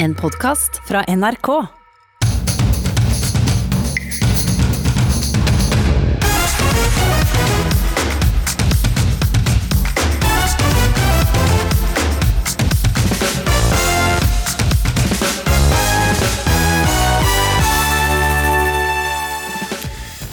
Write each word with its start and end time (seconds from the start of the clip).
En 0.00 0.14
podkast 0.14 0.76
fra 0.86 1.00
NRK. 1.08 1.48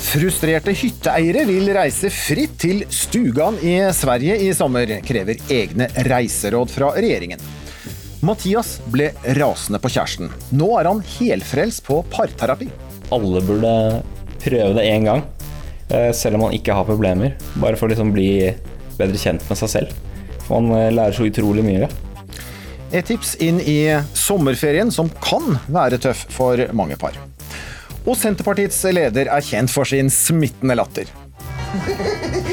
Frustrerte 0.06 0.76
hytteeiere 0.78 1.42
vil 1.50 1.74
reise 1.74 2.14
fritt 2.14 2.54
til 2.62 2.86
Stugan 2.94 3.58
i 3.66 3.80
Sverige 3.98 4.38
i 4.46 4.54
sommer, 4.54 5.00
krever 5.10 5.42
egne 5.50 5.90
reiseråd 6.06 6.70
fra 6.78 6.94
regjeringen. 6.94 7.55
Mathias 8.26 8.80
ble 8.90 9.12
rasende 9.38 9.78
på 9.82 9.92
kjæresten. 9.94 10.32
Nå 10.58 10.70
er 10.80 10.90
han 10.90 11.02
helfrelst 11.18 11.84
på 11.86 12.00
parterapi. 12.10 12.68
Alle 13.14 13.42
burde 13.46 13.74
prøve 14.42 14.72
det 14.78 14.86
én 14.90 15.06
gang, 15.06 15.22
eh, 15.90 16.12
selv 16.12 16.40
om 16.40 16.48
man 16.48 16.56
ikke 16.58 16.74
har 16.74 16.88
problemer. 16.88 17.36
Bare 17.62 17.78
for 17.78 17.86
å 17.86 17.94
liksom 17.94 18.14
bli 18.16 18.56
bedre 18.98 19.22
kjent 19.22 19.46
med 19.50 19.60
seg 19.62 19.70
selv. 19.76 19.94
For 20.48 20.58
man 20.58 20.74
eh, 20.80 20.94
lærer 20.96 21.14
så 21.14 21.28
utrolig 21.30 21.66
mye. 21.68 21.90
Et 22.92 23.06
tips 23.06 23.36
inn 23.44 23.60
i 23.62 23.80
sommerferien 24.14 24.92
som 24.94 25.10
kan 25.22 25.60
være 25.68 26.02
tøff 26.02 26.26
for 26.34 26.58
mange 26.74 26.98
par. 26.98 27.18
Og 28.06 28.18
Senterpartiets 28.18 28.82
leder 28.94 29.30
er 29.30 29.46
kjent 29.46 29.74
for 29.74 29.86
sin 29.86 30.10
smittende 30.14 30.78
latter. 30.82 31.10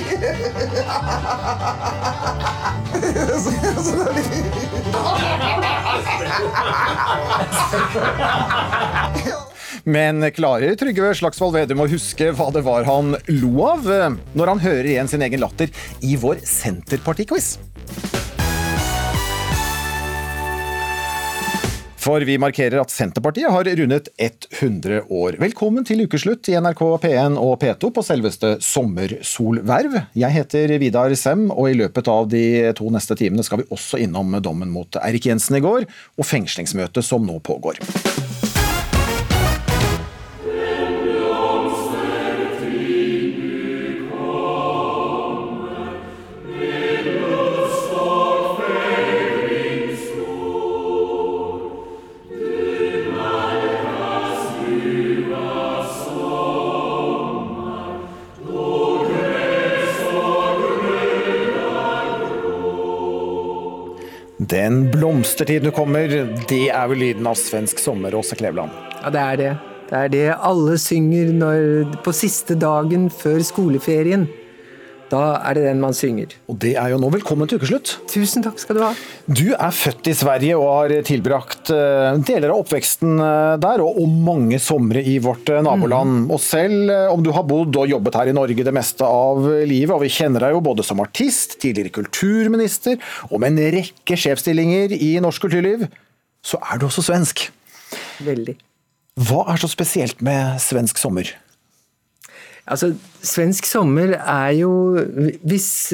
Men 9.84 10.22
klarer 10.32 10.76
Trygve 10.78 11.10
Slagsvold 11.18 11.56
Vedum 11.56 11.82
å 11.82 11.88
huske 11.90 12.30
hva 12.36 12.48
det 12.54 12.62
var 12.66 12.86
han 12.86 13.16
lo 13.32 13.52
av 13.66 13.88
når 14.36 14.52
han 14.54 14.62
hører 14.62 14.90
igjen 14.94 15.10
sin 15.10 15.24
egen 15.26 15.42
latter 15.42 15.72
i 16.06 16.14
vår 16.20 16.44
Senterparti-quiz? 16.46 17.56
For 22.02 22.24
vi 22.26 22.34
markerer 22.40 22.80
at 22.82 22.90
Senterpartiet 22.90 23.52
har 23.54 23.68
rundet 23.78 24.08
100 24.18 25.04
år. 25.06 25.36
Velkommen 25.38 25.86
til 25.86 26.02
ukeslutt 26.02 26.48
i 26.50 26.56
NRK 26.58 26.82
P1 27.04 27.36
og 27.38 27.54
P2 27.62 27.92
på 27.94 28.02
selveste 28.02 28.56
sommersolverv. 28.66 29.94
Jeg 30.18 30.34
heter 30.34 30.74
Vidar 30.82 31.14
Sem, 31.14 31.46
og 31.54 31.70
i 31.70 31.78
løpet 31.78 32.10
av 32.10 32.26
de 32.32 32.42
to 32.74 32.90
neste 32.90 33.14
timene 33.22 33.46
skal 33.46 33.62
vi 33.62 33.70
også 33.70 34.02
innom 34.02 34.34
dommen 34.42 34.74
mot 34.74 34.98
Eirik 34.98 35.30
Jensen 35.30 35.60
i 35.60 35.62
går, 35.62 35.86
og 36.18 36.26
fengslingsmøtet 36.26 37.06
som 37.06 37.22
nå 37.22 37.38
pågår. 37.46 37.78
Den 64.52 64.90
blomstertiden 64.92 65.70
du 65.70 65.72
kommer, 65.72 66.10
det 66.48 66.64
er 66.68 66.88
vel 66.90 66.98
lyden 67.00 67.24
av 67.24 67.38
svensk 67.40 67.78
sommer, 67.80 68.12
Åse 68.12 68.36
Kleveland? 68.36 68.74
Ja, 68.98 69.08
det 69.08 69.20
er 69.22 69.38
det. 69.40 69.52
Det 69.88 69.96
er 69.96 70.10
det 70.12 70.26
alle 70.44 70.74
synger 70.80 71.30
når, 71.32 71.62
på 72.04 72.12
siste 72.12 72.58
dagen 72.60 73.06
før 73.08 73.40
skoleferien. 73.48 74.26
Da 75.12 75.20
er 75.44 75.58
det 75.58 75.66
den 75.66 75.80
man 75.82 75.92
synger. 75.92 76.32
Og 76.48 76.56
det 76.62 76.72
er 76.80 76.94
jo 76.94 76.98
nå 77.02 77.10
velkommen 77.12 77.48
til 77.48 77.60
ukeslutt. 77.60 77.98
Tusen 78.08 78.44
takk 78.44 78.56
skal 78.62 78.78
du 78.78 78.80
ha. 78.80 78.92
Du 79.28 79.50
er 79.52 79.74
født 79.76 80.08
i 80.08 80.14
Sverige 80.16 80.56
og 80.56 80.70
har 80.70 80.94
tilbrakt 81.04 81.68
eh, 81.74 82.16
deler 82.24 82.54
av 82.54 82.62
oppveksten 82.62 83.20
eh, 83.20 83.56
der, 83.60 83.84
og 83.84 84.08
mange 84.08 84.56
somre 84.62 85.02
i 85.04 85.18
vårt 85.22 85.52
eh, 85.52 85.60
naboland. 85.66 86.22
Mm. 86.22 86.32
Og 86.32 86.40
selv 86.40 86.94
om 87.12 87.24
du 87.24 87.28
har 87.36 87.44
bodd 87.48 87.76
og 87.76 87.92
jobbet 87.92 88.16
her 88.22 88.32
i 88.32 88.36
Norge 88.36 88.64
det 88.64 88.74
meste 88.74 89.04
av 89.04 89.44
livet, 89.68 89.92
og 89.92 90.00
vi 90.06 90.12
kjenner 90.16 90.46
deg 90.46 90.56
jo 90.56 90.64
både 90.64 90.86
som 90.86 91.04
artist, 91.04 91.58
tidligere 91.60 91.92
kulturminister, 92.00 92.96
og 93.28 93.44
med 93.44 93.52
en 93.52 93.76
rekke 93.76 94.16
sjefsstillinger 94.16 94.96
i 94.96 95.12
norsk 95.20 95.44
kulturliv, 95.44 95.84
så 96.40 96.56
er 96.72 96.80
du 96.80 96.88
også 96.88 97.04
svensk. 97.04 97.50
Veldig. 98.24 98.56
Hva 99.28 99.44
er 99.52 99.60
så 99.60 99.68
spesielt 99.68 100.24
med 100.24 100.56
svensk 100.64 100.96
sommer? 100.96 101.28
Altså, 102.66 102.92
svensk 103.22 103.66
sommer 103.66 104.14
er 104.16 104.50
jo 104.54 104.72
Hvis, 105.42 105.92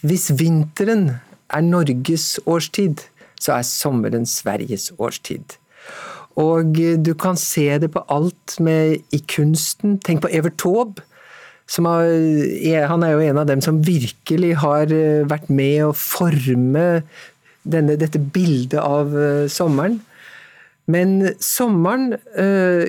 hvis 0.00 0.30
vinteren 0.38 1.10
er 1.48 1.64
Norges 1.64 2.40
årstid, 2.46 3.04
så 3.40 3.54
er 3.56 3.64
sommeren 3.64 4.26
Sveriges 4.26 4.92
årstid. 4.98 5.56
Og 6.36 6.76
du 6.76 7.14
kan 7.18 7.38
se 7.40 7.78
det 7.80 7.90
på 7.94 8.02
alt 8.12 8.58
med 8.60 8.98
i 9.12 9.20
kunsten. 9.30 9.96
Tenk 10.04 10.22
på 10.22 10.30
Evert 10.30 10.58
Taube. 10.60 11.02
Har, 11.68 12.86
han 12.90 13.02
er 13.02 13.14
jo 13.14 13.24
en 13.24 13.40
av 13.40 13.48
dem 13.48 13.62
som 13.64 13.80
virkelig 13.84 14.54
har 14.62 14.92
eh, 14.92 15.24
vært 15.28 15.50
med 15.52 15.82
å 15.84 15.96
forme 15.96 16.84
denne, 17.68 17.96
dette 18.00 18.20
bildet 18.20 18.78
av 18.80 19.12
eh, 19.12 19.48
sommeren. 19.52 19.98
Men 20.88 21.34
sommeren 21.44 22.14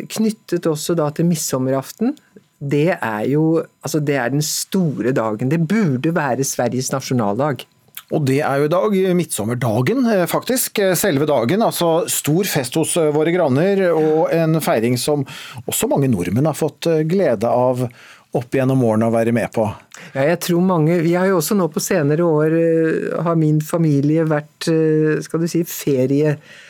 knyttet 0.08 0.70
også 0.70 0.96
da 0.96 1.10
til 1.12 1.28
midsommeraften 1.28 2.14
det 2.60 2.92
er 3.00 3.26
jo 3.32 3.64
altså 3.86 4.02
det 4.04 4.16
er 4.20 4.32
den 4.34 4.44
store 4.44 5.14
dagen. 5.16 5.52
Det 5.52 5.62
burde 5.68 6.14
være 6.16 6.48
Sveriges 6.48 6.92
nasjonaldag. 6.92 7.66
Og 8.10 8.24
det 8.26 8.40
er 8.42 8.58
jo 8.58 8.66
i 8.66 8.72
dag 8.74 8.96
midtsommerdagen, 9.16 10.06
eh, 10.10 10.26
faktisk. 10.28 10.82
Selve 10.98 11.28
dagen. 11.30 11.62
Altså 11.62 12.08
stor 12.10 12.48
fest 12.50 12.76
hos 12.80 12.96
eh, 12.98 13.12
våre 13.14 13.34
granner, 13.36 13.84
og 13.94 14.32
en 14.34 14.60
feiring 14.66 14.98
som 14.98 15.26
også 15.70 15.90
mange 15.92 16.10
nordmenn 16.10 16.50
har 16.50 16.58
fått 16.58 16.90
eh, 16.90 17.04
glede 17.08 17.50
av 17.50 17.86
opp 18.30 18.54
gjennom 18.54 18.82
årene 18.86 19.08
å 19.10 19.14
være 19.14 19.34
med 19.34 19.50
på. 19.54 19.64
Ja, 20.14 20.26
jeg 20.28 20.40
tror 20.46 20.62
mange 20.62 21.00
Vi 21.02 21.16
har 21.18 21.26
jo 21.30 21.40
også 21.40 21.56
nå 21.58 21.66
på 21.74 21.82
senere 21.82 22.26
år 22.26 22.54
har 23.26 23.38
min 23.38 23.58
familie 23.62 24.22
vært, 24.30 24.68
skal 25.26 25.42
du 25.42 25.48
si, 25.50 25.64
ferie 25.66 26.36
Eh, 26.36 26.69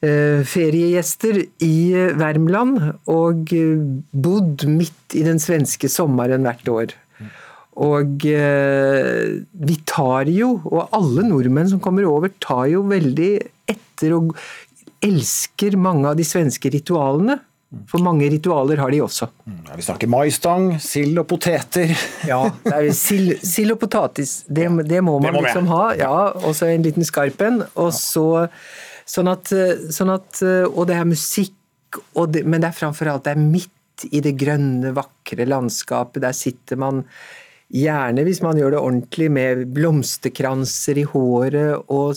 feriegjester 0.00 1.40
i 1.64 1.74
eh, 1.90 2.14
Värmland 2.18 2.78
og 3.10 3.50
eh, 3.56 3.80
bodd 4.12 4.62
midt 4.70 5.16
i 5.18 5.24
den 5.26 5.40
svenske 5.42 5.90
sommeren 5.90 6.46
hvert 6.46 6.70
år. 6.70 6.96
Og 7.78 8.24
vi 8.26 9.74
tar 9.86 10.26
jo, 10.34 10.48
og 10.66 10.96
alle 10.98 11.22
nordmenn 11.28 11.68
som 11.70 11.78
kommer 11.78 12.08
over, 12.10 12.32
tar 12.42 12.64
jo 12.72 12.80
veldig 12.90 13.28
etter 13.70 14.16
og 14.16 14.32
elsker 15.06 15.76
mange 15.78 16.10
av 16.10 16.18
de 16.18 16.26
svenske 16.26 16.72
ritualene. 16.74 17.38
For 17.86 18.00
mange 18.00 18.24
ritualer 18.32 18.80
har 18.80 18.90
de 18.90 19.02
også. 19.04 19.28
Mm, 19.44 19.60
ja, 19.68 19.74
vi 19.76 19.84
snakker 19.84 20.08
maistang, 20.08 20.68
sild 20.80 21.20
og 21.20 21.26
poteter. 21.28 21.92
Ja, 22.24 22.40
sild, 22.96 23.34
sild, 23.44 23.74
og 23.74 23.82
potatis. 23.82 24.38
Det, 24.48 24.66
det 24.88 25.02
må 25.04 25.18
man 25.18 25.28
det 25.28 25.34
må 25.36 25.42
liksom 25.44 25.68
ha. 25.68 25.82
Ja, 26.00 26.14
Og 26.40 26.56
så 26.56 26.70
en 26.72 26.86
liten 26.86 27.04
skarp 27.04 27.44
en. 27.44 27.60
Og 27.76 27.92
så 27.92 28.46
Sånn 29.08 29.30
at, 29.32 29.52
eh, 29.56 29.88
sånn 29.94 30.12
at, 30.12 30.42
eh, 30.44 30.66
og 30.68 30.88
det 30.90 30.98
er 30.98 31.08
musikk, 31.08 31.54
det, 32.28 32.44
men 32.44 32.60
det 32.60 32.68
er 32.68 32.76
framfor 32.76 33.08
alt 33.08 33.24
det 33.24 33.32
er 33.32 33.40
midt 33.40 34.04
i 34.12 34.20
det 34.22 34.34
grønne, 34.38 34.92
vakre 34.96 35.46
landskapet. 35.48 36.20
Der 36.22 36.36
sitter 36.36 36.76
man 36.80 37.04
gjerne, 37.72 38.24
hvis 38.26 38.42
man 38.44 38.60
gjør 38.60 38.76
det 38.76 38.82
ordentlig, 38.82 39.30
med 39.32 39.64
blomsterkranser 39.76 41.00
i 41.00 41.08
håret 41.08 41.88
og 41.88 42.14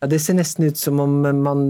ja, 0.00 0.08
Det 0.08 0.18
ser 0.22 0.38
nesten 0.38 0.64
ut 0.64 0.78
som 0.80 1.00
om 1.02 1.18
man 1.44 1.64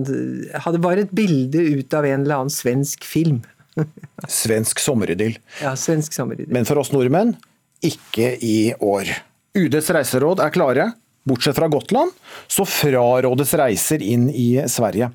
hadde 0.62 0.78
bare 0.78 1.02
et 1.02 1.14
bilde 1.14 1.58
ut 1.58 1.94
av 1.98 2.06
en 2.06 2.22
eller 2.22 2.44
annen 2.44 2.54
svensk 2.54 3.02
film. 3.04 3.40
svensk 4.28 4.78
sommeridyll. 4.78 5.34
Ja, 5.60 5.74
svensk 5.74 6.14
sommeridyll. 6.14 6.52
Men 6.54 6.68
for 6.68 6.78
oss 6.78 6.92
nordmenn, 6.94 7.34
ikke 7.82 8.36
i 8.38 8.72
år. 8.78 9.10
UDs 9.58 9.90
reiseråd 9.90 10.44
er 10.44 10.54
klare. 10.54 10.86
Bortsett 11.28 11.56
fra 11.56 11.68
Gotland, 11.68 12.14
så 12.48 12.64
frarådes 12.64 13.52
reiser 13.60 14.02
inn 14.02 14.30
i 14.32 14.54
Sverige. 14.70 15.10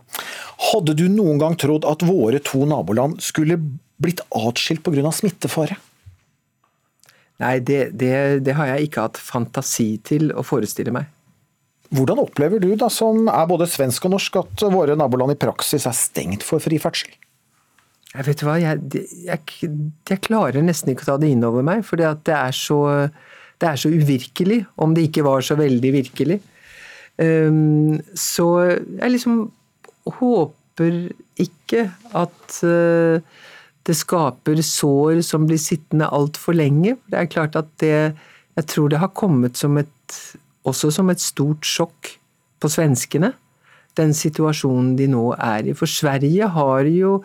Hadde 0.71 0.93
du 0.97 1.07
noen 1.09 1.41
gang 1.41 1.57
trodd 1.59 1.87
at 1.89 2.05
våre 2.05 2.39
to 2.45 2.61
naboland 2.69 3.23
skulle 3.25 3.57
blitt 3.97 4.21
atskilt 4.29 4.83
pga. 4.85 5.11
smittefare? 5.11 5.77
Nei, 7.41 7.59
det, 7.59 7.89
det, 7.99 8.39
det, 8.45 8.53
har 8.55 8.69
jeg 8.69 8.87
ikke 8.87 9.09
hatt 9.09 9.19
fantasi 9.19 9.97
til 10.07 10.29
å 10.31 10.43
forestille 10.45 10.93
meg. 10.95 11.09
Hvordan 11.95 12.21
opplever 12.23 12.61
du, 12.63 12.69
da, 12.79 12.87
som 12.89 13.27
er 13.31 13.49
både 13.49 13.67
svensk 13.69 14.07
og 14.07 14.15
norsk, 14.15 14.39
at 14.39 14.63
våre 14.71 14.95
naboland 14.97 15.35
i 15.35 15.39
praksis 15.39 15.85
er 15.87 15.95
stengt 15.95 16.45
for 16.47 16.63
fri 16.63 16.79
ferdsel? 16.81 17.11
Jeg 18.15 18.27
vet 18.29 18.43
hva, 18.47 18.55
jeg, 18.61 19.03
jeg, 19.27 19.71
jeg 20.07 20.21
klarer 20.23 20.63
nesten 20.63 20.93
ikke 20.93 21.03
å 21.03 21.09
ta 21.09 21.17
det 21.19 21.33
inn 21.33 21.43
over 21.43 21.65
meg, 21.67 21.83
for 21.83 21.99
det 21.99 22.31
er 22.31 22.55
så 22.55 22.79
det 23.61 23.69
er 23.69 23.79
så 23.79 23.91
uvirkelig, 23.91 24.63
om 24.77 24.95
det 24.95 25.07
ikke 25.07 25.23
var 25.25 25.43
så 25.45 25.57
veldig 25.59 25.91
virkelig. 25.95 26.39
Um, 27.15 28.01
så 28.11 28.47
jeg 28.75 29.11
liksom 29.13 29.45
håper 30.19 30.97
ikke 31.39 31.85
at 32.19 32.57
uh, 32.67 33.23
det 33.85 33.95
skaper 33.95 34.59
sår 34.65 35.21
som 35.23 35.45
blir 35.47 35.61
sittende 35.61 36.09
altfor 36.11 36.57
lenge. 36.57 36.97
Det 37.07 37.19
er 37.19 37.31
klart 37.31 37.55
at 37.55 37.69
det 37.79 38.15
Jeg 38.55 38.67
tror 38.71 38.87
det 38.87 38.99
har 38.99 39.11
kommet 39.11 39.57
som 39.57 39.75
et, 39.77 40.13
også 40.63 40.87
som 40.91 41.09
et 41.11 41.19
stort 41.19 41.65
sjokk 41.67 42.13
på 42.63 42.69
svenskene, 42.71 43.33
den 43.99 44.13
situasjonen 44.15 44.93
de 44.95 45.09
nå 45.11 45.33
er 45.35 45.67
i. 45.67 45.73
For 45.75 45.91
Sverige 45.91 46.47
har 46.47 46.87
jo 46.87 47.17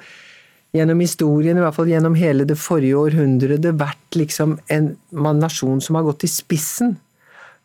gjennom 0.77 1.03
historien, 1.03 1.59
i 1.59 1.65
hvert 1.65 1.77
fall 1.77 1.91
gjennom 1.91 2.17
hele 2.19 2.47
det 2.49 2.59
forrige 2.61 2.99
århundret, 2.99 3.67
vært 3.79 4.19
liksom 4.19 4.59
en 4.71 4.93
nasjon 5.41 5.83
som 5.83 5.99
har 5.99 6.07
gått 6.07 6.27
i 6.27 6.31
spissen. 6.31 6.97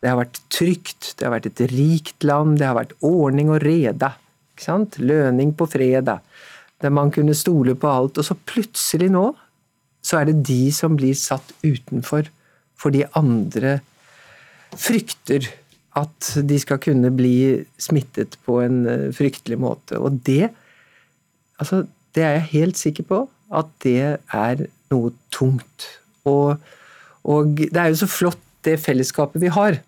Det 0.02 0.10
har 0.10 0.18
vært 0.18 0.40
trygt, 0.52 1.14
det 1.16 1.26
har 1.26 1.36
vært 1.36 1.50
et 1.52 1.64
rikt 1.72 2.26
land, 2.26 2.58
det 2.60 2.68
har 2.68 2.78
vært 2.78 2.96
ordning 3.06 3.52
og 3.54 3.62
reda. 3.64 4.14
Ikke 4.54 4.66
sant? 4.66 4.98
Løning 4.98 5.54
på 5.56 5.68
fredag 5.70 6.24
der 6.82 6.92
man 6.92 7.10
kunne 7.10 7.34
stole 7.36 7.74
på 7.78 7.88
alt. 7.88 8.18
Og 8.18 8.26
så 8.26 8.36
plutselig 8.48 9.08
nå, 9.12 9.30
så 10.04 10.20
er 10.20 10.30
det 10.30 10.42
de 10.46 10.70
som 10.74 10.96
blir 10.98 11.16
satt 11.18 11.54
utenfor, 11.64 12.28
fordi 12.76 13.06
andre 13.16 13.78
frykter 14.76 15.48
at 15.96 16.34
de 16.44 16.58
skal 16.60 16.80
kunne 16.82 17.10
bli 17.16 17.64
smittet 17.80 18.36
på 18.44 18.58
en 18.60 18.82
eh, 18.90 19.06
fryktelig 19.16 19.56
måte. 19.60 19.96
Og 19.96 20.18
det, 20.26 20.50
altså, 21.56 21.86
det 22.16 22.24
er 22.24 22.38
jeg 22.38 22.50
helt 22.54 22.80
sikker 22.80 23.06
på 23.08 23.24
at 23.54 23.68
det 23.84 24.16
er 24.16 24.66
noe 24.92 25.12
tungt. 25.34 25.90
Og, 26.26 26.56
og 27.26 27.58
det 27.60 27.76
er 27.76 27.92
jo 27.92 28.00
så 28.02 28.10
flott 28.10 28.42
det 28.66 28.78
fellesskapet 28.82 29.42
vi 29.42 29.52
har, 29.52 29.78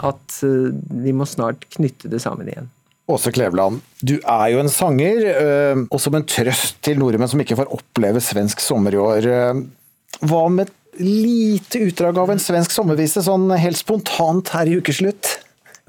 at 0.00 0.38
eh, 0.46 0.70
vi 1.04 1.12
må 1.12 1.26
snart 1.28 1.66
knytte 1.74 2.08
det 2.12 2.22
sammen 2.24 2.48
igjen. 2.48 2.70
Åse 3.12 3.32
Kleveland, 3.34 3.82
du 4.00 4.14
er 4.20 4.46
jo 4.54 4.60
en 4.62 4.70
sanger, 4.72 5.24
øh, 5.32 5.82
og 5.90 6.00
som 6.00 6.16
en 6.16 6.24
trøst 6.24 6.78
til 6.86 7.00
nordmenn 7.02 7.28
som 7.28 7.42
ikke 7.42 7.58
får 7.58 7.72
oppleve 7.74 8.22
svensk 8.24 8.62
sommer 8.62 8.94
i 8.94 9.02
år. 9.02 9.28
Øh, 9.28 9.62
hva 10.30 10.42
med 10.54 10.70
et 10.70 11.02
lite 11.02 11.82
utdrag 11.88 12.20
av 12.22 12.32
en 12.32 12.40
svensk 12.40 12.72
sommervise, 12.72 13.24
sånn 13.26 13.50
helt 13.58 13.80
spontant 13.80 14.54
her 14.54 14.70
i 14.70 14.78
ukeslutt? 14.80 15.38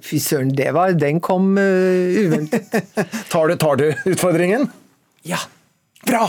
Fy 0.03 0.17
søren, 0.19 0.49
det 0.57 0.71
var 0.75 0.95
Den 0.99 1.21
kom 1.23 1.53
uh, 1.55 2.15
uventet. 2.25 2.73
tar, 3.31 3.51
du, 3.51 3.55
tar 3.61 3.77
du 3.79 3.85
utfordringen? 4.09 4.65
Ja. 5.27 5.39
Bra! 6.03 6.27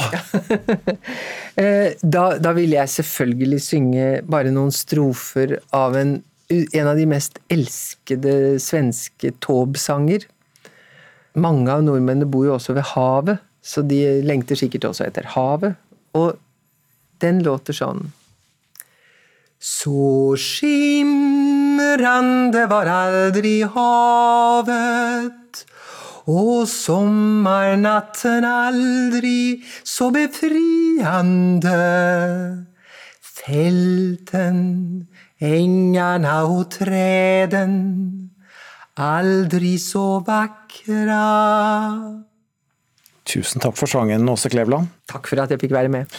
da, 2.15 2.25
da 2.39 2.53
vil 2.57 2.75
jeg 2.77 2.93
selvfølgelig 2.95 3.61
synge 3.63 4.07
bare 4.31 4.53
noen 4.55 4.73
strofer 4.75 5.57
av 5.75 5.97
en, 5.99 6.23
en 6.51 6.91
av 6.91 6.97
de 6.99 7.07
mest 7.11 7.39
elskede 7.53 8.61
svenske 8.63 9.33
Taube-sanger. 9.45 10.27
Mange 11.35 11.71
av 11.75 11.83
nordmennene 11.83 12.31
bor 12.31 12.47
jo 12.47 12.55
også 12.57 12.73
ved 12.77 12.87
havet, 12.95 13.39
så 13.65 13.83
de 13.83 14.23
lengter 14.23 14.57
sikkert 14.61 14.85
også 14.91 15.05
etter 15.09 15.25
havet. 15.35 15.75
Og 16.15 16.29
den 17.23 17.43
låter 17.47 17.75
sånn 17.75 18.13
Så 19.59 20.37
skimrande 20.39 21.07
var 22.71 22.87
aldri 22.93 23.63
havet 23.77 25.44
og 26.27 26.69
sommernatten 26.69 28.45
aldri 28.49 29.63
så 29.85 30.11
befriande. 30.11 31.77
Fälten, 33.21 35.07
ängarna 35.39 36.45
og 36.45 36.71
träden 36.71 38.31
aldri 38.95 39.79
så 39.79 40.21
vakra. 40.27 41.25
Tusen 43.25 43.63
takk 43.63 43.77
for 43.79 43.91
sangen, 43.91 44.29
Åse 44.29 44.51
Kleveland. 44.53 44.93
Takk 45.11 45.29
for 45.31 45.43
at 45.43 45.55
jeg 45.55 45.63
fikk 45.65 45.75
være 45.75 45.91
med. 45.93 46.19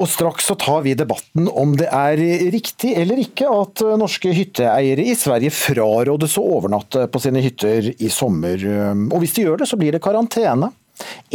Og 0.00 0.08
straks 0.08 0.46
så 0.48 0.56
tar 0.56 0.80
vi 0.86 0.96
debatten 0.96 1.48
om 1.50 1.74
det 1.76 1.90
er 1.92 2.20
riktig 2.54 2.94
eller 2.96 3.20
ikke 3.20 3.50
at 3.52 3.82
norske 4.00 4.32
hytteeiere 4.32 5.04
i 5.04 5.16
Sverige 5.18 5.52
frarådes 5.52 6.38
å 6.40 6.46
overnatte 6.56 7.04
på 7.12 7.20
sine 7.20 7.42
hytter 7.44 7.92
i 7.92 8.08
sommer. 8.12 8.64
Og 9.10 9.18
hvis 9.20 9.36
de 9.36 9.44
gjør 9.44 9.60
det, 9.60 9.68
så 9.68 9.76
blir 9.80 9.92
det 9.92 10.00
karantene. 10.04 10.72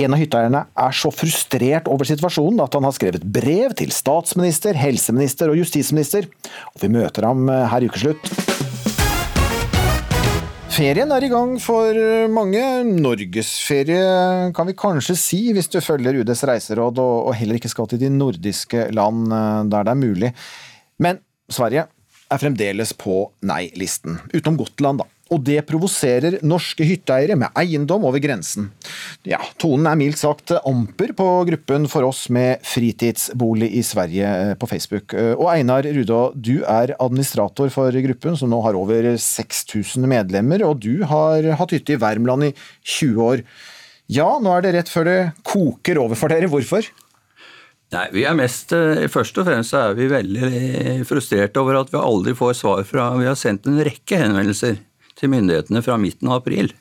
En 0.02 0.14
av 0.14 0.22
hytteeierne 0.22 0.66
er 0.82 0.98
så 0.98 1.12
frustrert 1.14 1.90
over 1.92 2.10
situasjonen 2.10 2.62
at 2.66 2.78
han 2.78 2.86
har 2.86 2.98
skrevet 2.98 3.26
brev 3.38 3.74
til 3.78 3.94
statsminister, 3.94 4.78
helseminister 4.78 5.54
og 5.54 5.62
justisminister. 5.62 6.30
Og 6.74 6.86
vi 6.86 6.94
møter 6.98 7.30
ham 7.30 7.50
her 7.50 7.86
i 7.86 7.90
ukeslutt. 7.90 8.65
Ferien 10.76 11.08
er 11.16 11.24
i 11.24 11.30
gang 11.32 11.54
for 11.64 11.96
mange. 12.36 12.60
Norgesferie 12.84 14.50
kan 14.52 14.68
vi 14.68 14.74
kanskje 14.76 15.14
si, 15.16 15.38
hvis 15.56 15.70
du 15.72 15.78
følger 15.80 16.18
UDs 16.20 16.42
reiseråd 16.50 17.00
og 17.00 17.30
heller 17.40 17.56
ikke 17.56 17.72
skal 17.72 17.88
til 17.88 18.02
de 18.02 18.10
nordiske 18.12 18.90
land 18.92 19.32
eh, 19.32 19.62
der 19.72 19.88
det 19.88 19.94
er 19.94 20.02
mulig. 20.02 20.34
Men 21.00 21.22
Sverige 21.48 21.86
er 21.88 22.42
fremdeles 22.42 22.92
på 23.00 23.22
nei-listen, 23.48 24.20
utenom 24.34 24.60
Gotland, 24.66 25.06
da. 25.06 25.15
Og 25.34 25.42
det 25.42 25.58
provoserer 25.66 26.38
norske 26.46 26.86
hytteeiere 26.86 27.34
med 27.40 27.54
eiendom 27.58 28.04
over 28.06 28.22
grensen. 28.22 28.68
Ja, 29.26 29.40
tonen 29.58 29.88
er 29.90 29.98
mildt 29.98 30.22
sagt 30.22 30.54
amper 30.60 31.16
på 31.18 31.30
gruppen 31.50 31.88
for 31.90 32.06
oss 32.06 32.28
med 32.30 32.62
fritidsbolig 32.66 33.72
i 33.74 33.82
Sverige 33.86 34.34
eh, 34.44 34.54
på 34.62 34.70
Facebook. 34.70 35.16
Eh, 35.18 35.34
og 35.34 35.50
Einar 35.56 35.88
Rudå, 35.98 36.20
du 36.38 36.60
er 36.62 36.94
administrator 37.00 37.74
for 37.74 37.98
gruppen, 38.06 38.38
som 38.38 38.54
nå 38.54 38.62
har 38.68 38.78
over 38.78 39.16
6000 39.18 40.06
medlemmer, 40.10 40.62
og 40.68 40.86
du 40.86 41.02
har 41.10 41.50
hatt 41.58 41.74
hytte 41.74 41.98
i 41.98 42.02
Värmland 42.06 42.52
i 42.52 42.54
20 42.86 43.26
år. 43.26 43.46
Ja, 44.06 44.30
nå 44.38 44.54
er 44.54 44.62
det 44.62 44.78
rett 44.78 44.94
før 44.94 45.10
det 45.10 45.20
koker 45.42 46.06
over 46.06 46.22
for 46.22 46.30
dere. 46.30 46.52
Hvorfor? 46.54 46.86
Nei, 47.96 48.08
vi 48.14 48.30
er 48.30 48.38
mest, 48.38 48.78
eh, 48.78 49.08
Først 49.10 49.42
og 49.42 49.50
fremst 49.50 49.74
er 49.74 49.98
vi 49.98 50.06
veldig 50.12 51.06
frustrerte 51.10 51.66
over 51.66 51.82
at 51.82 51.90
vi 51.90 51.98
aldri 51.98 52.38
får 52.38 52.60
svar 52.62 52.86
fra 52.86 53.16
Vi 53.18 53.26
har 53.26 53.38
sendt 53.40 53.66
en 53.66 53.82
rekke 53.82 54.22
henvendelser 54.22 54.84
til 55.20 55.32
myndighetene 55.32 55.84
fra 55.86 55.98
midten 56.02 56.30
av 56.32 56.42
april. 56.42 56.72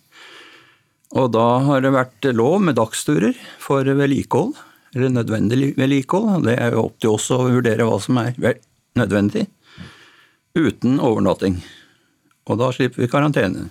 Og 1.14 1.30
da 1.34 1.46
har 1.66 1.84
det 1.84 1.94
vært 1.94 2.26
lov 2.34 2.58
med 2.66 2.78
dagsturer 2.78 3.36
for 3.62 3.86
vedlikehold, 3.86 4.56
eller 4.94 5.14
nødvendig 5.14 5.74
vedlikehold. 5.78 6.46
Det 6.48 6.56
er 6.58 6.74
jo 6.74 6.88
opp 6.88 6.98
til 7.02 7.14
oss 7.14 7.30
å 7.34 7.44
vurdere 7.46 7.86
hva 7.86 8.00
som 8.02 8.18
er 8.22 8.34
nødvendig, 8.98 9.46
uten 10.58 10.98
overnatting. 11.02 11.60
Og 12.50 12.60
da 12.60 12.70
slipper 12.74 13.04
vi 13.04 13.10
karantene. 13.10 13.68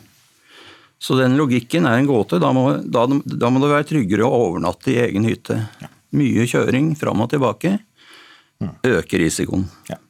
Så 1.04 1.18
den 1.19 1.36
logikken 1.36 1.83
er 1.88 2.00
en 2.00 2.07
gåte. 2.07 2.39
Da 2.39 2.54
må, 2.56 2.69
da, 2.80 3.04
da 3.12 3.50
må 3.51 3.60
det 3.60 3.71
være 3.74 3.89
tryggere 3.89 4.27
å 4.27 4.44
overnatte 4.48 4.94
i 4.94 5.01
egen 5.04 5.27
hytte. 5.27 5.60
Mye 6.15 6.46
kjøring 6.48 6.93
fram 6.96 7.25
og 7.25 7.34
tilbake 7.34 7.75
øker 8.88 9.20
risikoen, 9.20 9.65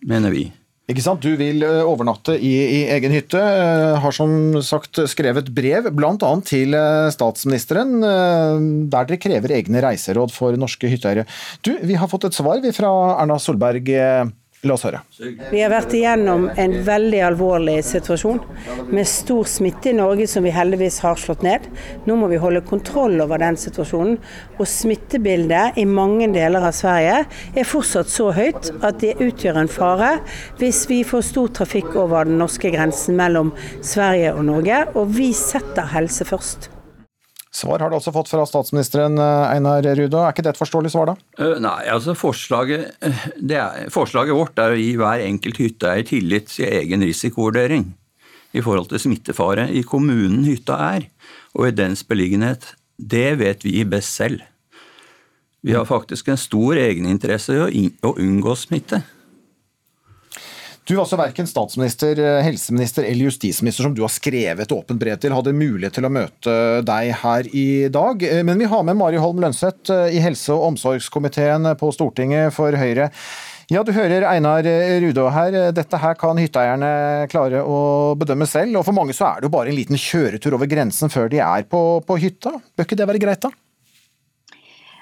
mener 0.05 0.33
vi. 0.33 0.45
Ikke 0.91 1.03
sant? 1.03 1.23
Du 1.23 1.37
vil 1.39 1.63
eh, 1.63 1.79
overnatte 1.87 2.35
i, 2.35 2.51
i, 2.51 2.79
egen 2.91 3.13
hytte. 3.15 3.39
Eh, 3.39 3.93
har 4.03 4.15
som 4.15 4.57
sagt 4.65 4.99
skrevet 5.07 5.47
brev 5.55 5.87
bl.a. 5.95 6.31
til 6.43 6.75
eh, 6.75 7.07
statsministeren, 7.13 8.03
der 8.91 9.07
dere 9.07 9.21
krever 9.21 9.55
egne 9.55 9.83
reiseråd 9.85 10.33
for 10.35 10.59
norske 10.59 10.91
hytteeiere. 10.91 11.23
Du, 11.63 11.71
vi 11.87 11.95
har 11.99 12.11
fått 12.11 12.27
et 12.27 12.35
svar 12.35 12.59
fra 12.75 12.91
Erna 13.15 13.39
Solberg 13.39 13.87
La 14.63 14.77
oss 14.77 14.85
høre. 14.87 15.01
Vi 15.51 15.59
har 15.59 15.71
vært 15.73 15.91
igjennom 15.91 16.45
en 16.47 16.73
veldig 16.87 17.19
alvorlig 17.27 17.81
situasjon 17.83 18.37
med 18.95 19.09
stor 19.11 19.49
smitte 19.51 19.91
i 19.91 19.95
Norge 19.97 20.23
som 20.31 20.45
vi 20.47 20.53
heldigvis 20.55 21.01
har 21.03 21.19
slått 21.19 21.43
ned. 21.43 21.65
Nå 22.07 22.15
må 22.19 22.29
vi 22.31 22.39
holde 22.39 22.63
kontroll 22.69 23.19
over 23.19 23.43
den 23.43 23.59
situasjonen. 23.59 24.15
Og 24.55 24.69
smittebildet 24.71 25.79
i 25.83 25.83
mange 25.89 26.29
deler 26.31 26.63
av 26.63 26.77
Sverige 26.77 27.25
er 27.59 27.67
fortsatt 27.67 28.11
så 28.13 28.29
høyt 28.37 28.71
at 28.79 29.01
det 29.03 29.17
utgjør 29.19 29.59
en 29.65 29.71
fare 29.71 30.13
hvis 30.61 30.85
vi 30.87 31.01
får 31.07 31.27
stor 31.33 31.51
trafikk 31.59 31.91
over 31.99 32.29
den 32.29 32.39
norske 32.39 32.71
grensen 32.71 33.19
mellom 33.19 33.51
Sverige 33.83 34.31
og 34.31 34.47
Norge. 34.47 34.85
Og 34.95 35.11
vi 35.19 35.33
setter 35.35 35.91
helse 35.91 36.23
først. 36.31 36.72
Svar 37.53 37.83
har 37.83 37.91
du 37.91 37.99
også 37.99 38.11
fått 38.15 38.31
fra 38.31 38.45
statsministeren, 38.49 39.19
eh, 39.21 39.53
Einar 39.53 39.85
Rudo. 39.85 40.23
Er 40.23 40.33
ikke 40.33 40.41
det 40.41 40.55
et 40.55 40.61
forståelig 40.61 40.89
svar, 40.89 41.11
da? 41.11 41.15
Uh, 41.37 41.59
nei, 41.61 41.85
altså 41.93 42.15
forslaget, 42.17 42.95
eh, 43.05 43.25
er, 43.45 43.91
forslaget 43.93 44.33
vårt 44.33 44.57
er 44.57 44.73
å 44.73 44.79
gi 44.79 44.95
hver 44.97 45.21
enkelt 45.21 45.59
hytteeier 45.61 46.07
tillit 46.09 46.49
til 46.49 46.65
egen 46.65 47.05
risikovurdering 47.05 47.91
i 48.57 48.61
forhold 48.61 48.89
til 48.89 49.03
smittefare 49.05 49.67
i 49.69 49.83
kommunen 49.85 50.47
hytta 50.49 50.79
er, 50.95 51.05
og 51.53 51.69
i 51.69 51.75
dens 51.77 52.01
beliggenhet. 52.01 52.73
Det 52.97 53.37
vet 53.37 53.61
vi 53.65 53.83
best 53.85 54.17
selv. 54.17 54.41
Vi 55.63 55.77
har 55.77 55.85
faktisk 55.85 56.27
en 56.27 56.41
stor 56.41 56.75
egeninteresse 56.75 57.69
i 57.69 57.85
å 58.01 58.15
unngå 58.17 58.57
smitte. 58.57 59.03
Du 60.83 60.97
var 60.97 61.05
altså 61.05 61.15
verken 61.15 61.47
statsminister, 61.47 62.19
eh, 62.19 62.41
helseminister 62.43 63.05
eller 63.07 63.29
justisminister 63.29 63.85
som 63.85 63.93
du 63.95 64.01
har 64.03 64.11
skrevet 64.11 64.71
åpent 64.75 64.99
brev 64.99 65.15
til, 65.15 65.31
hadde 65.31 65.55
mulighet 65.55 65.95
til 65.95 66.03
å 66.03 66.11
møte 66.11 66.55
deg 66.83 67.13
her 67.21 67.47
i 67.55 67.87
dag. 67.87 68.25
Eh, 68.27 68.43
men 68.43 68.59
vi 68.59 68.67
har 68.67 68.83
med 68.83 68.99
Mari 68.99 69.21
Holm 69.21 69.39
Lønseth 69.39 69.93
eh, 69.95 70.17
i 70.17 70.19
helse- 70.19 70.51
og 70.51 70.73
omsorgskomiteen 70.73 71.71
på 71.79 71.93
Stortinget 71.95 72.51
for 72.51 72.75
Høyre. 72.75 73.07
Ja, 73.71 73.79
du 73.87 73.93
hører 73.95 74.27
Einar 74.27 74.67
Rudå 74.99 75.29
her. 75.31 75.55
Dette 75.71 75.97
her 75.97 76.19
kan 76.19 76.37
hytteeierne 76.37 77.29
klare 77.31 77.63
å 77.63 78.11
bedømme 78.19 78.45
selv. 78.45 78.75
Og 78.75 78.83
for 78.83 78.93
mange 78.93 79.15
så 79.15 79.29
er 79.29 79.39
det 79.39 79.47
jo 79.47 79.55
bare 79.55 79.71
en 79.71 79.79
liten 79.79 79.95
kjøretur 79.95 80.59
over 80.59 80.67
grensen 80.67 81.09
før 81.09 81.31
de 81.31 81.39
er 81.39 81.63
på, 81.63 82.03
på 82.03 82.19
hytta. 82.19 82.57
Bør 82.75 82.89
ikke 82.89 82.99
det 82.99 83.07
være 83.07 83.23
greit, 83.23 83.47
da? 83.47 83.55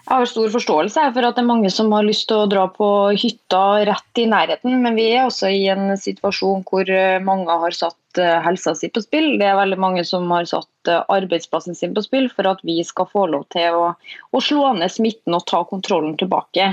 Jeg 0.02 0.18
har 0.18 0.28
stor 0.30 0.50
forståelse 0.50 1.04
for 1.14 1.28
at 1.28 1.38
det 1.38 1.44
er 1.44 1.48
mange 1.48 1.70
som 1.74 1.92
har 1.94 2.06
lyst 2.06 2.26
til 2.30 2.42
å 2.42 2.50
dra 2.50 2.66
på 2.74 2.88
hytta 3.14 3.62
rett 3.88 4.22
i 4.22 4.26
nærheten, 4.30 4.80
men 4.82 4.98
vi 4.98 5.12
er 5.14 5.28
også 5.28 5.52
i 5.54 5.68
en 5.72 5.94
situasjon 6.00 6.64
hvor 6.68 6.90
eh, 6.90 7.22
mange 7.22 7.58
har 7.64 7.76
satt 7.78 8.20
eh, 8.20 8.40
helsa 8.42 8.74
si 8.78 8.90
på 8.90 9.04
spill. 9.06 9.36
Det 9.40 9.46
er 9.46 9.60
veldig 9.60 9.78
mange 9.80 10.04
som 10.08 10.26
har 10.34 10.48
satt 10.50 10.90
eh, 10.90 11.04
arbeidsplassen 11.06 11.78
sin 11.78 11.94
på 11.94 12.02
spill 12.08 12.32
for 12.34 12.50
at 12.50 12.64
vi 12.68 12.80
skal 12.88 13.10
få 13.12 13.28
lov 13.30 13.46
til 13.54 13.78
å, 13.78 13.92
å 14.34 14.42
slå 14.42 14.72
ned 14.80 14.90
smitten 14.92 15.38
og 15.38 15.46
ta 15.52 15.62
kontrollen 15.70 16.18
tilbake. 16.20 16.72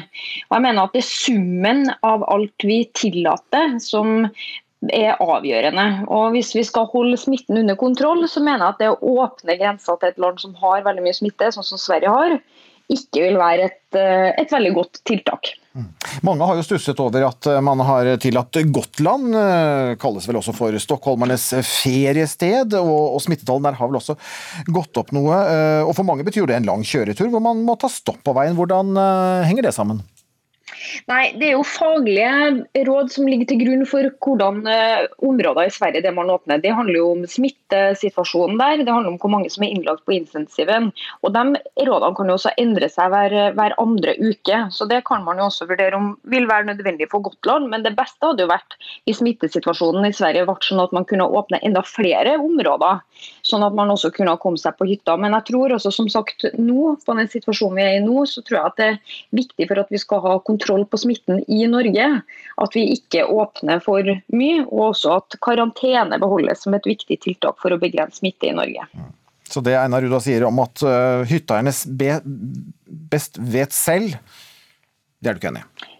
Og 0.49 0.56
jeg 0.56 0.64
mener 0.64 0.87
at 0.87 0.97
Det 0.97 1.04
er 1.04 1.11
summen 1.11 1.85
av 2.00 2.25
alt 2.32 2.64
vi 2.64 2.80
tillater 2.97 3.76
som 3.85 4.25
er 4.94 5.18
avgjørende. 5.20 6.06
Og 6.08 6.32
Hvis 6.32 6.54
vi 6.56 6.64
skal 6.64 6.88
holde 6.92 7.18
smitten 7.20 7.61
under 7.61 7.76
kontroll, 7.76 8.25
så 8.30 8.40
mener 8.40 8.64
jeg 8.64 8.75
at 8.75 8.82
det 8.82 8.90
å 8.94 9.14
åpne 9.25 9.58
grensa 9.61 9.99
til 9.99 10.12
et 10.12 10.23
land 10.23 10.40
som 10.40 10.54
har 10.62 10.87
veldig 10.87 11.04
mye 11.04 11.16
smitte, 11.16 11.50
sånn 11.52 11.66
som 11.66 11.80
Sverige 11.82 12.14
har, 12.14 12.38
ikke 12.88 13.21
vil 13.21 13.38
være 13.38 13.68
et, 13.68 13.80
eh, 13.97 14.30
et 14.40 14.52
veldig 14.52 14.73
godt 14.76 15.00
tiltak. 15.09 15.50
Mm. 15.76 15.88
Mange 16.26 16.47
har 16.49 16.59
jo 16.59 16.64
stusset 16.64 17.00
over 17.04 17.26
at 17.26 17.49
eh, 17.50 17.61
man 17.64 17.83
har 17.85 18.09
tillatt 18.23 18.61
Gotland, 18.73 19.37
eh, 19.37 19.92
kalles 20.00 20.28
vel 20.28 20.40
også 20.40 20.54
for 20.57 20.78
stockholmernes 20.80 21.50
feriested, 21.68 22.75
og, 22.80 23.14
og 23.14 23.23
smittetallene 23.25 23.71
der 23.71 23.80
har 23.80 23.90
vel 23.90 24.00
også 24.00 24.16
gått 24.73 25.00
opp 25.00 25.12
noe. 25.16 25.40
Og 25.85 25.92
For 25.97 26.09
mange 26.09 26.25
betyr 26.26 26.49
det 26.49 26.59
en 26.59 26.71
lang 26.71 26.87
kjøretur 26.87 27.28
hvor 27.33 27.45
man 27.45 27.61
må 27.66 27.76
ta 27.80 27.90
stopp 27.92 28.23
på 28.25 28.37
veien. 28.37 28.57
Hvordan 28.59 28.97
henger 29.49 29.68
det 29.68 29.76
sammen? 29.76 30.00
Nei, 31.08 31.32
Det 31.38 31.49
er 31.49 31.54
jo 31.56 31.64
faglige 31.66 32.85
råd 32.87 33.11
som 33.12 33.28
ligger 33.28 33.49
til 33.50 33.61
grunn 33.62 33.85
for 33.88 34.08
hvordan 34.25 34.61
uh, 34.68 35.06
områder 35.25 35.68
i 35.68 35.73
Sverige 35.75 36.04
det 36.04 36.12
man 36.14 36.30
åpner. 36.32 36.61
Det 36.62 36.75
handler 36.75 36.99
jo 37.00 37.11
om 37.14 37.25
smittesituasjonen 37.28 38.58
der, 38.61 38.85
det 38.85 38.92
handler 38.92 39.14
om 39.14 39.18
hvor 39.20 39.32
mange 39.32 39.50
som 39.52 39.64
er 39.64 39.75
innlagt 39.75 40.04
på 40.06 40.14
intensiven. 40.16 40.90
Og 41.23 41.35
De 41.35 41.44
rådene 41.88 42.14
kan 42.16 42.30
jo 42.30 42.37
også 42.38 42.54
endre 42.61 42.90
seg 42.92 43.12
hver, 43.12 43.37
hver, 43.56 43.76
andre 43.78 44.14
uke. 44.20 44.61
så 44.75 44.88
Det 44.88 45.02
kan 45.08 45.25
man 45.25 45.38
jo 45.38 45.49
også 45.49 45.68
vurdere 45.68 45.97
om 45.97 46.12
vil 46.28 46.49
være 46.49 46.70
nødvendig 46.70 47.11
for 47.11 47.25
Gotland. 47.25 47.68
Men 47.73 47.85
det 47.87 47.97
beste 47.99 48.26
hadde 48.26 48.44
jo 48.47 48.52
vært 48.52 48.78
i 49.06 49.14
smittesituasjonen 49.16 50.08
i 50.08 50.14
Sverige 50.14 50.47
ble 50.49 50.56
sånn 50.64 50.82
at 50.82 50.94
man 50.94 51.06
kunne 51.08 51.28
åpne 51.28 51.62
enda 51.62 51.82
flere 51.87 52.37
områder. 52.38 53.02
Sånn 53.47 53.64
at 53.66 53.75
man 53.75 53.90
også 53.90 54.12
kunne 54.14 54.37
komme 54.42 54.61
seg 54.61 54.76
på 54.78 54.88
hytta. 54.88 55.16
Men 55.16 55.37
jeg 55.38 55.49
tror 55.52 55.76
også 55.76 55.92
som 55.94 56.08
sagt 56.12 56.47
nå, 56.58 56.94
på 57.04 57.18
den 57.18 57.30
situasjonen 57.30 57.78
vi 57.78 57.87
er 57.87 57.99
i 57.99 58.04
nå, 58.04 58.25
så 58.28 58.42
tror 58.44 58.58
jeg 58.58 58.73
at 58.73 58.78
det 58.78 58.88
er 58.88 59.00
viktig 59.38 59.68
for 59.68 59.82
at 59.82 59.92
vi 59.92 60.00
skal 60.00 60.23
ha 60.25 60.38
kontroll 60.44 60.67
kontroll 60.68 60.87
på 60.87 60.98
smitten 60.98 61.44
i 61.48 61.66
Norge. 61.66 62.20
At 62.56 62.76
vi 62.76 62.84
ikke 62.92 63.25
åpner 63.25 63.80
for 63.80 64.04
mye, 64.28 64.64
og 64.66 64.92
også 64.92 65.16
at 65.18 65.38
karantene 65.44 66.18
beholdes 66.20 66.62
som 66.62 66.75
et 66.75 66.87
viktig 66.87 67.20
tiltak 67.25 67.58
for 67.62 67.72
å 67.72 67.80
begrense 67.80 68.20
smitte 68.20 68.50
i 68.50 68.56
Norge. 68.56 68.84
Så 69.48 69.62
det 69.64 69.78
Einar 69.78 70.02
Ruda 70.04 70.20
sier 70.20 70.44
om 70.44 70.58
at 70.60 70.82
hytteeierne 71.28 71.72
best 73.08 73.38
vet 73.40 73.72
selv, 73.72 74.18
det 75.18 75.30
er 75.30 75.38
du 75.38 75.40
ikke 75.40 75.54
enig 75.54 75.64
i? 75.64 75.94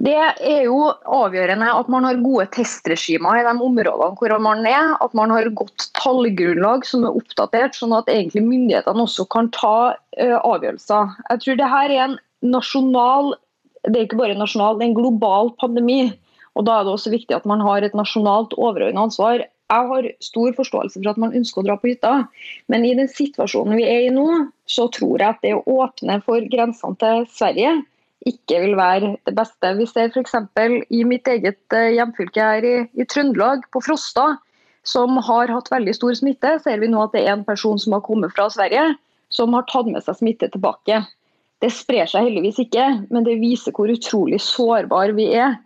Det 0.00 0.16
er 0.16 0.62
jo 0.64 0.94
avgjørende 1.12 1.66
at 1.76 1.88
man 1.92 2.06
har 2.08 2.22
gode 2.22 2.46
testregimer 2.54 3.36
i 3.36 3.44
de 3.44 3.52
områdene 3.52 4.14
hvor 4.16 4.32
man 4.40 4.64
er. 4.64 4.94
At 5.04 5.12
man 5.18 5.32
har 5.34 5.50
godt 5.52 5.90
tallgrunnlag 5.98 6.86
som 6.88 7.04
er 7.04 7.18
oppdatert, 7.18 7.76
sånn 7.76 7.92
at 7.98 8.08
egentlig 8.08 8.46
myndighetene 8.46 9.04
også 9.04 9.26
kan 9.28 9.50
ta 9.52 9.92
uh, 9.92 10.38
avgjørelser. 10.40 11.12
Jeg 11.28 11.44
tror 11.44 11.60
det 11.60 11.70
her 11.74 11.92
er 11.92 12.04
en 12.06 12.18
nasjonal 12.40 13.34
det 13.86 13.96
er 13.96 14.04
ikke 14.06 14.20
bare 14.20 14.38
nasjonal, 14.38 14.78
det 14.78 14.86
er 14.86 14.90
en 14.90 14.98
global 14.98 15.54
pandemi. 15.60 16.12
og 16.54 16.66
Da 16.66 16.80
er 16.80 16.84
det 16.84 16.92
også 16.92 17.12
viktig 17.14 17.36
at 17.36 17.46
man 17.48 17.62
har 17.64 17.82
et 17.82 17.96
nasjonalt 17.96 18.56
overordnet 18.58 19.00
ansvar. 19.00 19.44
Jeg 19.70 19.86
har 19.92 20.08
stor 20.20 20.52
forståelse 20.56 20.98
for 20.98 21.12
at 21.12 21.20
man 21.22 21.36
ønsker 21.36 21.62
å 21.62 21.66
dra 21.68 21.76
på 21.78 21.92
hytta, 21.92 22.26
men 22.68 22.84
i 22.84 22.96
den 22.98 23.08
situasjonen 23.08 23.78
vi 23.78 23.86
er 23.86 24.08
i 24.08 24.14
nå, 24.14 24.26
så 24.66 24.88
tror 24.90 25.22
jeg 25.22 25.28
at 25.28 25.44
det 25.46 25.54
å 25.54 25.62
åpne 25.78 26.18
for 26.26 26.42
grensene 26.50 26.98
til 26.98 27.22
Sverige 27.30 27.76
ikke 28.26 28.58
vil 28.64 28.74
være 28.76 29.14
det 29.28 29.34
beste. 29.36 29.70
Vi 29.78 29.86
ser 29.88 30.10
f.eks. 30.10 30.34
i 30.90 31.04
mitt 31.08 31.28
eget 31.30 31.76
eh, 31.76 31.94
hjemfylke 31.96 32.48
her 32.50 32.66
i, 32.66 32.74
i 32.92 33.06
Trøndelag, 33.08 33.62
på 33.72 33.80
Frosta, 33.84 34.34
som 34.84 35.16
har 35.24 35.52
hatt 35.52 35.70
veldig 35.72 35.94
stor 35.96 36.18
smitte, 36.18 36.56
ser 36.64 36.82
vi 36.82 36.90
nå 36.90 37.04
at 37.04 37.14
det 37.14 37.24
er 37.24 37.36
en 37.36 37.46
person 37.46 37.78
som 37.80 37.96
har 37.96 38.04
kommet 38.04 38.34
fra 38.36 38.48
Sverige, 38.52 38.90
som 39.32 39.54
har 39.56 39.64
tatt 39.70 39.88
med 39.88 40.04
seg 40.04 40.18
smitte 40.18 40.50
tilbake. 40.52 41.02
Det 41.60 41.68
sprer 41.74 42.08
seg 42.08 42.24
heldigvis 42.24 42.62
ikke, 42.64 42.86
men 43.12 43.26
det 43.26 43.36
viser 43.42 43.74
hvor 43.76 43.90
utrolig 43.92 44.40
sårbare 44.40 45.12
vi 45.16 45.28
er 45.36 45.58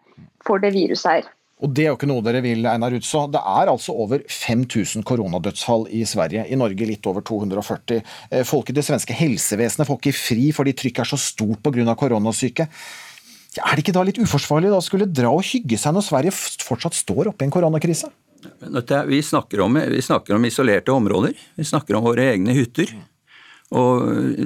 for 0.45 0.63
det 0.63 0.75
viruset 0.75 1.11
her. 1.11 1.33
Og 1.63 1.71
Det 1.73 1.85
er 1.85 1.93
jo 1.93 1.97
ikke 1.97 2.09
noe 2.11 2.25
dere 2.27 2.43
vil, 2.45 2.67
Einar 2.67 2.93
Utså. 2.97 3.29
Det 3.31 3.41
er 3.41 3.71
altså 3.71 3.95
over 3.95 4.25
5000 4.27 5.05
koronadødsfall 5.07 5.87
i 5.95 6.03
Sverige. 6.05 6.45
I 6.51 6.59
Norge 6.59 6.89
litt 6.89 7.07
over 7.09 7.23
240. 7.25 8.03
Eh, 8.29 8.43
folk 8.45 8.69
i 8.69 8.77
det 8.77 8.85
svenske 8.85 9.15
helsevesenet 9.17 9.89
får 9.89 10.01
ikke 10.01 10.19
fri 10.19 10.51
fordi 10.53 10.75
trykket 10.77 11.07
er 11.07 11.13
så 11.15 11.21
stort 11.21 11.63
pga. 11.63 11.95
koronasyke. 11.97 12.69
Er 13.55 13.73
det 13.73 13.85
ikke 13.85 13.95
da 13.95 14.03
litt 14.03 14.19
uforsvarlig 14.19 14.75
å 14.75 14.83
skulle 14.83 15.07
dra 15.07 15.31
og 15.31 15.47
hygge 15.47 15.79
seg 15.79 15.95
når 15.95 16.09
Sverige 16.09 16.35
fortsatt 16.35 16.99
står 16.99 17.31
oppe 17.31 17.47
i 17.47 17.49
en 17.49 17.55
koronakrise? 17.55 18.11
Vi 18.45 19.23
snakker, 19.23 19.63
om, 19.65 19.79
vi 19.79 20.03
snakker 20.05 20.35
om 20.35 20.45
isolerte 20.45 20.93
områder. 20.93 21.39
Vi 21.55 21.65
snakker 21.65 21.97
om 21.97 22.05
våre 22.05 22.27
egne 22.35 22.53
hytter. 22.53 22.91
Og 23.75 24.05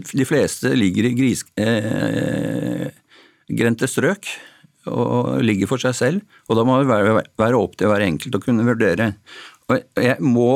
de 0.09 0.25
fleste 0.29 0.73
ligger 0.77 1.05
i 1.09 1.17
grisgrendte 1.19 3.89
eh, 3.89 3.93
strøk 3.93 4.25
og 4.89 5.45
ligger 5.45 5.69
for 5.71 5.79
seg 5.83 5.95
selv. 5.97 6.19
Og 6.49 6.53
da 6.57 6.63
må 6.65 6.73
det 6.81 6.89
være, 6.89 7.25
være 7.41 7.61
opp 7.61 7.75
til 7.77 7.89
hver 7.91 8.03
enkelt 8.07 8.39
å 8.39 8.45
kunne 8.45 8.69
vurdere. 8.69 9.07
Og 9.69 9.75
jeg 10.01 10.17
må 10.25 10.53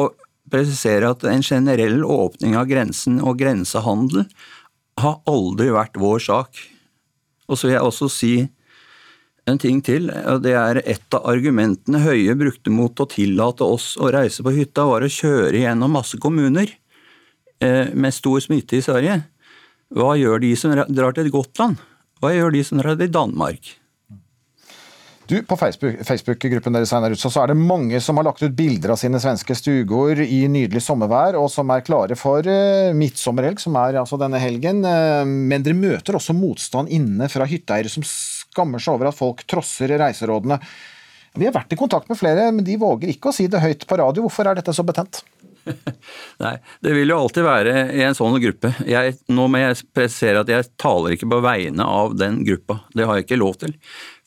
presisere 0.53 1.11
at 1.13 1.21
en 1.29 1.45
generell 1.45 2.01
åpning 2.05 2.57
av 2.59 2.69
grensen 2.71 3.21
og 3.23 3.39
grensehandel 3.41 4.25
har 5.01 5.21
aldri 5.29 5.69
vært 5.73 6.01
vår 6.01 6.21
sak. 6.25 6.51
Og 7.49 7.59
så 7.59 7.69
vil 7.69 7.77
jeg 7.77 7.89
også 7.89 8.09
si 8.13 8.35
en 9.49 9.59
ting 9.59 9.81
til. 9.85 10.11
og 10.11 10.43
Det 10.45 10.55
er 10.59 10.83
et 10.85 11.17
av 11.17 11.27
argumentene 11.33 12.03
Høie 12.05 12.37
brukte 12.39 12.73
mot 12.73 13.01
å 13.01 13.09
tillate 13.11 13.67
oss 13.67 13.95
å 14.01 14.13
reise 14.15 14.45
på 14.45 14.55
hytta, 14.55 14.87
var 14.89 15.05
å 15.05 15.11
kjøre 15.11 15.65
gjennom 15.65 15.99
masse 15.99 16.21
kommuner. 16.23 16.71
Eh, 17.63 17.93
med 17.95 18.15
stor 18.15 18.41
smitte 18.43 18.75
i 18.79 18.83
Sverige, 18.83 19.21
hva 19.95 20.17
gjør 20.19 20.41
de 20.43 20.51
som 20.59 20.73
drar 20.75 21.15
til 21.15 21.31
Gotland? 21.31 21.79
Hva 22.19 22.33
gjør 22.35 22.55
de 22.55 22.63
som 22.67 22.81
drar 22.81 22.99
til 22.99 23.13
Danmark? 23.13 23.77
Du, 25.31 25.37
På 25.47 25.57
Facebook-gruppen 25.57 26.05
Facebook 26.05 26.41
deres 26.75 27.23
så 27.23 27.31
er 27.41 27.53
det 27.53 27.57
mange 27.57 28.01
som 28.03 28.19
har 28.19 28.27
lagt 28.27 28.43
ut 28.43 28.57
bilder 28.57 28.93
av 28.93 28.99
sine 29.01 29.21
svenske 29.23 29.55
stuegård 29.55 30.19
i 30.25 30.41
nydelig 30.51 30.83
sommervær, 30.83 31.39
og 31.39 31.47
som 31.55 31.71
er 31.71 31.85
klare 31.87 32.19
for 32.19 32.43
uh, 32.43 32.91
midtsommerhelg, 32.99 33.63
som 33.63 33.79
er 33.79 34.01
altså 34.01 34.19
denne 34.21 34.41
helgen. 34.43 34.83
Uh, 34.83 35.23
men 35.25 35.63
dere 35.63 35.79
møter 35.79 36.19
også 36.19 36.35
motstand 36.37 36.91
inne 36.93 37.31
fra 37.33 37.47
hytteeiere 37.49 37.93
som 37.93 38.05
skammer 38.05 38.83
seg 38.83 38.99
over 38.99 39.13
at 39.13 39.17
folk 39.17 39.47
trosser 39.49 39.95
reiserådene. 40.03 40.59
Vi 41.39 41.47
har 41.49 41.55
vært 41.55 41.73
i 41.73 41.81
kontakt 41.81 42.11
med 42.11 42.19
flere, 42.21 42.51
men 42.53 42.67
de 42.67 42.77
våger 42.77 43.15
ikke 43.15 43.31
å 43.31 43.37
si 43.37 43.47
det 43.49 43.63
høyt 43.63 43.87
på 43.89 44.03
radio. 44.03 44.27
Hvorfor 44.27 44.51
er 44.51 44.59
dette 44.59 44.75
så 44.77 44.85
betent? 44.85 45.23
Nei, 46.43 46.57
det 46.83 46.95
vil 46.97 47.13
jo 47.13 47.19
alltid 47.23 47.45
være 47.47 47.75
i 47.95 48.03
en 48.07 48.17
sånn 48.17 48.39
gruppe. 48.43 48.73
Jeg, 48.89 49.17
nå 49.33 49.47
må 49.51 49.61
jeg 49.61 49.79
presisere 49.95 50.43
at 50.43 50.51
jeg 50.51 50.69
taler 50.81 51.15
ikke 51.17 51.29
på 51.31 51.41
vegne 51.45 51.87
av 51.87 52.17
den 52.19 52.41
gruppa. 52.47 52.81
Det 52.95 53.07
har 53.09 53.19
jeg 53.19 53.29
ikke 53.29 53.41
lov 53.41 53.59
til. 53.63 53.77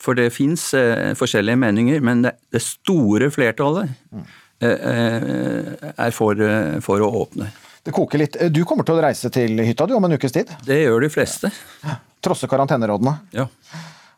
For 0.02 0.18
det 0.18 0.30
fins 0.34 0.68
eh, 0.76 1.12
forskjellige 1.18 1.60
meninger, 1.60 2.02
men 2.04 2.24
det, 2.26 2.36
det 2.54 2.62
store 2.64 3.30
flertallet 3.34 3.92
eh, 4.16 4.68
eh 4.68 5.92
er 5.96 6.16
for, 6.16 6.40
eh, 6.40 6.78
for, 6.84 7.04
å 7.04 7.10
åpne. 7.24 7.50
Det 7.86 7.94
koker 7.94 8.24
litt. 8.24 8.40
Du 8.50 8.64
kommer 8.66 8.86
til 8.86 8.96
å 8.96 9.04
reise 9.04 9.30
til 9.32 9.60
hytta 9.62 9.86
du 9.86 9.94
om 9.96 10.08
en 10.08 10.16
ukes 10.16 10.34
tid? 10.34 10.50
Det 10.66 10.80
gjør 10.80 11.06
de 11.06 11.12
fleste. 11.12 11.52
Trosse 12.24 12.48
karantenerådene? 12.50 13.14
Ja. 13.36 13.46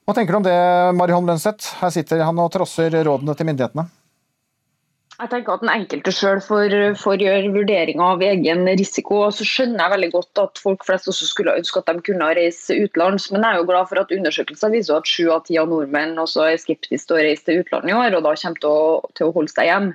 Hva 0.09 0.15
tenker 0.17 0.33
du 0.33 0.39
om 0.39 0.47
det, 0.47 0.57
Mari 0.97 1.13
Holm 1.13 1.27
Lønseth? 1.29 1.75
Her 1.83 1.93
sitter 1.93 2.23
han 2.25 2.39
og 2.41 2.49
trosser 2.55 2.95
rådene 3.05 3.35
til 3.37 3.51
myndighetene. 3.51 3.85
Jeg 5.19 5.31
tenker 5.33 5.57
at 5.57 5.63
Den 5.65 5.71
enkelte 5.73 6.13
selv 6.15 6.45
får, 6.47 6.75
får 7.01 7.23
gjøre 7.25 7.51
vurderinger 7.51 8.05
av 8.15 8.21
egen 8.23 8.61
risiko. 8.79 9.17
og 9.27 9.33
Så 9.35 9.47
skjønner 9.49 9.81
jeg 9.83 9.93
veldig 9.97 10.11
godt 10.13 10.41
at 10.45 10.61
folk 10.63 10.85
flest 10.87 11.09
også 11.11 11.27
skulle 11.27 11.57
ønske 11.59 11.81
at 11.81 11.89
de 11.91 12.05
kunne 12.07 12.29
reise 12.39 12.77
utenlands. 12.79 13.27
Men 13.35 13.43
jeg 13.43 13.57
er 13.57 13.59
jo 13.59 13.67
glad 13.67 13.89
for 13.91 13.99
at 13.99 14.15
undersøkelser 14.15 14.71
viser 14.77 15.01
at 15.01 15.11
sju 15.11 15.27
av 15.35 15.43
ti 15.49 15.59
av 15.59 15.67
nordmenn 15.73 16.15
også 16.23 16.45
er 16.47 16.61
skeptiske 16.63 17.11
til 17.11 17.19
å 17.19 17.25
reise 17.27 17.49
til 17.49 17.65
utlandet 17.65 17.91
i 17.91 17.97
år, 17.99 18.15
og 18.15 18.29
da 18.29 18.37
kommer 18.45 18.63
til 18.63 18.71
å, 18.71 18.85
til 19.19 19.27
å 19.27 19.35
holde 19.35 19.55
seg 19.57 19.73
hjem. 19.73 19.89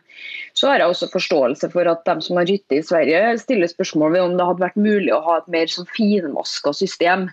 Så 0.59 0.67
har 0.67 0.83
jeg 0.83 0.91
også 0.91 1.11
forståelse 1.15 1.71
for 1.71 1.93
at 1.93 2.03
de 2.09 2.17
som 2.27 2.41
har 2.41 2.51
hytte 2.51 2.81
i 2.81 2.83
Sverige, 2.83 3.23
stiller 3.39 3.71
spørsmål 3.71 4.17
ved 4.17 4.25
om 4.25 4.35
det 4.35 4.49
hadde 4.49 4.65
vært 4.65 4.83
mulig 4.89 5.15
å 5.15 5.23
ha 5.23 5.39
et 5.39 5.47
mer 5.55 5.71
sånn 5.71 5.87
finmaska 5.95 6.75
system. 6.75 7.29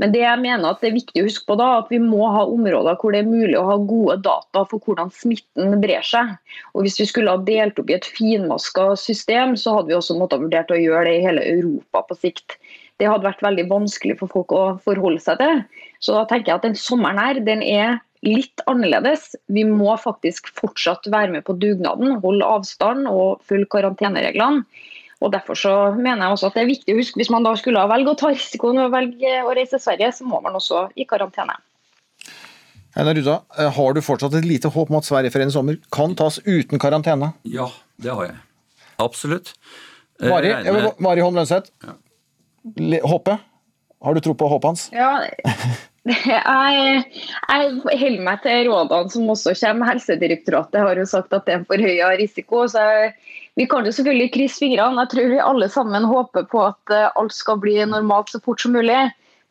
Men 0.00 0.12
det 0.14 0.22
jeg 0.22 0.40
mener 0.40 0.72
at 0.72 0.80
det 0.80 0.88
er 0.88 0.96
viktig 0.96 1.20
å 1.20 1.26
huske 1.26 1.46
på 1.50 1.56
da, 1.60 1.66
at 1.82 1.90
vi 1.92 1.98
må 2.02 2.24
ha 2.32 2.46
områder 2.48 2.96
hvor 2.98 3.12
det 3.14 3.20
er 3.22 3.28
mulig 3.28 3.58
å 3.58 3.66
ha 3.68 3.76
gode 3.76 4.16
data 4.24 4.64
for 4.70 4.80
hvordan 4.82 5.12
smitten 5.14 5.76
brer 5.82 6.06
seg. 6.06 6.32
Og 6.72 6.86
Hvis 6.86 6.98
vi 7.02 7.08
skulle 7.10 7.34
ha 7.34 7.42
delt 7.46 7.78
opp 7.78 7.92
i 7.92 7.98
et 7.98 8.08
finmaska 8.08 8.92
system, 8.98 9.56
så 9.60 9.76
hadde 9.76 9.92
vi 9.92 9.98
også 9.98 10.16
måttet 10.18 10.42
vurdert 10.42 10.72
å 10.72 10.80
gjøre 10.80 11.04
det 11.10 11.18
i 11.18 11.26
hele 11.26 11.44
Europa 11.56 12.06
på 12.08 12.18
sikt. 12.22 12.56
Det 13.00 13.10
hadde 13.10 13.26
vært 13.26 13.44
veldig 13.44 13.66
vanskelig 13.70 14.16
for 14.20 14.32
folk 14.32 14.54
å 14.56 14.64
forholde 14.84 15.20
seg 15.22 15.40
til. 15.42 15.62
Så 16.02 16.16
da 16.16 16.24
tenker 16.30 16.52
jeg 16.52 16.60
at 16.60 16.66
den 16.70 16.78
sommeren 16.78 17.20
her, 17.20 17.40
den 17.44 17.62
er 17.66 18.00
litt 18.26 18.62
annerledes. 18.70 19.32
Vi 19.52 19.64
må 19.66 19.94
faktisk 20.00 20.48
fortsatt 20.58 21.08
være 21.10 21.34
med 21.34 21.46
på 21.46 21.56
dugnaden, 21.58 22.16
holde 22.22 22.48
avstand 22.58 23.08
og 23.10 23.42
følge 23.48 23.70
karantenereglene. 23.74 24.64
Og 25.22 25.30
Derfor 25.32 25.54
så 25.58 25.72
mener 25.96 26.26
jeg 26.26 26.34
også 26.36 26.48
at 26.50 26.56
det 26.58 26.62
er 26.64 26.70
viktig 26.72 26.94
å 26.94 26.98
huske 26.98 27.20
hvis 27.20 27.30
man 27.30 27.44
da 27.46 27.52
skulle 27.58 27.82
velge 27.90 28.10
å 28.12 28.18
ta 28.18 28.32
risikoen 28.32 28.80
og 28.82 28.92
velge 28.94 29.34
å 29.46 29.52
reise 29.54 29.76
til 29.76 29.84
Sverige, 29.84 30.08
så 30.16 30.26
må 30.26 30.40
man 30.42 30.56
også 30.58 30.88
i 30.98 31.06
karantene. 31.08 31.54
Einar 32.98 33.14
Rudda, 33.16 33.38
eh, 33.58 33.70
har 33.72 33.94
du 33.96 34.00
fortsatt 34.04 34.34
et 34.36 34.44
lite 34.44 34.68
håp 34.68 34.90
om 34.92 34.98
at 34.98 35.06
Sverigeferien 35.08 35.48
i 35.48 35.54
sommer 35.54 35.78
kan 35.94 36.12
tas 36.18 36.38
uten 36.44 36.78
karantene? 36.82 37.32
Ja, 37.48 37.68
det 38.02 38.12
har 38.12 38.26
jeg. 38.26 38.36
Absolutt. 39.00 39.54
Eh, 40.20 40.28
Mari, 40.28 40.50
med- 40.66 41.00
Mari 41.00 41.20
Holm 41.24 41.34
Lønseth, 41.40 41.70
Ja. 41.82 41.94
Håpet? 43.02 43.40
Har 44.02 44.14
du 44.14 44.20
tro 44.20 44.34
på 44.34 44.48
håpet 44.50 44.64
hans? 44.64 44.90
Ja, 44.92 45.26
jeg, 46.10 47.02
jeg 47.46 47.98
holder 48.00 48.22
meg 48.26 48.40
til 48.42 48.68
rådene 48.70 49.12
som 49.12 49.30
også 49.30 49.54
kommer. 49.60 49.92
Helsedirektoratet 49.92 50.82
har 50.82 50.98
jo 50.98 51.06
sagt 51.06 51.34
at 51.36 51.46
det 51.46 51.54
er 51.54 51.66
forhøya 51.68 52.10
risiko. 52.18 52.66
så 52.68 52.82
jeg, 52.82 53.12
Vi 53.54 53.66
kan 53.70 53.86
jo 53.86 53.92
selvfølgelig 53.94 54.32
krysse 54.34 54.64
fingrene. 54.64 55.04
Jeg 55.04 55.12
tror 55.12 55.30
vi 55.30 55.38
alle 55.38 55.68
sammen 55.70 56.08
håper 56.08 56.48
på 56.50 56.64
at 56.66 56.94
eh, 56.94 57.10
alt 57.14 57.34
skal 57.36 57.60
bli 57.62 57.76
normalt 57.86 58.32
så 58.32 58.40
fort 58.42 58.60
som 58.60 58.74
mulig. 58.74 58.98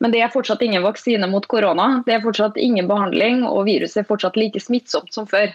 Men 0.02 0.12
det 0.12 0.24
er 0.26 0.34
fortsatt 0.34 0.64
ingen 0.66 0.84
vaksine 0.84 1.30
mot 1.30 1.46
korona. 1.48 2.02
Det 2.08 2.18
er 2.18 2.24
fortsatt 2.24 2.58
ingen 2.58 2.88
behandling, 2.90 3.44
og 3.46 3.68
viruset 3.70 4.02
er 4.02 4.10
fortsatt 4.10 4.40
like 4.40 4.60
smittsomt 4.60 5.14
som 5.14 5.28
før. 5.30 5.54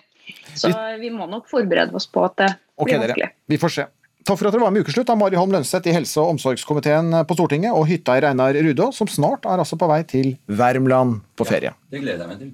Så 0.55 0.71
vi 1.01 1.11
må 1.11 1.27
nok 1.27 1.51
forberede 1.51 1.95
oss 1.99 2.07
på 2.07 2.25
at 2.25 2.39
det 2.39 2.53
blir 2.55 2.87
okay, 2.87 3.01
vanskelig. 3.03 3.31
Vi 3.51 3.59
får 3.59 3.75
se. 3.75 3.87
Takk 4.27 4.41
for 4.41 4.49
at 4.49 4.57
dere 4.57 4.65
var 4.65 4.73
med 4.75 4.83
i 4.83 4.83
Ukeslutt, 4.83 5.07
av 5.13 5.21
Mari 5.21 5.39
Holm 5.39 5.53
Lønseth 5.55 5.87
i 5.87 5.93
helse- 5.95 6.19
og 6.19 6.33
omsorgskomiteen 6.33 7.15
på 7.29 7.35
Stortinget, 7.37 7.71
og 7.71 7.87
hytteeier 7.87 8.27
Einar 8.33 8.57
Rudå, 8.59 8.89
som 8.91 9.07
snart 9.07 9.47
er 9.47 9.61
altså 9.63 9.79
på 9.79 9.87
vei 9.87 10.01
til 10.03 10.33
Värmland 10.51 11.21
på 11.39 11.47
ferie. 11.47 11.71
Det 11.95 12.01
gleder 12.03 12.25
jeg 12.25 12.33
meg 12.33 12.41
til. 12.43 12.51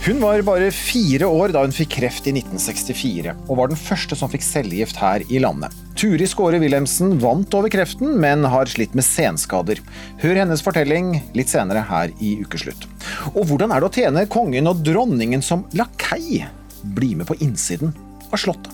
Hun 0.00 0.16
var 0.22 0.40
bare 0.48 0.70
fire 0.72 1.28
år 1.28 1.52
da 1.52 1.60
hun 1.60 1.74
fikk 1.76 1.90
kreft 1.98 2.24
i 2.24 2.32
1964, 2.32 3.34
og 3.50 3.58
var 3.58 3.68
den 3.68 3.76
første 3.76 4.16
som 4.16 4.32
fikk 4.32 4.46
cellegift 4.46 4.96
her 4.96 5.20
i 5.28 5.42
landet. 5.44 5.76
Turi 6.00 6.24
Skåre 6.24 6.56
Wilhelmsen 6.62 7.18
vant 7.20 7.52
over 7.58 7.68
kreften, 7.68 8.14
men 8.22 8.48
har 8.48 8.72
slitt 8.72 8.96
med 8.96 9.04
senskader. 9.04 9.82
Hør 10.24 10.40
hennes 10.40 10.64
fortelling 10.64 11.18
litt 11.36 11.52
senere 11.52 11.84
her 11.92 12.16
i 12.16 12.38
Ukeslutt. 12.40 12.88
Og 13.34 13.44
hvordan 13.44 13.76
er 13.76 13.84
det 13.84 13.90
å 13.90 13.94
tjene 14.00 14.24
kongen 14.32 14.72
og 14.72 14.80
dronningen 14.88 15.44
som 15.44 15.68
lakei? 15.76 16.48
Bli 16.82 17.14
med 17.14 17.28
på 17.28 17.36
innsiden 17.44 17.94
av 18.30 18.40
slottet. 18.40 18.72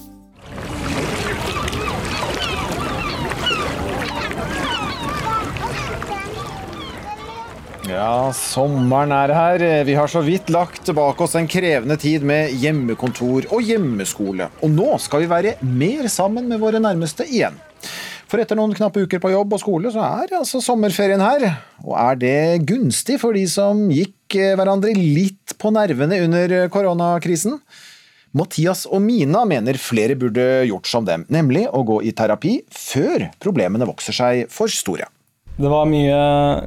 Ja, 7.86 8.32
sommeren 8.34 9.12
er 9.14 9.30
her. 9.30 9.62
Vi 9.86 9.94
har 9.94 10.10
så 10.10 10.20
vidt 10.26 10.50
lagt 10.50 10.88
bak 10.94 11.20
oss 11.22 11.36
en 11.38 11.46
krevende 11.46 11.94
tid 11.96 12.24
med 12.26 12.50
hjemmekontor 12.58 13.46
og 13.54 13.62
hjemmeskole. 13.62 14.48
Og 14.66 14.72
nå 14.74 14.96
skal 15.02 15.22
vi 15.22 15.30
være 15.30 15.54
mer 15.62 16.10
sammen 16.10 16.50
med 16.50 16.60
våre 16.62 16.82
nærmeste 16.82 17.28
igjen. 17.30 17.54
For 18.26 18.42
etter 18.42 18.58
noen 18.58 18.74
knappe 18.74 19.04
uker 19.06 19.22
på 19.22 19.30
jobb 19.30 19.54
og 19.54 19.62
skole, 19.62 19.92
så 19.94 20.02
er 20.02 20.34
altså 20.34 20.58
sommerferien 20.62 21.22
her. 21.22 21.46
Og 21.86 21.94
er 22.02 22.18
det 22.18 22.38
gunstig 22.66 23.20
for 23.22 23.38
de 23.38 23.44
som 23.50 23.86
gikk 23.94 24.34
eh, 24.34 24.56
hverandre 24.58 24.90
litt 24.96 25.54
på 25.62 25.70
nervene 25.74 26.18
under 26.26 26.56
koronakrisen? 26.74 27.60
Mathias 28.36 28.84
og 28.90 29.00
Mina 29.00 29.44
mener 29.48 29.78
flere 29.80 30.16
burde 30.18 30.44
gjort 30.68 30.88
som 30.90 31.06
dem, 31.08 31.24
nemlig 31.32 31.64
å 31.72 31.80
gå 31.88 32.02
i 32.04 32.12
terapi 32.16 32.58
før 32.68 33.30
problemene 33.40 33.88
vokser 33.88 34.16
seg 34.16 34.42
for 34.52 34.72
store. 34.72 35.08
Det 35.56 35.70
var 35.72 35.88
mye, 35.88 36.16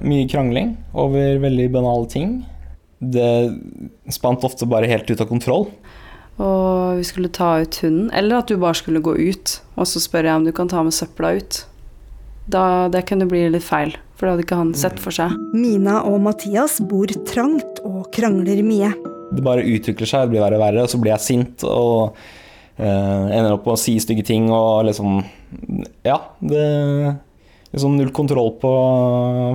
mye 0.01 0.25
krangling 0.29 0.73
over 0.97 1.37
veldig 1.43 1.67
banale 1.75 2.09
ting. 2.09 2.39
Det 2.97 3.53
spant 4.11 4.43
ofte 4.47 4.65
bare 4.69 4.89
helt 4.89 5.09
ut 5.11 5.21
av 5.21 5.29
kontroll. 5.29 5.67
Og 6.41 6.97
vi 6.97 7.05
skulle 7.05 7.29
ta 7.29 7.59
ut 7.61 7.77
hunden. 7.83 8.09
Eller 8.17 8.39
at 8.39 8.49
du 8.49 8.57
bare 8.57 8.79
skulle 8.79 9.03
gå 9.05 9.13
ut, 9.19 9.59
og 9.77 9.85
så 9.91 10.01
spør 10.01 10.25
jeg 10.31 10.41
om 10.41 10.47
du 10.47 10.53
kan 10.55 10.71
ta 10.71 10.81
med 10.81 10.95
søpla 10.95 11.35
ut. 11.37 11.61
Da, 12.49 12.63
det 12.89 13.05
kunne 13.11 13.29
bli 13.29 13.43
litt 13.53 13.67
feil, 13.67 13.93
for 14.17 14.25
det 14.25 14.33
hadde 14.33 14.47
ikke 14.47 14.61
han 14.63 14.73
sett 14.73 14.97
for 14.97 15.13
seg. 15.13 15.37
Mina 15.53 15.99
og 16.09 16.17
Mathias 16.25 16.79
bor 16.81 17.11
trangt 17.29 17.83
og 17.85 18.09
krangler 18.15 18.65
mye. 18.65 18.89
Det 19.29 19.45
bare 19.45 19.65
utvikler 19.65 20.09
seg, 20.09 20.25
det 20.25 20.33
blir 20.33 20.43
verre 20.43 20.57
og 20.57 20.63
verre, 20.63 20.83
og 20.85 20.91
så 20.91 20.99
blir 21.01 21.13
jeg 21.13 21.25
sint 21.25 21.65
og 21.67 22.17
eh, 22.81 23.25
ender 23.29 23.53
opp 23.53 23.67
med 23.67 23.75
å 23.75 23.81
si 23.81 23.93
stygge 24.01 24.25
ting 24.25 24.49
og 24.49 24.87
liksom 24.89 25.19
Ja, 26.07 26.21
det 26.41 26.65
Liksom 27.69 27.99
null 27.99 28.09
kontroll 28.09 28.55
på 28.57 28.69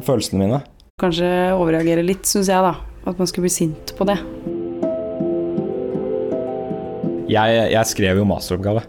følelsene 0.06 0.38
mine. 0.38 0.60
Kanskje 1.02 1.26
overreagere 1.56 2.04
litt, 2.06 2.28
syns 2.30 2.46
jeg, 2.46 2.62
da. 2.62 2.76
At 3.10 3.18
man 3.18 3.26
skulle 3.26 3.48
bli 3.48 3.50
sint 3.50 3.90
på 3.98 4.06
det. 4.06 4.14
Jeg, 7.26 7.56
jeg 7.72 7.90
skrev 7.90 8.20
jo 8.20 8.28
masteroppgave. 8.28 8.84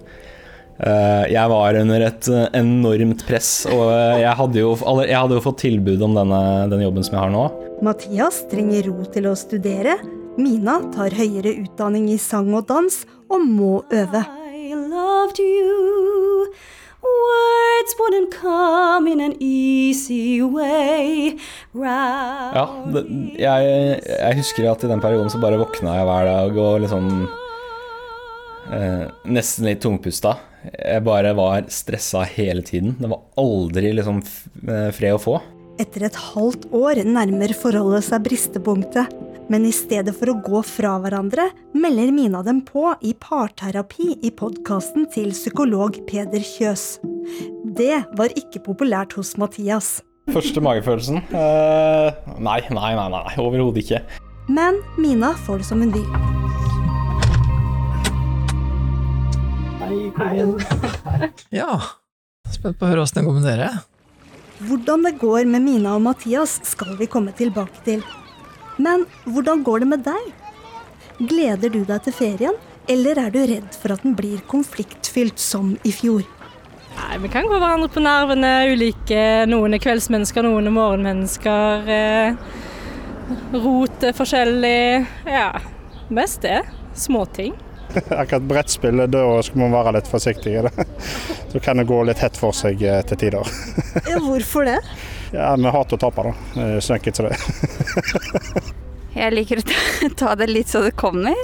Eh, 0.76 1.24
jeg 1.32 1.50
var 1.50 1.80
under 1.80 2.06
et 2.06 2.30
eh, 2.30 2.45
enormt 2.60 3.26
press, 3.26 3.50
og 3.71 3.88
jeg 4.21 4.38
hadde 4.43 4.62
jo, 4.62 4.76
jeg 5.02 5.17
hadde 5.17 5.39
jo 5.39 5.45
fått 5.48 5.63
tilbud 5.63 6.06
om 6.06 6.17
denne, 6.19 6.41
denne 6.69 6.86
jobben 6.86 7.08
som 7.08 7.17
jeg 7.17 7.24
har 7.24 7.34
nå. 7.34 7.48
Mathias 7.86 8.43
trenger 8.52 8.91
ro 8.91 9.10
til 9.10 9.32
å 9.32 9.34
studere. 9.39 9.98
Mina 10.36 10.82
tar 10.91 11.13
høyere 11.15 11.54
utdanning 11.62 12.10
i 12.12 12.17
sang 12.19 12.50
og 12.58 12.65
dans 12.67 12.95
og 13.32 13.39
må 13.39 13.78
øve. 13.88 14.19
Ja, 22.58 22.65
det, 22.91 23.04
jeg, 23.39 23.69
jeg 24.12 24.39
husker 24.41 24.67
at 24.74 24.84
i 24.84 24.89
den 24.91 25.04
perioden 25.04 25.32
så 25.32 25.39
bare 25.39 25.60
våkna 25.62 25.95
jeg 26.02 26.10
hver 26.10 26.28
dag 26.28 26.60
og 26.65 26.84
liksom 26.84 27.10
eh, 28.76 29.06
Nesten 29.38 29.69
litt 29.69 29.84
tungpusta. 29.86 30.36
Jeg 30.74 31.06
bare 31.06 31.32
var 31.38 31.69
stressa 31.71 32.26
hele 32.28 32.65
tiden. 32.65 32.98
Det 33.00 33.08
var 33.12 33.24
aldri 33.39 33.93
liksom 33.95 34.19
eh, 34.19 34.89
fred 34.98 35.15
å 35.15 35.21
få. 35.30 35.39
Etter 35.80 36.10
et 36.10 36.19
halvt 36.34 36.69
år 36.76 37.06
nærmer 37.08 37.56
forholdet 37.56 38.10
seg 38.10 38.28
bristepunktet. 38.28 39.25
Men 39.45 39.62
i 39.67 39.71
stedet 39.75 40.15
for 40.17 40.31
å 40.31 40.39
gå 40.41 40.60
fra 40.65 40.95
hverandre, 41.03 41.51
melder 41.77 42.10
Mina 42.15 42.39
dem 42.45 42.63
på 42.65 42.88
i 43.05 43.12
parterapi 43.13 44.15
i 44.25 44.31
podkasten 44.34 45.05
til 45.13 45.29
psykolog 45.36 45.99
Peder 46.10 46.41
Kjøs. 46.41 46.97
Det 47.77 47.99
var 48.17 48.34
ikke 48.34 48.63
populært 48.65 49.13
hos 49.19 49.36
Mathias. 49.38 49.99
Første 50.34 50.63
magefølelsen? 50.65 51.21
Uh, 51.29 52.10
nei, 52.41 52.58
nei, 52.73 52.91
nei, 52.97 53.05
nei 53.13 53.36
overhodet 53.38 53.84
ikke. 53.84 54.01
Men 54.49 54.81
Mina 54.97 55.36
får 55.45 55.62
det 55.62 55.69
som 55.69 55.86
hun 55.86 55.93
vil. 55.93 56.10
Ja, 61.53 61.77
spent 62.49 62.79
på 62.79 62.88
å 62.88 62.89
høre 62.89 63.03
åssen 63.05 63.21
det 63.21 63.27
går 63.27 63.38
med 63.38 63.45
dere. 63.45 63.69
Hvordan 64.65 65.05
det 65.05 65.13
går 65.21 65.45
med 65.47 65.62
Mina 65.63 65.93
og 65.99 66.03
Mathias, 66.08 66.58
skal 66.65 66.97
vi 66.97 67.05
komme 67.12 67.36
tilbake 67.38 67.84
til. 67.86 68.01
Men 68.78 69.06
hvordan 69.26 69.64
går 69.64 69.84
det 69.84 69.90
med 69.94 70.06
deg? 70.06 70.32
Gleder 71.30 71.72
du 71.72 71.84
deg 71.88 72.02
til 72.04 72.16
ferien, 72.16 72.56
eller 72.92 73.20
er 73.22 73.32
du 73.32 73.40
redd 73.48 73.76
for 73.80 73.96
at 73.96 74.04
den 74.04 74.16
blir 74.18 74.42
konfliktfylt 74.52 75.40
som 75.40 75.76
i 75.88 75.94
fjor? 75.96 76.26
Nei, 76.96 77.18
Vi 77.24 77.32
kan 77.32 77.48
gå 77.48 77.58
hverandre 77.60 77.90
på 77.92 78.04
nervene. 78.04 78.52
Ulike. 78.72 79.46
Noen 79.52 79.76
er 79.76 79.84
kveldsmennesker, 79.84 80.46
noen 80.46 80.70
er 80.70 80.76
morgenmennesker. 80.76 81.90
Eh, 81.92 82.36
rot 83.64 84.04
er 84.04 84.16
forskjellig. 84.16 85.06
Ja, 85.28 85.50
mest 86.10 86.44
det. 86.46 86.62
Småting. 86.96 87.56
Akkurat 88.22 88.48
brettspill, 88.48 89.04
da 89.12 89.24
skal 89.44 89.62
man 89.66 89.76
være 89.76 89.98
litt 89.98 90.08
forsiktig. 90.12 90.56
Så 91.52 91.60
kan 91.66 91.80
det 91.80 91.88
gå 91.90 92.00
litt 92.08 92.24
hett 92.24 92.40
for 92.40 92.56
seg 92.56 92.84
eh, 92.84 93.02
til 93.08 93.24
tider. 93.26 93.56
Ja, 94.12 94.20
hvorfor 94.24 94.68
det? 94.68 94.80
Ja, 95.36 95.52
Vi 95.60 95.71
hater 95.76 95.98
å 95.98 96.02
tape, 96.06 96.24
da. 96.30 96.34
Så 96.82 96.95
enkelt 96.95 97.19
som 97.19 97.28
det. 97.28 97.38
Jeg 99.15 99.32
liker 99.36 99.62
å 99.62 99.65
ta- 99.67 100.10
ta 100.19 100.34
det 100.39 100.48
litt 100.52 100.71
så 100.71 100.82
det 100.84 100.91
kommer. 101.00 101.36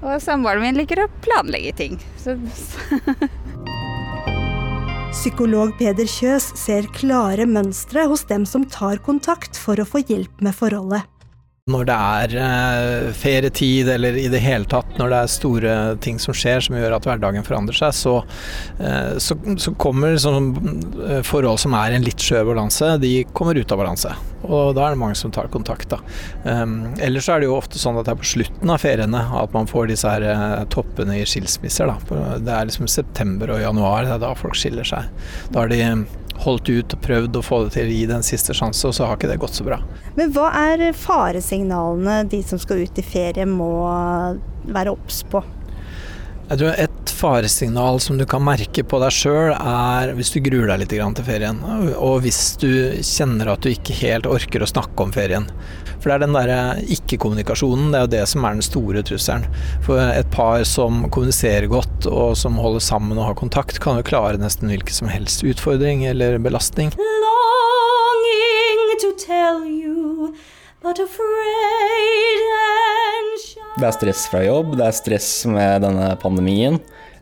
Og 0.00 0.20
samboeren 0.22 0.62
min 0.62 0.76
liker 0.78 1.02
å 1.04 1.08
planlegge 1.24 1.72
ting. 1.76 1.98
Så 2.20 2.36
Psykolog 5.18 5.72
Peder 5.80 6.06
Kjøs 6.08 6.50
ser 6.60 6.86
klare 6.94 7.46
mønstre 7.48 8.04
hos 8.10 8.22
dem 8.28 8.44
som 8.46 8.64
tar 8.70 9.00
kontakt 9.02 9.56
for 9.58 9.80
å 9.82 9.86
få 9.88 10.02
hjelp 10.06 10.42
med 10.44 10.54
forholdet. 10.54 11.08
Når 11.68 11.88
det 11.88 11.96
er 11.96 12.34
eh, 12.42 13.08
ferietid, 13.16 13.88
eller 13.92 14.16
i 14.16 14.28
det 14.32 14.40
hele 14.40 14.68
tatt 14.68 14.96
når 14.98 15.12
det 15.12 15.18
er 15.18 15.32
store 15.32 15.74
ting 16.04 16.20
som 16.22 16.36
skjer 16.36 16.62
som 16.64 16.76
gjør 16.78 16.96
at 16.96 17.08
hverdagen 17.08 17.44
forandrer 17.44 17.76
seg, 17.76 17.94
så, 17.96 18.14
eh, 18.80 19.18
så, 19.20 19.36
så 19.60 19.74
kommer 19.80 20.16
sånn, 20.20 20.50
eh, 21.04 21.20
forhold 21.26 21.60
som 21.60 21.76
er 21.76 21.96
en 21.96 22.06
litt 22.06 22.24
skjør 22.24 22.48
balanse, 22.52 22.94
de 23.02 23.12
kommer 23.36 23.58
ut 23.58 23.74
av 23.74 23.82
balanse. 23.82 24.14
Og 24.48 24.72
da 24.78 24.86
er 24.86 24.94
det 24.94 25.00
mange 25.00 25.18
som 25.18 25.32
tar 25.34 25.50
kontakt. 25.52 25.90
da. 25.90 25.98
Um, 26.44 26.94
ellers 27.02 27.26
så 27.26 27.34
er 27.34 27.42
det 27.42 27.48
jo 27.48 27.56
ofte 27.58 27.80
sånn 27.80 27.98
at 27.98 28.06
det 28.06 28.14
er 28.14 28.20
på 28.20 28.30
slutten 28.30 28.70
av 28.70 28.78
feriene 28.80 29.24
at 29.40 29.52
man 29.56 29.66
får 29.68 29.90
disse 29.90 30.12
her 30.12 30.64
toppene 30.72 31.18
i 31.18 31.26
skilsmisser. 31.26 31.90
da. 31.90 32.38
Det 32.38 32.54
er 32.54 32.70
liksom 32.70 32.88
september 32.88 33.56
og 33.56 33.60
januar, 33.64 34.06
det 34.06 34.14
er 34.16 34.22
da 34.22 34.32
folk 34.38 34.56
skiller 34.56 34.86
seg. 34.86 35.10
Da 35.50 35.64
har 35.64 35.72
de 35.72 35.82
holdt 36.44 36.70
ut 36.70 36.94
og 36.94 37.02
prøvd 37.02 37.38
å 37.38 37.44
få 37.44 37.60
det 37.64 37.74
til 37.76 37.88
å 37.88 37.94
gi 37.94 38.02
det 38.08 38.16
en 38.18 38.26
siste 38.26 38.54
sjanse, 38.56 38.86
og 38.86 38.94
så 38.96 39.08
har 39.08 39.18
ikke 39.18 39.30
det 39.30 39.40
gått 39.42 39.58
så 39.58 39.66
bra. 39.66 39.80
Men 40.18 40.32
hva 40.34 40.50
er 40.70 40.90
faresignalene 40.96 42.20
de 42.30 42.42
som 42.46 42.60
skal 42.62 42.84
ut 42.84 43.00
i 43.00 43.06
ferie 43.06 43.46
må 43.48 43.72
være 44.68 44.94
obs 44.94 45.24
på? 45.30 45.42
Jeg 46.48 46.60
tror 46.62 46.78
faresignal 47.18 47.98
som 48.00 48.18
du 48.18 48.24
kan 48.28 48.44
merke 48.44 48.84
på 48.86 49.00
deg 49.02 49.14
sjøl, 49.14 49.50
er 49.56 50.12
hvis 50.14 50.30
du 50.34 50.38
gruer 50.44 50.70
deg 50.70 50.84
litt 50.84 50.92
til 50.94 51.26
ferien, 51.26 51.58
og 51.98 52.22
hvis 52.22 52.56
du 52.62 52.70
kjenner 53.02 53.50
at 53.52 53.64
du 53.64 53.72
ikke 53.72 53.96
helt 54.00 54.28
orker 54.30 54.62
å 54.62 54.70
snakke 54.70 55.02
om 55.02 55.14
ferien. 55.14 55.48
For 55.98 56.10
det 56.10 56.14
er 56.14 56.22
den 56.22 56.36
derre 56.36 56.58
ikke-kommunikasjonen, 56.94 57.90
det 57.90 57.98
er 57.98 58.04
jo 58.04 58.12
det 58.12 58.26
som 58.30 58.44
er 58.46 58.54
den 58.54 58.66
store 58.66 59.02
trusselen. 59.06 59.48
For 59.86 59.98
et 59.98 60.30
par 60.34 60.62
som 60.68 61.08
kommuniserer 61.10 61.66
godt 61.70 62.06
og 62.06 62.36
som 62.38 62.60
holder 62.62 62.84
sammen 62.86 63.18
og 63.18 63.32
har 63.32 63.38
kontakt, 63.40 63.80
kan 63.82 63.98
jo 63.98 64.06
klare 64.06 64.38
nesten 64.38 64.70
hvilken 64.70 64.94
som 65.00 65.10
helst 65.10 65.42
utfordring 65.42 66.06
eller 66.06 66.38
belastning. 66.42 66.94
Longing 67.24 68.78
to 69.02 69.10
tell 69.18 69.66
you, 69.66 70.30
but 70.86 71.02
afraid 71.02 72.46
and 72.62 73.42
shy. 73.42 73.66
Det 73.78 73.90
er 73.90 73.98
stress 73.98 74.22
fra 74.30 74.44
jobb, 74.46 74.78
det 74.78 74.86
er 74.86 74.94
stress 75.02 75.32
med 75.50 75.82
denne 75.86 76.14
pandemien. 76.22 76.78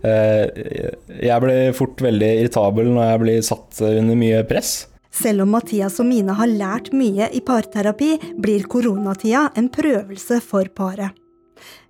Eh, 0.07 0.92
Jeg 1.27 1.42
blir 1.42 1.73
fort 1.75 2.03
veldig 2.05 2.33
irritabel 2.42 2.92
når 2.95 3.11
jeg 3.11 3.23
blir 3.25 3.42
satt 3.49 3.81
under 3.88 4.19
mye 4.19 4.42
press. 4.49 4.87
Selv 5.16 5.47
om 5.47 5.55
Mathias 5.57 5.97
og 6.03 6.07
Mina 6.11 6.35
har 6.37 6.51
lært 6.51 6.92
mye 6.92 7.31
i 7.33 7.40
parterapi, 7.40 8.16
blir 8.37 8.66
koronatida 8.69 9.47
en 9.57 9.71
prøvelse 9.73 10.42
for 10.45 10.69
paret. 10.77 11.16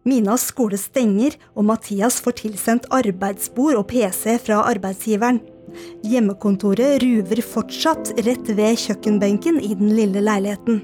Minas 0.07 0.45
skole 0.53 0.79
stenger, 0.79 1.35
og 1.59 1.67
Mathias 1.67 2.21
får 2.23 2.37
tilsendt 2.45 2.87
arbeidsbord 2.95 3.81
og 3.81 3.89
PC 3.91 4.37
fra 4.39 4.61
arbeidsgiveren. 4.71 5.41
Hjemmekontoret 6.07 7.01
ruver 7.03 7.43
fortsatt 7.43 8.13
rett 8.23 8.47
ved 8.55 8.79
kjøkkenbenken 8.85 9.59
i 9.59 9.75
den 9.75 9.91
lille 9.99 10.23
leiligheten. 10.23 10.79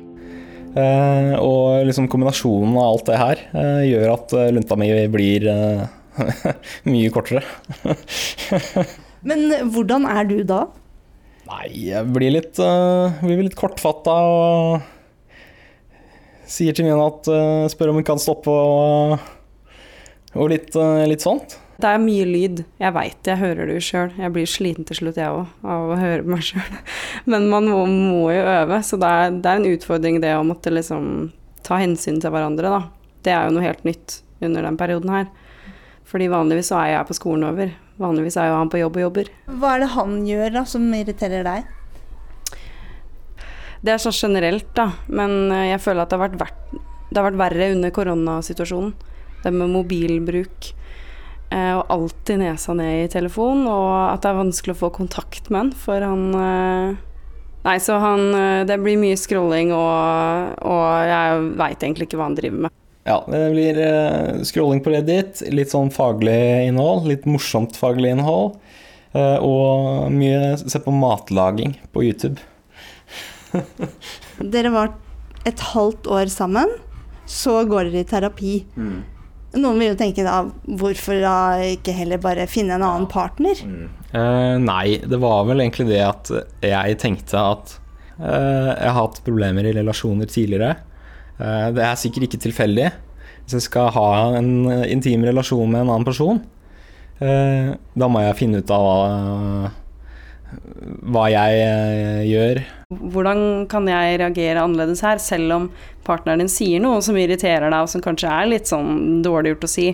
Eh, 0.75 1.35
Og 1.39 1.87
liksom 1.87 2.09
kombinasjonen 2.11 2.75
av 2.75 2.89
alt 2.89 3.07
det 3.07 3.21
her 3.21 3.41
eh, 3.53 3.83
gjør 3.93 4.13
at 4.17 4.33
eh, 4.33 4.51
lunta 4.57 4.79
mi 4.81 4.89
blir 5.13 5.47
eh, 5.53 5.87
mye 6.93 7.11
kortere. 7.15 7.43
Men 9.29 9.47
hvordan 9.73 10.07
er 10.11 10.27
du 10.29 10.39
da? 10.47 10.65
Nei, 11.49 11.67
jeg 11.91 12.09
blir 12.15 12.33
litt, 12.35 12.59
uh, 12.63 13.19
blir 13.23 13.43
litt 13.45 13.59
kortfatta 13.59 14.15
og 14.31 14.83
sier 16.49 16.77
til 16.77 16.87
mine 16.87 17.03
at 17.03 17.29
uh, 17.31 17.67
spør 17.71 17.93
om 17.93 17.99
hun 18.01 18.07
kan 18.07 18.21
stoppe 18.23 18.53
og, 18.53 19.19
og 20.37 20.53
litt, 20.53 20.71
uh, 20.79 21.03
litt 21.09 21.25
sånt. 21.25 21.59
Det 21.83 21.91
er 21.91 22.03
mye 22.03 22.25
lyd. 22.29 22.63
Jeg 22.79 22.95
veit 22.95 23.27
jeg 23.27 23.41
hører 23.41 23.67
det 23.67 23.77
jo 23.81 23.85
sjøl. 23.89 24.13
Jeg 24.21 24.35
blir 24.35 24.47
sliten 24.51 24.87
til 24.87 25.01
slutt, 25.01 25.19
jeg 25.19 25.35
òg, 25.35 25.51
av 25.67 25.91
å 25.91 25.99
høre 25.99 26.27
meg 26.29 26.45
sjøl. 26.47 26.77
Men 27.31 27.49
man 27.51 27.67
må, 27.71 27.85
må 27.91 28.25
jo 28.31 28.43
øve, 28.43 28.79
så 28.87 28.99
det 29.03 29.11
er, 29.11 29.39
det 29.43 29.51
er 29.51 29.61
en 29.61 29.71
utfordring 29.73 30.21
det 30.23 30.35
å 30.39 30.45
måtte 30.47 30.71
liksom 30.71 31.33
ta 31.67 31.81
hensyn 31.83 32.21
til 32.23 32.35
hverandre, 32.35 32.71
da. 32.71 32.83
Det 33.23 33.35
er 33.35 33.49
jo 33.49 33.57
noe 33.57 33.67
helt 33.67 33.83
nytt 33.87 34.21
under 34.43 34.67
den 34.67 34.79
perioden 34.79 35.11
her. 35.15 35.27
Fordi 36.13 36.27
vanligvis 36.29 36.69
så 36.69 36.77
er 36.83 36.91
jeg 36.93 37.09
på 37.09 37.17
skolen 37.17 37.47
over. 37.49 37.71
Vanligvis 38.03 38.37
er 38.37 38.51
jo 38.51 38.57
han 38.59 38.69
på 38.73 38.81
jobb 38.83 38.99
og 38.99 39.05
jobber. 39.07 39.31
Hva 39.49 39.71
er 39.77 39.85
det 39.85 39.93
han 39.95 40.19
gjør 40.29 40.51
da, 40.59 40.63
som 40.69 40.85
irriterer 40.93 41.47
deg? 41.47 41.71
Det 43.83 43.95
er 43.95 44.03
sånn 44.03 44.15
generelt, 44.15 44.69
da. 44.77 44.91
Men 45.11 45.51
eh, 45.51 45.71
jeg 45.73 45.81
føler 45.83 46.05
at 46.05 46.13
det 46.13 46.19
har 46.19 46.27
vært, 46.29 46.37
vært, 46.43 46.77
det 47.09 47.19
har 47.19 47.27
vært 47.31 47.41
verre 47.41 47.71
under 47.75 47.95
koronasituasjonen. 47.97 48.93
Det 49.43 49.51
med 49.57 49.73
mobilbruk. 49.73 50.69
eh, 51.51 51.73
Og 51.81 51.89
alltid 51.97 52.39
nesa 52.45 52.77
ned 52.79 53.07
i 53.07 53.09
telefon, 53.11 53.65
og 53.67 53.89
at 54.13 54.23
det 54.23 54.31
er 54.31 54.39
vanskelig 54.43 54.77
å 54.77 54.83
få 54.85 54.93
kontakt 54.95 55.49
med 55.51 55.59
han, 55.65 55.73
for 55.73 56.05
han 56.07 56.29
eh, 56.35 57.01
Nei, 57.63 57.77
så 57.79 57.95
han 58.03 58.33
Det 58.67 58.75
blir 58.83 58.97
mye 58.99 59.15
scrolling, 59.17 59.69
og, 59.71 60.55
og 60.67 60.87
jeg 61.07 61.45
veit 61.61 61.85
egentlig 61.85 62.09
ikke 62.09 62.19
hva 62.19 62.27
han 62.27 62.35
driver 62.39 62.65
med. 62.67 62.79
Ja, 63.05 63.17
det 63.27 63.41
blir 63.51 63.79
eh, 63.83 64.43
scrolling 64.47 64.83
på 64.85 64.93
Reddit, 64.95 65.43
litt 65.51 65.73
sånn 65.73 65.91
faglig 65.91 66.39
innhold, 66.69 67.09
litt 67.11 67.25
morsomt 67.27 67.75
faglig 67.79 68.13
innhold. 68.15 68.59
eh, 69.13 69.39
og 69.43 70.13
mye 70.15 70.55
se 70.63 70.79
på 70.81 70.95
matlaging 70.95 71.75
på 71.93 72.05
YouTube. 72.07 72.39
Dere 74.55 74.71
var 74.73 74.95
et 75.49 75.59
halvt 75.73 76.07
år 76.15 76.31
sammen, 76.31 76.71
så 77.27 77.63
går 77.69 77.91
dere 77.91 78.05
i 78.05 78.09
terapi. 78.09 78.55
Noen 79.53 79.83
vil 79.83 79.91
jo 79.91 79.99
tenke 80.01 80.25
da, 80.25 80.39
hvorfor 80.81 81.19
da 81.21 81.35
ikke 81.75 81.93
heller 81.97 82.23
bare 82.23 82.47
finne 82.49 82.79
en 82.79 82.87
annen 82.87 83.09
partner? 83.11 83.59
Eh, 84.15 84.55
nei, 84.63 84.87
det 85.05 85.19
var 85.21 85.45
vel 85.51 85.61
egentlig 85.61 85.91
det 85.91 86.01
at 86.07 86.31
jeg 86.65 86.97
tenkte 87.03 87.43
at 87.51 87.75
eh, 88.17 88.71
jeg 88.71 88.89
har 88.89 88.97
hatt 88.97 89.21
problemer 89.27 89.67
i 89.69 89.75
relasjoner 89.77 90.31
tidligere. 90.31 90.79
Eh, 91.43 91.69
det 91.75 91.85
er 91.85 91.99
sikkert 91.99 92.29
ikke 92.29 92.43
tilfeldig. 92.47 92.91
Hvis 93.43 93.59
jeg 93.59 93.67
skal 93.67 93.91
ha 93.97 94.09
en 94.39 94.53
eh, 94.71 94.89
intim 94.95 95.25
relasjon 95.27 95.71
med 95.71 95.83
en 95.83 95.93
annen 95.93 96.07
person, 96.07 96.43
eh, 97.19 97.73
da 97.99 98.11
må 98.11 98.23
jeg 98.23 98.39
finne 98.39 98.63
ut 98.63 98.71
av 98.75 98.87
hva, 98.87 99.73
hva 101.13 101.25
jeg 101.33 101.65
eh, 101.67 102.23
gjør. 102.31 102.63
Hvordan 103.13 103.45
kan 103.73 103.89
jeg 103.91 104.21
reagere 104.23 104.63
annerledes 104.63 105.03
her, 105.05 105.21
selv 105.23 105.57
om 105.57 105.69
partneren 106.07 106.45
din 106.45 106.53
sier 106.53 106.83
noe 106.83 107.03
som 107.05 107.19
irriterer 107.19 107.69
deg, 107.69 107.81
og 107.81 107.91
som 107.91 108.05
kanskje 108.05 108.31
er 108.31 108.51
litt 108.53 108.71
sånn 108.71 109.23
dårlig 109.25 109.57
gjort 109.57 109.69
å 109.69 109.73
si? 109.75 109.89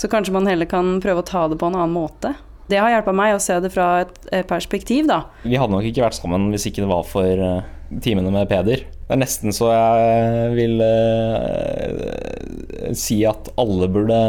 Så 0.00 0.08
kanskje 0.10 0.34
man 0.34 0.48
heller 0.48 0.68
kan 0.70 0.96
prøve 1.02 1.22
å 1.22 1.30
ta 1.30 1.44
det 1.50 1.58
på 1.60 1.68
en 1.68 1.76
annen 1.76 1.94
måte. 1.94 2.32
Det 2.70 2.78
har 2.80 2.92
hjulpet 2.94 3.16
meg 3.18 3.34
å 3.34 3.42
se 3.42 3.56
det 3.64 3.72
fra 3.74 3.88
et 4.04 4.30
perspektiv, 4.48 5.08
da. 5.10 5.24
Vi 5.42 5.58
hadde 5.58 5.74
nok 5.74 5.88
ikke 5.90 6.04
vært 6.06 6.18
sammen 6.20 6.48
hvis 6.54 6.68
ikke 6.70 6.84
det 6.84 6.90
var 6.92 7.02
for 7.08 7.42
eh, 7.46 7.66
timene 8.04 8.30
med 8.34 8.46
Peder. 8.50 8.84
Det 8.86 9.16
er 9.16 9.20
nesten 9.24 9.50
så 9.54 9.72
jeg 9.74 10.54
vil 10.54 10.76
eh, 10.86 12.94
si 12.96 13.20
at 13.26 13.50
alle 13.60 13.88
burde 13.90 14.20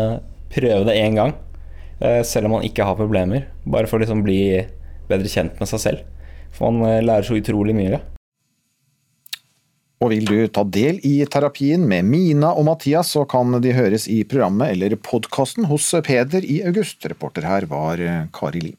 prøve 0.51 0.87
det 0.89 0.97
én 0.99 1.15
gang. 1.19 1.35
eh, 2.01 2.21
selv 2.25 2.49
om 2.49 2.57
man 2.57 2.65
ikke 2.67 2.85
har 2.87 2.97
problemer. 2.99 3.45
Bare 3.65 3.87
for 3.87 3.99
å 3.99 4.03
liksom 4.03 4.23
bli 4.25 4.41
bedre 5.11 5.29
kjent 5.29 5.59
med 5.61 5.69
seg 5.69 5.83
selv. 5.85 6.07
For 6.55 6.71
man 6.73 6.89
eh, 6.89 7.03
lærer 7.05 7.27
så 7.27 7.37
utrolig 7.37 7.75
mye. 7.77 8.01
Og 10.01 10.09
vil 10.09 10.25
du 10.25 10.37
ta 10.49 10.63
del 10.65 10.97
i 11.05 11.19
terapien 11.29 11.83
med 11.85 12.07
Mina 12.09 12.55
og 12.57 12.65
Mathias, 12.65 13.11
så 13.13 13.21
kan 13.29 13.53
de 13.61 13.73
høres 13.77 14.07
i 14.09 14.23
programmet 14.25 14.73
eller 14.73 14.95
podkasten 14.97 15.67
hos 15.69 15.91
Peder 16.07 16.41
i 16.41 16.63
august. 16.65 17.05
Reporter 17.05 17.45
her 17.45 17.67
var 17.69 18.01
eh, 18.01 18.23
Kari 18.33 18.63
Li. 18.65 18.71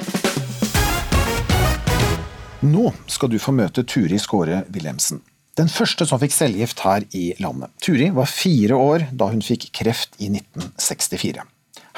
Nå 2.66 2.90
skal 3.06 3.30
du 3.30 3.38
få 3.42 3.54
møte 3.54 3.84
Turi 3.86 4.18
Skåre 4.22 4.64
Wilhelmsen. 4.74 5.22
Den 5.58 5.70
første 5.70 6.08
som 6.08 6.18
fikk 6.18 6.34
cellegift 6.34 6.82
her 6.82 7.06
i 7.14 7.28
landet. 7.42 7.70
Turi 7.84 8.08
var 8.14 8.30
fire 8.30 8.78
år 8.78 9.04
da 9.14 9.28
hun 9.30 9.44
fikk 9.46 9.68
kreft 9.78 10.18
i 10.18 10.30
1964. 10.32 11.44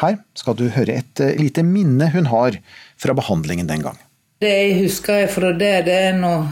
Her 0.02 0.18
skal 0.36 0.58
du 0.58 0.66
høre 0.74 0.98
et 1.00 1.24
eh, 1.24 1.32
lite 1.40 1.64
minne 1.64 2.10
hun 2.12 2.28
har 2.28 2.60
fra 3.00 3.16
behandlingen 3.16 3.72
den 3.72 3.86
gang. 3.88 3.96
Det 4.44 4.52
jeg 4.52 4.76
husker 4.82 5.24
fra 5.32 5.54
det, 5.56 5.72
det 5.88 5.96
er 6.10 6.20
noen 6.20 6.50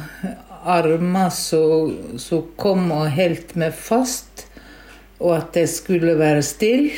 armer 0.65 1.31
som 1.33 2.43
kom 2.57 2.91
og 2.95 3.11
holdt 3.17 3.55
meg 3.61 3.75
fast, 3.77 4.47
og 5.23 5.37
at 5.37 5.59
jeg 5.59 5.71
skulle 5.71 6.17
være 6.19 6.43
still 6.47 6.89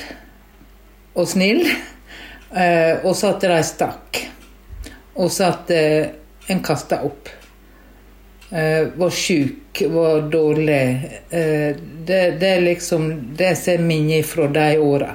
og 1.15 1.29
snill, 1.31 1.63
eh, 2.57 3.05
og 3.05 3.13
så 3.17 3.35
at 3.35 3.45
de 3.45 3.63
stakk. 3.67 4.21
Og 5.15 5.31
så 5.31 5.51
at 5.53 5.71
eh, 5.71 6.15
en 6.51 6.63
kasta 6.65 7.03
opp. 7.07 7.29
Eh, 8.51 8.89
Var 8.97 9.11
sjuk, 9.11 9.83
var 9.91 10.27
dårlig. 10.31 11.11
Det, 11.31 12.23
det 12.41 12.49
er 12.49 12.63
liksom 12.63 13.09
det 13.37 13.55
som 13.59 13.75
er 13.75 13.87
minnet 13.87 14.27
fra 14.29 14.47
de 14.47 14.67
åra. 14.79 15.15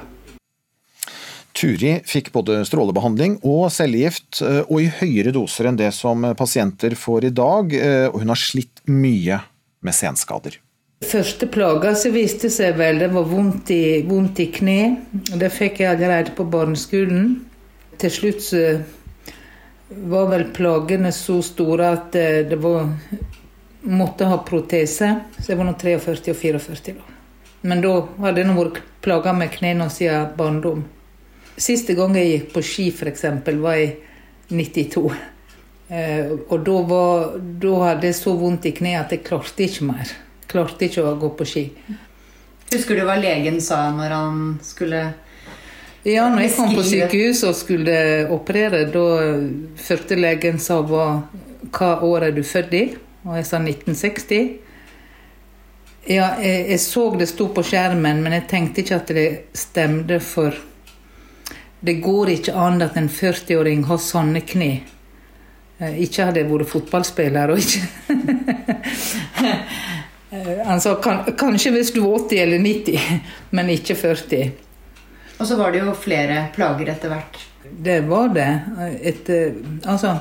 Turi 1.60 1.98
fikk 2.08 2.30
både 2.32 2.62
strålebehandling 2.64 3.36
og 3.44 3.66
cellegift, 3.74 4.40
eh, 4.40 4.62
og 4.64 4.80
i 4.80 4.88
høyere 5.00 5.34
doser 5.36 5.68
enn 5.68 5.76
det 5.76 5.90
som 5.92 6.24
pasienter 6.38 6.96
får 6.96 7.28
i 7.28 7.32
dag, 7.36 7.74
eh, 7.76 8.06
og 8.08 8.22
hun 8.22 8.32
har 8.32 8.40
slitt 8.40 8.80
mye 8.88 9.42
med 9.84 9.96
senskader. 9.96 10.56
Første 11.04 11.48
plaga 11.48 11.94
som 11.96 12.12
viste 12.12 12.50
seg 12.52 12.76
vel, 12.80 12.98
det 13.00 13.10
var 13.12 13.28
vondt 13.28 13.72
i, 13.72 14.00
vondt 14.08 14.40
i 14.40 14.48
kne. 14.52 14.80
Det 15.12 15.52
fikk 15.52 15.80
jeg 15.80 15.94
allerede 15.94 16.32
på 16.36 16.44
barneskolen. 16.48 17.28
Til 18.00 18.12
slutt 18.12 18.42
så 18.44 18.64
var 19.90 20.28
vel 20.30 20.46
plagene 20.56 21.12
så 21.12 21.40
store 21.44 21.92
at 21.96 22.16
eh, 22.16 22.40
det 22.48 22.60
var 22.60 22.88
måtte 23.80 24.28
ha 24.28 24.38
protese. 24.44 25.08
Så 25.38 25.52
jeg 25.52 25.60
var 25.60 25.68
nå 25.68 25.74
43 25.80 26.32
og 26.32 26.40
44 26.40 26.96
da. 26.96 27.04
Men 27.68 27.84
da 27.84 27.94
hadde 28.24 28.44
jeg 28.44 28.56
vært 28.56 28.80
plaga 29.04 29.36
med 29.36 29.52
knærne 29.52 29.88
siden 29.92 30.32
barndom. 30.36 30.84
Siste 31.60 31.96
gang 31.98 32.16
jeg 32.16 32.30
gikk 32.30 32.52
på 32.54 32.62
ski, 32.64 32.88
f.eks., 32.94 33.26
var 33.60 33.76
i 33.76 33.90
92. 34.48 35.10
Eh, 35.90 36.30
og 36.48 36.62
da, 36.64 36.76
var, 36.86 37.34
da 37.60 37.72
hadde 37.88 38.08
jeg 38.08 38.16
så 38.16 38.32
vondt 38.38 38.68
i 38.70 38.72
kneet 38.76 39.02
at 39.02 39.12
jeg 39.16 39.26
klarte 39.26 39.66
ikke 39.66 39.88
mer. 39.88 40.12
Klarte 40.50 40.86
ikke 40.86 41.04
å 41.04 41.16
gå 41.20 41.32
på 41.36 41.46
ski. 41.48 41.64
Husker 42.70 42.96
du 42.96 43.04
hva 43.04 43.18
legen 43.18 43.58
sa 43.62 43.88
når 43.92 44.14
han 44.14 44.40
skulle 44.62 45.02
Ja, 46.06 46.28
når 46.30 46.46
jeg 46.46 46.52
kom 46.54 46.72
på 46.72 46.86
sykehus 46.86 47.42
og 47.44 47.56
skulle 47.58 47.96
operere, 48.32 48.86
da 48.88 49.04
første 49.76 50.16
legen 50.16 50.62
sa 50.62 50.78
hva, 50.86 51.06
hva 51.74 51.90
år 52.06 52.30
er 52.30 52.36
du 52.38 52.44
født 52.46 52.76
i? 52.78 52.84
Og 53.26 53.36
jeg 53.36 53.48
sa 53.50 53.60
1960. 53.60 54.52
Ja, 56.08 56.30
jeg, 56.40 56.64
jeg 56.70 56.80
så 56.80 57.04
det 57.20 57.28
sto 57.28 57.50
på 57.52 57.66
skjermen, 57.66 58.22
men 58.24 58.38
jeg 58.38 58.48
tenkte 58.48 58.80
ikke 58.80 59.02
at 59.02 59.12
det 59.12 59.28
stemte 59.58 60.22
for 60.24 60.56
Det 61.80 61.94
går 62.04 62.34
ikke 62.36 62.54
an 62.60 62.82
at 62.84 62.96
en 63.00 63.08
40-åring 63.08 63.86
har 63.88 64.00
sånne 64.04 64.42
kne. 64.44 64.72
Eh, 65.80 66.00
Ikke 66.04 66.26
hadde 66.28 66.42
jeg 66.42 66.50
vært 66.50 66.68
fotballspiller 66.68 67.54
og 67.54 67.62
ikke 67.62 67.80
Altså, 70.70 70.94
kan, 71.02 71.24
kanskje 71.34 71.72
hvis 71.74 71.88
du 71.94 72.02
var 72.04 72.20
80 72.28 72.42
eller 72.44 72.60
90, 72.62 73.22
men 73.56 73.70
ikke 73.72 73.96
40. 73.98 74.52
Og 75.40 75.48
så 75.48 75.56
var 75.58 75.72
det 75.74 75.80
jo 75.82 75.94
flere 75.98 76.44
plager 76.54 76.92
etter 76.92 77.10
hvert. 77.10 77.40
Det 77.64 77.96
var 78.06 78.28
det. 78.34 78.50
Etter, 79.10 79.56
altså 79.88 80.18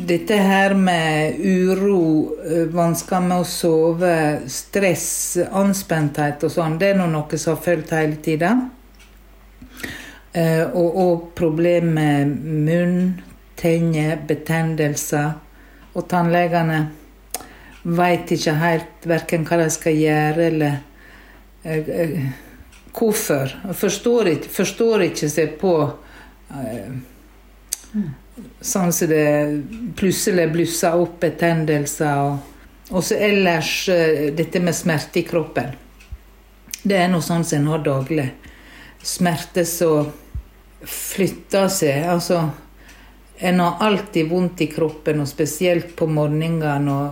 Dette 0.00 0.36
her 0.40 0.72
med 0.78 1.36
uro, 1.44 2.36
eh, 2.46 2.70
vansker 2.72 3.20
med 3.20 3.42
å 3.42 3.44
sove, 3.44 4.14
stress, 4.48 5.36
anspenthet 5.52 6.46
og 6.46 6.54
sånn, 6.54 6.78
det 6.80 6.94
er 6.94 7.02
noe 7.02 7.36
som 7.36 7.58
har 7.58 7.64
fulgt 7.66 7.92
hele 7.92 8.16
tida. 8.24 8.54
Eh, 10.32 10.62
Og, 10.62 10.96
òg 10.96 11.22
problemer 11.34 12.24
med 12.26 12.36
munn, 12.66 13.22
tenner, 13.58 14.16
betennelser. 14.26 15.32
Og 15.94 16.06
tannlegene 16.08 16.84
veit 17.82 18.30
ikke 18.30 18.54
helt 18.60 19.08
verken 19.10 19.46
hva 19.48 19.58
de 19.58 19.66
skal 19.74 19.96
gjøre, 19.98 20.46
eller 20.46 20.76
eh, 21.64 21.88
eh, 21.88 22.14
hvorfor. 22.94 23.56
Forstår 23.74 24.34
ikke, 24.36 24.52
forstår 24.54 25.06
ikke 25.08 25.30
seg 25.32 25.56
på 25.60 25.74
eh, 26.54 26.98
Sånn 28.60 28.92
som 28.94 29.08
det 29.10 29.24
plutselig 29.98 30.46
blusser 30.52 30.94
opp 30.96 31.18
betennelser. 31.20 32.20
Og, 32.22 32.92
og 32.94 33.02
så 33.04 33.18
ellers 33.18 33.72
eh, 33.92 34.30
dette 34.32 34.62
med 34.62 34.76
smerte 34.78 35.20
i 35.20 35.26
kroppen. 35.26 35.74
Det 36.80 36.96
er 36.96 37.10
noe 37.10 37.24
sånn 37.24 37.44
som 37.44 37.58
en 37.58 37.72
har 37.74 37.82
daglig. 37.84 38.30
Smerte 39.02 39.64
som 39.64 40.10
flytter 40.84 41.68
seg. 41.68 42.04
Altså 42.08 42.48
En 43.36 43.60
har 43.60 43.76
alltid 43.80 44.28
vondt 44.28 44.60
i 44.60 44.66
kroppen, 44.68 45.20
og 45.20 45.28
spesielt 45.28 45.94
på 45.96 46.06
morgenen. 46.06 46.88
og 46.88 47.10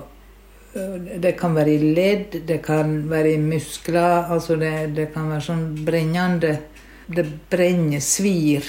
øh, 0.74 1.20
det 1.20 1.38
kan 1.38 1.54
være 1.54 1.70
i 1.70 1.94
ledd, 1.94 2.42
det 2.46 2.62
kan 2.62 3.10
være 3.10 3.32
i 3.32 3.38
muskler. 3.38 4.24
altså 4.32 4.56
Det, 4.56 4.94
det 4.94 5.12
kan 5.14 5.30
være 5.30 5.40
sånn 5.40 5.84
brennende 5.84 6.58
Det 7.08 7.24
brenner, 7.50 8.00
svir. 8.00 8.64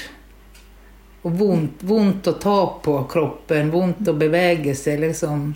Og 1.21 1.33
vondt, 1.35 1.83
vondt 1.83 2.27
å 2.27 2.37
ta 2.39 2.59
på 2.83 2.93
kroppen, 3.11 3.71
vondt 3.71 4.07
å 4.07 4.13
bevege 4.13 4.75
seg, 4.75 5.01
liksom. 5.03 5.49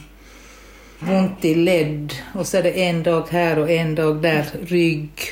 Vondt 0.99 1.45
i 1.47 1.53
ledd. 1.55 2.11
Og 2.35 2.43
så 2.43 2.59
er 2.59 2.67
det 2.67 2.73
en 2.83 2.99
dag 3.03 3.31
her 3.31 3.63
og 3.63 3.71
en 3.71 3.95
dag 3.95 4.19
der. 4.19 4.51
Rygg. 4.67 5.23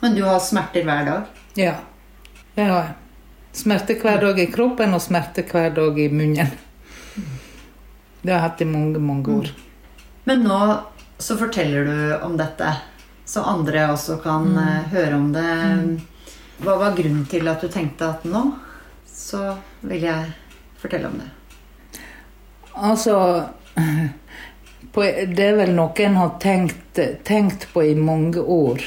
Men 0.00 0.16
du 0.16 0.24
har 0.24 0.40
smerter 0.40 0.88
hver 0.88 1.04
dag? 1.04 1.39
Ja, 1.54 1.74
det 2.54 2.62
har 2.62 2.82
jeg. 2.84 2.94
Smerte 3.52 3.96
hver 3.98 4.20
dag 4.22 4.38
i 4.38 4.46
kroppen 4.46 4.94
og 4.94 5.02
smerte 5.02 5.42
hver 5.48 5.72
dag 5.74 5.98
i 5.98 6.08
munnen. 6.12 6.52
Det 8.22 8.30
har 8.30 8.36
jeg 8.36 8.44
hatt 8.44 8.60
i 8.62 8.68
mange, 8.68 9.00
mange 9.02 9.34
år. 9.40 9.50
Men 10.28 10.44
nå 10.46 10.60
så 11.20 11.36
forteller 11.40 11.84
du 11.88 12.24
om 12.24 12.36
dette, 12.38 12.68
så 13.26 13.42
andre 13.44 13.88
også 13.92 14.20
kan 14.22 14.46
Mm. 14.52 14.58
eh, 14.58 14.84
høre 14.92 15.14
om 15.14 15.32
det. 15.32 16.00
Hva 16.60 16.78
var 16.78 16.96
grunnen 16.96 17.26
til 17.26 17.48
at 17.48 17.60
du 17.60 17.68
tenkte 17.68 18.08
at 18.08 18.24
nå 18.24 18.54
så 19.06 19.56
vil 19.82 20.02
jeg 20.02 20.32
fortelle 20.80 21.06
om 21.06 21.18
det? 21.18 21.30
Altså 22.76 23.48
på, 24.92 25.02
Det 25.02 25.40
er 25.40 25.56
vel 25.56 25.74
noe 25.74 25.92
en 26.04 26.16
har 26.16 26.38
tenkt, 26.40 26.98
tenkt 27.24 27.66
på 27.72 27.82
i 27.90 27.94
mange 27.94 28.40
år. 28.40 28.80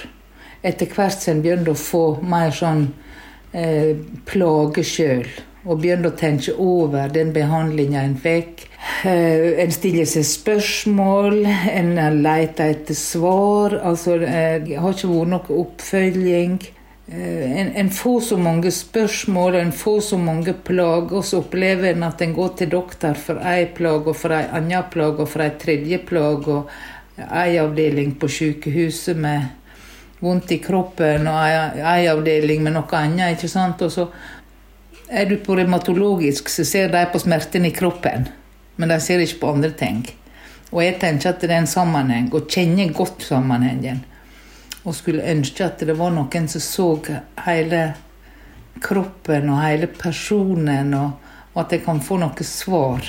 Etter 0.64 0.88
hvert 0.88 1.20
som 1.20 1.36
en 1.36 1.42
begynte 1.44 1.74
å 1.74 1.80
få 1.80 2.04
mer 2.24 2.54
sånn 2.56 2.86
eh, 3.52 3.98
plage 4.30 4.86
sjøl. 4.88 5.28
Og 5.64 5.80
begynte 5.80 6.12
å 6.12 6.20
tenke 6.20 6.54
over 6.60 7.12
den 7.12 7.32
behandlinga 7.36 8.02
en 8.04 8.16
fikk. 8.20 8.66
Eh, 9.08 9.60
en 9.64 9.72
stiller 9.72 10.08
seg 10.08 10.26
spørsmål, 10.28 11.44
en 11.72 11.94
leter 12.24 12.74
etter 12.74 12.98
svar. 13.00 13.78
Altså, 13.84 14.18
eh, 14.24 14.74
har 14.80 14.96
ikke 14.96 15.12
vært 15.12 15.32
noe 15.36 15.60
oppfølging. 15.64 16.58
Eh, 17.12 17.60
En, 17.60 17.72
en 17.76 17.90
får 17.90 18.20
så 18.22 18.38
mange 18.38 18.72
spørsmål, 18.72 19.56
en 19.56 19.72
får 19.72 20.00
så 20.02 20.18
mange 20.18 20.54
plager, 20.54 21.18
og 21.18 21.24
så 21.24 21.42
opplever 21.44 21.92
en 21.92 22.04
at 22.04 22.22
en 22.22 22.34
går 22.34 22.56
til 22.58 22.70
doktor 22.70 23.14
for 23.14 23.40
ei 23.44 23.66
plage, 23.66 24.08
og 24.08 24.16
for 24.16 24.32
ei 24.32 24.48
anna 24.52 24.82
plage, 24.82 25.20
og 25.20 25.28
for 25.28 25.44
ei 25.44 25.52
tredje 25.60 26.00
plage, 26.08 26.48
og 26.48 26.70
ei 27.28 27.58
avdeling 27.60 28.16
på 28.20 28.28
sykehuset 28.32 29.20
med 29.20 29.52
vondt 30.24 30.54
i 30.56 30.60
kroppen, 30.64 31.28
og 31.28 31.40
ei, 31.44 32.08
avdeling 32.08 32.64
med 32.64 32.78
noe 32.78 33.00
annet. 33.00 33.36
ikke 33.36 33.52
sant? 33.52 33.82
Og 33.84 33.92
så 33.92 34.08
er 35.10 35.28
du 35.30 35.36
på 35.44 35.58
revmatologisk, 35.60 36.50
så 36.50 36.66
ser 36.66 36.94
de 36.94 37.04
på 37.12 37.22
smerten 37.22 37.68
i 37.68 37.74
kroppen, 37.76 38.30
men 38.80 38.94
de 38.94 39.00
ser 39.04 39.24
ikke 39.24 39.42
på 39.44 39.54
andre 39.58 39.74
ting. 39.78 40.04
Og 40.72 40.82
jeg 40.82 40.98
tenker 41.02 41.34
at 41.34 41.44
det 41.44 41.52
er 41.52 41.62
en 41.62 41.70
sammenheng, 41.70 42.32
og 42.34 42.48
kjenner 42.50 42.94
godt 42.96 43.28
sammenhengen. 43.28 44.02
Og 44.84 44.96
skulle 44.98 45.28
ønske 45.32 45.68
at 45.68 45.84
det 45.86 45.96
var 46.00 46.12
noen 46.12 46.48
som 46.52 46.64
så 46.64 46.88
hele 47.46 47.84
kroppen 48.84 49.52
og 49.54 49.62
hele 49.62 49.88
personen, 49.88 50.96
og, 50.98 51.20
og 51.54 51.62
at 51.66 51.78
jeg 51.78 51.86
kan 51.86 52.02
få 52.04 52.18
noe 52.24 52.48
svar. 52.48 53.06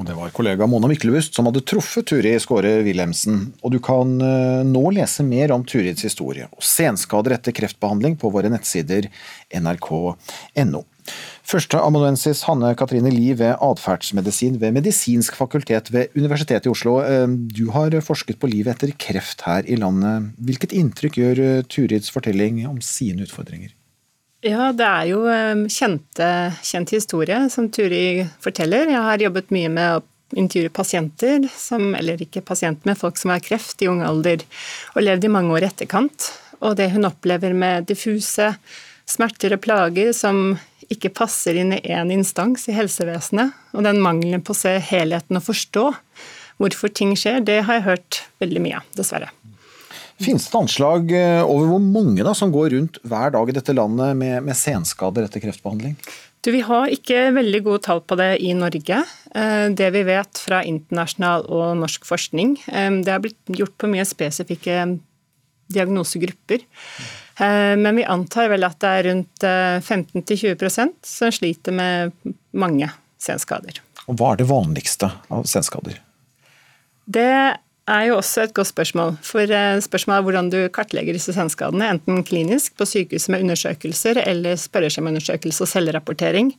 Og 0.00 0.06
Det 0.08 0.14
var 0.16 0.32
kollega 0.32 0.66
Mona 0.68 0.88
Myklebust 0.88 1.36
som 1.36 1.48
hadde 1.48 1.64
truffet 1.68 2.06
Turi 2.08 2.32
Skåre 2.40 2.78
Wilhelmsen. 2.86 3.50
Og 3.60 3.74
du 3.74 3.78
kan 3.84 4.14
eh, 4.24 4.62
nå 4.64 4.84
lese 4.96 5.24
mer 5.26 5.52
om 5.52 5.66
Turids 5.68 6.06
historie 6.06 6.48
og 6.48 6.64
senskader 6.64 7.36
etter 7.36 7.52
kreftbehandling 7.56 8.16
på 8.20 8.30
våre 8.32 8.48
nettsider 8.52 9.10
nrk.no. 9.60 10.82
Førsteamanuensis 11.52 12.44
Hanne 12.46 12.70
Katrine 12.78 13.10
Lie 13.12 13.34
ved 13.36 13.58
atferdsmedisin 13.60 14.56
ved 14.62 14.78
Medisinsk 14.78 15.36
fakultet 15.36 15.90
ved 15.92 16.14
Universitetet 16.16 16.70
i 16.70 16.72
Oslo. 16.72 17.00
Eh, 17.04 17.28
Du 17.28 17.68
har 17.76 17.92
forsket 18.00 18.40
på 18.40 18.48
livet 18.48 18.78
etter 18.78 18.96
kreft 18.96 19.44
her 19.44 19.68
i 19.68 19.76
landet. 19.76 20.32
Hvilket 20.40 20.72
inntrykk 20.72 21.20
gjør 21.20 21.44
eh, 21.44 21.62
Turids 21.68 22.08
fortelling 22.08 22.64
om 22.70 22.80
sine 22.80 23.28
utfordringer? 23.28 23.76
Ja, 24.42 24.72
det 24.74 24.86
er 24.86 25.04
jo 25.06 25.20
eh, 25.30 25.66
kjente, 25.70 26.28
kjent 26.66 26.90
historie 26.90 27.44
som 27.52 27.68
Turi 27.70 28.24
forteller. 28.42 28.90
Jeg 28.90 29.02
har 29.06 29.22
jobbet 29.22 29.52
mye 29.54 29.70
med 29.70 30.00
å 30.00 30.00
intervjue 30.34 30.72
pasienter, 30.74 31.46
som, 31.54 31.92
eller 31.94 32.18
ikke 32.24 32.42
pasienter, 32.42 32.88
men 32.88 32.98
folk 32.98 33.20
som 33.20 33.30
har 33.30 33.44
kreft 33.44 33.84
i 33.84 33.88
ung 33.90 34.00
alder, 34.02 34.42
og 34.96 35.04
levd 35.04 35.28
i 35.28 35.30
mange 35.30 35.54
år 35.54 35.62
i 35.62 35.68
etterkant. 35.68 36.32
Og 36.58 36.74
det 36.80 36.90
hun 36.90 37.06
opplever 37.06 37.54
med 37.54 37.86
diffuse 37.86 38.50
smerter 39.06 39.54
og 39.54 39.62
plager 39.62 40.10
som 40.16 40.56
ikke 40.90 41.12
passer 41.14 41.60
inn 41.62 41.76
i 41.76 41.82
én 41.94 42.10
instans 42.10 42.66
i 42.66 42.74
helsevesenet, 42.74 43.54
og 43.76 43.86
den 43.86 44.02
mangelen 44.02 44.42
på 44.42 44.56
å 44.56 44.58
se 44.58 44.74
helheten 44.90 45.38
og 45.38 45.46
forstå 45.46 45.86
hvorfor 46.58 46.90
ting 46.90 47.14
skjer, 47.18 47.42
det 47.46 47.62
har 47.68 47.78
jeg 47.78 47.88
hørt 47.88 48.22
veldig 48.42 48.66
mye 48.66 48.82
av, 48.82 48.90
dessverre. 48.98 49.30
Finnes 50.22 50.48
det 50.48 50.58
anslag 50.58 51.12
eh, 51.16 51.42
over 51.42 51.70
hvor 51.72 51.82
mange 51.82 52.24
da, 52.24 52.34
som 52.36 52.52
går 52.54 52.74
rundt 52.76 53.00
hver 53.08 53.32
dag 53.34 53.50
i 53.50 53.54
dette 53.56 53.74
landet 53.76 54.16
med, 54.18 54.42
med 54.46 54.58
senskader 54.58 55.26
etter 55.26 55.42
kreftbehandling? 55.42 55.96
Du, 56.42 56.50
Vi 56.50 56.62
har 56.66 56.90
ikke 56.90 57.28
veldig 57.36 57.62
gode 57.66 57.82
tall 57.86 58.02
på 58.02 58.18
det 58.18 58.30
i 58.42 58.52
Norge. 58.58 59.02
Eh, 59.34 59.66
Det 59.78 59.90
vi 59.94 60.04
vet 60.08 60.42
fra 60.42 60.62
internasjonal 60.66 61.46
og 61.46 61.76
norsk 61.82 62.06
forskning, 62.08 62.56
eh, 62.66 62.90
det 63.02 63.12
har 63.14 63.22
blitt 63.22 63.56
gjort 63.58 63.76
på 63.78 63.90
mye 63.90 64.06
spesifikke 64.08 64.98
diagnosegrupper. 65.72 66.66
Men 67.42 67.96
vi 67.96 68.02
antar 68.04 68.50
vel 68.52 68.62
at 68.66 68.76
det 68.84 68.88
er 68.92 69.06
rundt 69.08 69.44
eh, 69.48 69.78
15-20% 69.80 70.98
som 71.08 71.32
sliter 71.32 71.72
med 71.72 72.12
mange 72.52 72.90
senskader. 73.18 73.80
Og 74.04 74.18
Hva 74.20 74.34
er 74.34 74.42
det 74.42 74.48
vanligste 74.50 75.08
av 75.32 75.46
senskader? 75.48 75.96
Det 77.08 77.56
er 77.90 78.06
jo 78.08 78.16
også 78.18 78.46
et 78.46 78.54
godt 78.54 78.70
spørsmål. 78.70 79.16
For 79.26 79.42
eh, 79.42 79.80
spørsmålet 79.82 80.20
er 80.20 80.26
hvordan 80.26 80.50
du 80.52 80.58
kartlegger 80.74 81.16
disse 81.16 81.34
senskadene, 81.34 81.90
enten 81.90 82.22
klinisk 82.26 82.76
på 82.78 82.86
sykehuset 82.88 83.32
med 83.34 83.44
undersøkelser 83.46 84.22
eller 84.22 84.58
spørreskjemaundersøkelse 84.60 85.64
og 85.64 85.70
selvrapportering. 85.70 86.52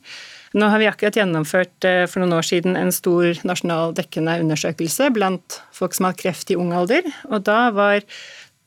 Nå 0.54 0.68
har 0.70 0.78
vi 0.78 0.88
akkurat 0.90 1.16
gjennomført 1.18 1.88
eh, 1.88 2.04
for 2.10 2.22
noen 2.22 2.36
år 2.36 2.46
siden 2.46 2.78
en 2.78 2.92
stor 2.94 3.40
nasjonal 3.46 3.96
dekkende 3.96 4.36
undersøkelse 4.44 5.10
blant 5.16 5.60
folk 5.74 5.96
som 5.96 6.10
har 6.10 6.18
kreft 6.20 6.52
i 6.52 6.58
ung 6.60 6.74
alder, 6.76 7.08
og 7.30 7.46
da 7.48 7.68
var 7.74 8.04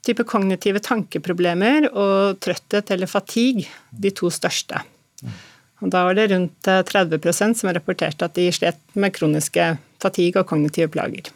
type 0.08 0.24
kognitive 0.28 0.82
tankeproblemer 0.84 1.89
og 1.91 2.39
trøtthet 2.43 2.93
eller 2.96 3.12
fatigue 3.12 3.67
de 3.91 4.12
to 4.15 4.32
største. 4.34 4.82
Og 5.84 5.91
da 5.93 6.04
var 6.08 6.17
det 6.17 6.32
rundt 6.34 6.70
eh, 6.72 6.84
30% 6.89 7.62
som 7.62 7.70
rapporterte 7.76 8.26
at 8.26 8.38
de 8.38 8.50
slet 8.56 8.80
med 8.98 9.13
kroniske 9.13 9.76
fatigue 10.01 10.41
og 10.41 10.49
kognitive 10.49 10.89
plager. 10.93 11.29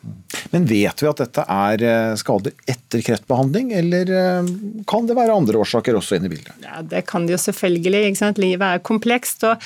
Men 0.51 0.65
vet 0.69 1.01
vi 1.01 1.09
at 1.09 1.21
dette 1.21 1.43
er 1.47 1.83
eh, 1.85 2.13
skader 2.19 2.53
etter 2.69 3.03
kreftbehandling, 3.05 3.71
eller 3.77 4.11
eh, 4.15 4.51
kan 4.89 5.07
det 5.09 5.17
være 5.17 5.35
andre 5.35 5.61
årsaker 5.63 5.97
også 5.97 6.17
inne 6.17 6.29
i 6.29 6.33
bildet? 6.35 6.53
Ja, 6.65 6.81
Det 6.85 7.03
kan 7.09 7.27
det 7.27 7.35
jo 7.35 7.41
selvfølgelig. 7.41 8.03
Livet 8.41 8.67
er 8.67 8.83
komplekst. 8.85 9.43
og 9.47 9.61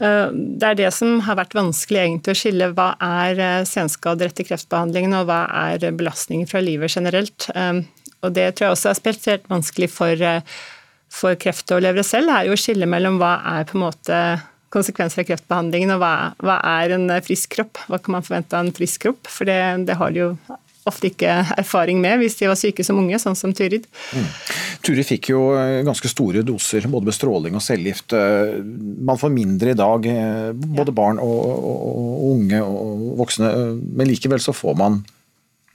uh, 0.00 0.30
Det 0.32 0.68
er 0.68 0.78
det 0.78 0.90
som 0.94 1.20
har 1.26 1.38
vært 1.38 1.56
vanskelig 1.56 2.02
egentlig 2.02 2.34
å 2.34 2.38
skille. 2.38 2.70
Hva 2.76 2.88
er 3.02 3.66
senskader 3.68 4.30
etter 4.30 4.46
kreftbehandlingen, 4.48 5.14
og 5.20 5.28
hva 5.30 5.44
er 5.66 5.90
belastninger 5.96 6.48
fra 6.50 6.62
livet 6.64 6.92
generelt. 6.92 7.48
Og 8.24 8.32
Det 8.34 8.48
tror 8.54 8.68
jeg 8.68 8.76
også 8.76 8.90
er 8.90 8.98
spesielt 8.98 9.48
vanskelig 9.50 9.90
for, 9.92 10.26
for 11.12 11.38
kreft 11.40 11.72
og 11.74 11.82
levercell, 11.84 12.28
er 12.32 12.48
jo 12.48 12.56
å 12.56 12.60
skille 12.60 12.88
mellom 12.90 13.20
hva 13.20 13.38
er 13.56 13.68
på 13.68 13.78
en 13.78 13.86
måte 13.86 14.20
konsekvenser 14.74 15.22
av 15.22 15.30
kreftbehandlingen, 15.30 15.94
og 15.94 16.02
hva, 16.02 16.12
hva 16.42 16.60
er 16.80 16.96
en 16.96 17.10
frisk 17.24 17.56
kropp? 17.56 17.80
Hva 17.90 18.00
kan 18.02 18.18
man 18.18 18.26
forvente 18.26 18.56
av 18.56 18.66
en 18.66 18.76
frisk 18.76 19.06
kropp? 19.06 19.28
For 19.30 19.48
det, 19.48 19.58
det 19.88 19.98
har 20.00 20.14
de 20.14 20.24
jo 20.24 20.30
ofte 20.86 21.10
ikke 21.10 21.32
erfaring 21.58 21.98
med 22.02 22.20
hvis 22.20 22.38
de 22.38 22.46
var 22.50 22.58
syke 22.58 22.84
som 22.86 22.98
unge, 23.00 23.18
sånn 23.18 23.36
som 23.38 23.54
Turid. 23.56 23.88
Mm. 24.14 24.28
Turid 24.86 25.08
fikk 25.08 25.32
jo 25.32 25.48
eh, 25.58 25.80
ganske 25.86 26.10
store 26.10 26.44
doser 26.46 26.86
både 26.90 27.10
med 27.10 27.16
stråling 27.16 27.58
og 27.58 27.64
cellegift. 27.64 28.14
Eh, 28.14 28.60
man 28.62 29.18
får 29.18 29.34
mindre 29.34 29.74
i 29.74 29.78
dag, 29.78 30.06
både 30.06 30.76
både 30.86 30.94
barn 30.94 31.20
og, 31.22 31.36
og, 31.56 31.84
og 31.90 32.30
unge 32.36 32.62
og 32.62 33.04
voksne, 33.22 33.52
men 33.98 34.10
likevel 34.10 34.42
så 34.42 34.54
får 34.54 34.78
man 34.78 35.02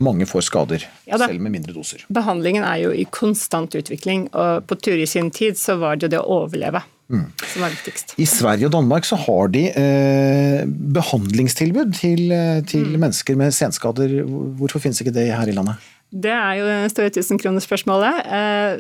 mange 0.02 0.26
får 0.26 0.48
skader, 0.48 0.86
ja, 1.06 1.18
selv 1.22 1.44
med 1.44 1.54
mindre 1.54 1.76
doser. 1.76 2.06
Behandlingen 2.10 2.64
er 2.66 2.80
jo 2.88 2.94
i 2.96 3.06
konstant 3.14 3.76
utvikling, 3.78 4.26
og 4.34 4.66
på 4.66 4.78
Turid 4.82 5.10
sin 5.10 5.30
tid 5.34 5.60
så 5.62 5.76
var 5.82 6.00
det 6.02 6.10
det 6.16 6.22
å 6.22 6.40
overleve. 6.42 6.82
Mm. 7.12 7.28
som 7.44 7.66
er 7.66 7.74
viktigst. 7.74 8.14
I 8.22 8.26
Sverige 8.30 8.70
og 8.70 8.76
Danmark 8.76 9.08
så 9.08 9.18
har 9.20 9.52
de 9.52 9.66
eh, 9.68 10.62
behandlingstilbud 10.96 11.92
til, 11.98 12.32
eh, 12.32 12.62
til 12.68 12.86
mm. 12.88 13.00
mennesker 13.04 13.40
med 13.40 13.56
senskader. 13.56 14.22
Hvorfor 14.60 14.80
finnes 14.80 15.02
ikke 15.04 15.14
det 15.16 15.28
her 15.34 15.52
i 15.52 15.56
landet? 15.56 15.90
Det 16.12 16.32
er 16.32 16.60
jo 16.60 16.68
det 16.70 16.94
store 16.94 17.12
tusenkronerspørsmålet. 17.18 18.22
Eh, 18.38 18.80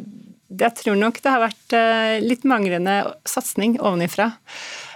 jeg 0.61 0.75
tror 0.79 0.97
nok 0.99 1.19
det 1.23 1.31
har 1.31 1.43
vært 1.43 1.75
eh, 1.75 2.15
litt 2.23 2.47
manglende 2.47 3.01
satsing 3.27 3.77
ovenifra. 3.79 4.31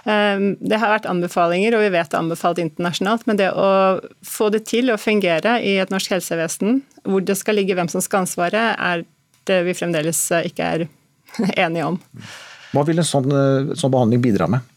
Det 0.06 0.78
har 0.78 0.92
vært 0.92 1.08
anbefalinger, 1.10 1.74
og 1.74 1.80
vi 1.82 1.88
vet 1.90 2.12
det 2.12 2.14
er 2.14 2.20
anbefalt 2.20 2.60
internasjonalt, 2.62 3.24
men 3.26 3.40
det 3.40 3.48
å 3.50 3.98
få 4.22 4.52
det 4.54 4.60
til 4.70 4.92
å 4.94 5.00
fungere 5.02 5.56
i 5.66 5.72
et 5.82 5.90
norsk 5.90 6.12
helsevesen, 6.14 6.78
hvor 7.02 7.24
det 7.26 7.34
skal 7.34 7.58
ligge 7.58 7.74
hvem 7.74 7.90
som 7.90 8.04
skal 8.04 8.22
ansvare, 8.22 8.68
er 8.78 9.02
det 9.50 9.56
vi 9.66 9.74
fremdeles 9.74 10.20
ikke 10.46 10.68
er 10.76 10.86
enige 11.66 11.88
om. 11.88 11.98
Hva 12.74 12.84
vil 12.86 12.98
en 12.98 13.06
sånn, 13.06 13.30
eh, 13.30 13.74
sånn 13.78 13.92
behandling 13.94 14.24
bidra 14.24 14.48
med? 14.50 14.72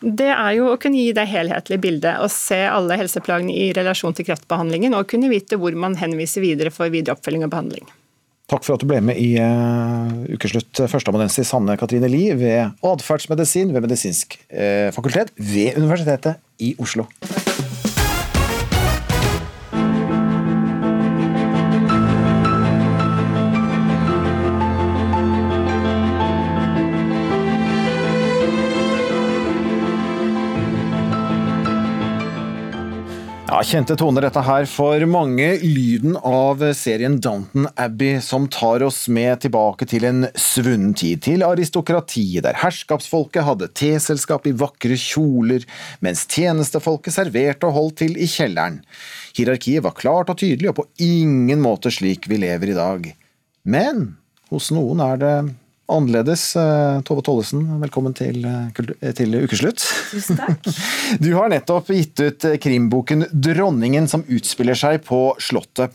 Det 0.00 0.28
er 0.28 0.52
jo 0.58 0.72
å 0.72 0.78
kunne 0.80 1.00
gi 1.00 1.12
det 1.16 1.24
helhetlige 1.30 1.80
bildet 1.80 2.20
og 2.20 2.28
se 2.32 2.58
alle 2.68 2.98
helseplagene 3.00 3.54
i 3.54 3.70
relasjon 3.76 4.16
til 4.16 4.26
kreftbehandlingen, 4.28 4.94
og 4.94 5.08
kunne 5.08 5.30
vite 5.32 5.56
hvor 5.56 5.72
man 5.72 5.96
henviser 5.96 6.44
videre 6.44 6.72
for 6.74 6.92
videre 6.92 7.16
oppfølging 7.16 7.46
og 7.46 7.54
behandling. 7.54 7.88
Takk 8.46 8.62
for 8.62 8.76
at 8.76 8.84
du 8.84 8.86
ble 8.86 9.00
med 9.02 9.18
i 9.18 9.32
uh, 9.42 10.12
Ukeslutt, 10.30 10.84
førsteamanuensis 10.86 11.50
Hanne 11.56 11.74
Katrine 11.80 12.10
Lie 12.12 12.36
ved 12.38 12.76
atferdsmedisin 12.86 13.74
ved 13.74 13.88
Medisinsk 13.88 14.38
uh, 14.52 14.92
fakultet 14.94 15.34
ved 15.40 15.80
Universitetet 15.80 16.38
i 16.62 16.76
Oslo. 16.78 17.08
Ja, 33.56 33.62
Kjente 33.64 33.94
toner 33.96 34.20
dette 34.20 34.42
her 34.44 34.66
for 34.68 35.00
mange. 35.08 35.46
Lyden 35.64 36.18
av 36.28 36.60
serien 36.76 37.14
Downton 37.24 37.64
Abbey 37.80 38.18
som 38.20 38.50
tar 38.52 38.82
oss 38.84 39.06
med 39.08 39.40
tilbake 39.46 39.86
til 39.88 40.04
en 40.04 40.26
svunnen 40.36 40.92
tid. 40.92 41.22
Til 41.24 41.40
aristokratiet, 41.46 42.42
der 42.44 42.58
herskapsfolket 42.60 43.46
hadde 43.46 43.70
teselskap 43.72 44.44
i 44.44 44.52
vakre 44.60 45.00
kjoler, 45.00 45.64
mens 46.04 46.26
tjenestefolket 46.28 47.16
serverte 47.16 47.70
og 47.70 47.78
holdt 47.78 47.96
til 48.02 48.20
i 48.20 48.28
kjelleren. 48.28 48.82
Hierarkiet 49.40 49.88
var 49.88 49.96
klart 49.96 50.34
og 50.34 50.36
tydelig, 50.42 50.74
og 50.74 50.82
på 50.82 50.88
ingen 51.08 51.64
måte 51.64 51.88
slik 51.88 52.28
vi 52.28 52.42
lever 52.44 52.74
i 52.74 52.76
dag. 52.76 53.08
Men 53.64 54.10
hos 54.52 54.68
noen 54.68 55.00
er 55.00 55.22
det 55.24 55.36
annerledes. 55.92 56.56
Eh, 56.56 57.00
Tove 57.06 57.22
Tollesen, 57.24 57.62
velkommen 57.80 58.14
til, 58.16 58.44
eh, 58.44 59.12
til 59.16 59.36
ukeslutt. 59.38 59.82
Tusen 60.10 60.38
takk. 60.40 60.66
Du 61.22 61.30
har 61.36 61.50
nettopp 61.52 61.90
gitt 61.94 62.20
ut 62.20 62.44
eh, 62.48 62.58
krimboken 62.62 63.26
'Dronningen 63.30 64.08
som 64.10 64.24
utspiller 64.28 64.78
seg 64.78 65.04
på 65.06 65.20
Slottet'. 65.38 65.94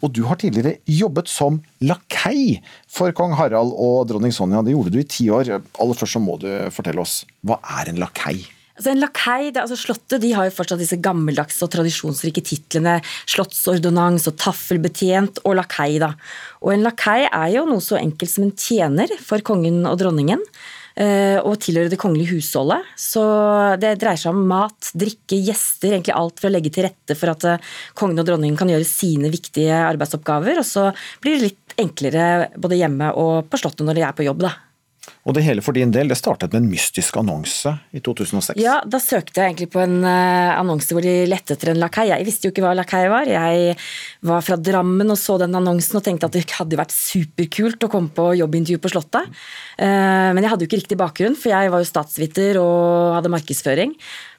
Og 0.00 0.12
du 0.12 0.24
har 0.28 0.40
tidligere 0.40 0.78
jobbet 0.86 1.28
som 1.28 1.60
lakei 1.80 2.60
for 2.88 3.12
kong 3.16 3.34
Harald 3.38 3.72
og 3.72 4.08
dronning 4.10 4.34
Sonja. 4.34 4.62
Det 4.64 4.76
gjorde 4.76 4.94
du 4.94 5.00
i 5.00 5.08
ti 5.08 5.30
år. 5.32 5.56
Aller 5.80 5.96
først 5.96 6.18
så 6.18 6.22
må 6.22 6.38
du 6.40 6.48
fortelle 6.74 7.00
oss, 7.00 7.24
hva 7.46 7.60
er 7.80 7.92
en 7.92 8.00
lakei? 8.02 8.40
Altså 8.80 8.94
en 8.94 9.02
lakei, 9.02 9.50
det, 9.52 9.60
altså 9.60 9.76
Slottet 9.76 10.22
de 10.22 10.30
har 10.32 10.46
jo 10.48 10.54
fortsatt 10.56 10.80
disse 10.80 10.96
gammeldagse 11.04 11.66
og 11.66 11.68
tradisjonsrike 11.74 12.40
titlene 12.48 12.94
slottsordonnans 13.28 14.24
og 14.30 14.38
taffelbetjent 14.40 15.42
og 15.44 15.58
lakei. 15.58 15.98
da. 16.00 16.14
Og 16.64 16.72
En 16.72 16.86
lakei 16.86 17.26
er 17.26 17.50
jo 17.58 17.66
noe 17.68 17.84
så 17.84 17.98
enkelt 18.00 18.32
som 18.32 18.46
en 18.46 18.54
tjener 18.56 19.12
for 19.20 19.44
kongen 19.44 19.82
og 19.84 19.98
dronningen. 20.00 20.40
Eh, 20.96 21.36
og 21.44 21.60
tilhører 21.60 21.92
det 21.92 22.00
kongelige 22.00 22.38
husholdet. 22.38 22.88
Så 22.96 23.20
det 23.84 23.92
dreier 24.00 24.20
seg 24.20 24.32
om 24.32 24.48
mat, 24.48 24.90
drikke, 24.96 25.36
gjester, 25.36 25.92
egentlig 25.92 26.16
alt 26.16 26.40
for 26.40 26.48
å 26.48 26.54
legge 26.56 26.72
til 26.72 26.88
rette 26.88 27.18
for 27.20 27.34
at 27.34 27.46
eh, 27.52 27.68
kongen 28.00 28.24
og 28.24 28.32
dronningen 28.32 28.56
kan 28.58 28.72
gjøre 28.72 28.88
sine 28.88 29.28
viktige 29.32 29.76
arbeidsoppgaver. 29.76 30.64
Og 30.64 30.66
så 30.66 30.88
blir 31.20 31.36
det 31.36 31.50
litt 31.50 31.78
enklere 31.84 32.50
både 32.56 32.80
hjemme 32.80 33.12
og 33.12 33.52
på 33.52 33.60
Slottet 33.60 33.84
når 33.84 34.00
de 34.00 34.08
er 34.08 34.16
på 34.16 34.24
jobb. 34.24 34.48
da. 34.48 34.56
Og 35.28 35.34
det 35.36 35.42
hele 35.44 35.60
for 35.60 35.76
din 35.76 35.90
del, 35.92 36.08
det 36.08 36.16
startet 36.16 36.54
med 36.54 36.62
en 36.62 36.70
mystisk 36.70 37.18
annonse 37.20 37.74
i 37.92 38.00
2006? 38.00 38.56
Ja, 38.60 38.78
da 38.88 39.00
søkte 39.02 39.42
jeg 39.42 39.52
egentlig 39.52 39.68
på 39.74 39.82
en 39.82 39.98
uh, 40.00 40.56
annonse 40.56 40.96
hvor 40.96 41.04
de 41.04 41.26
lette 41.28 41.56
etter 41.56 41.74
en 41.74 41.82
lakei. 41.82 42.06
Jeg 42.08 42.24
visste 42.24 42.48
jo 42.48 42.54
ikke 42.54 42.64
hva 42.64 42.72
lakei 42.78 43.02
var. 43.12 43.28
Jeg 43.28 43.76
var 44.30 44.46
fra 44.46 44.56
Drammen 44.56 45.12
og 45.12 45.20
så 45.20 45.36
den 45.42 45.58
annonsen 45.58 46.00
og 46.00 46.06
tenkte 46.06 46.30
at 46.30 46.38
det 46.38 46.46
hadde 46.56 46.80
vært 46.80 46.96
superkult 46.96 47.84
å 47.84 47.92
komme 47.92 48.08
på 48.16 48.30
jobbintervju 48.40 48.80
på 48.80 48.94
Slottet. 48.94 49.28
Uh, 49.76 50.32
men 50.32 50.40
jeg 50.40 50.54
hadde 50.54 50.64
jo 50.64 50.70
ikke 50.70 50.80
riktig 50.80 51.00
bakgrunn, 51.00 51.36
for 51.36 51.52
jeg 51.52 51.74
var 51.74 51.84
jo 51.84 51.92
statsviter 51.92 52.62
og 52.64 53.18
hadde 53.18 53.34
markedsføring. 53.36 53.96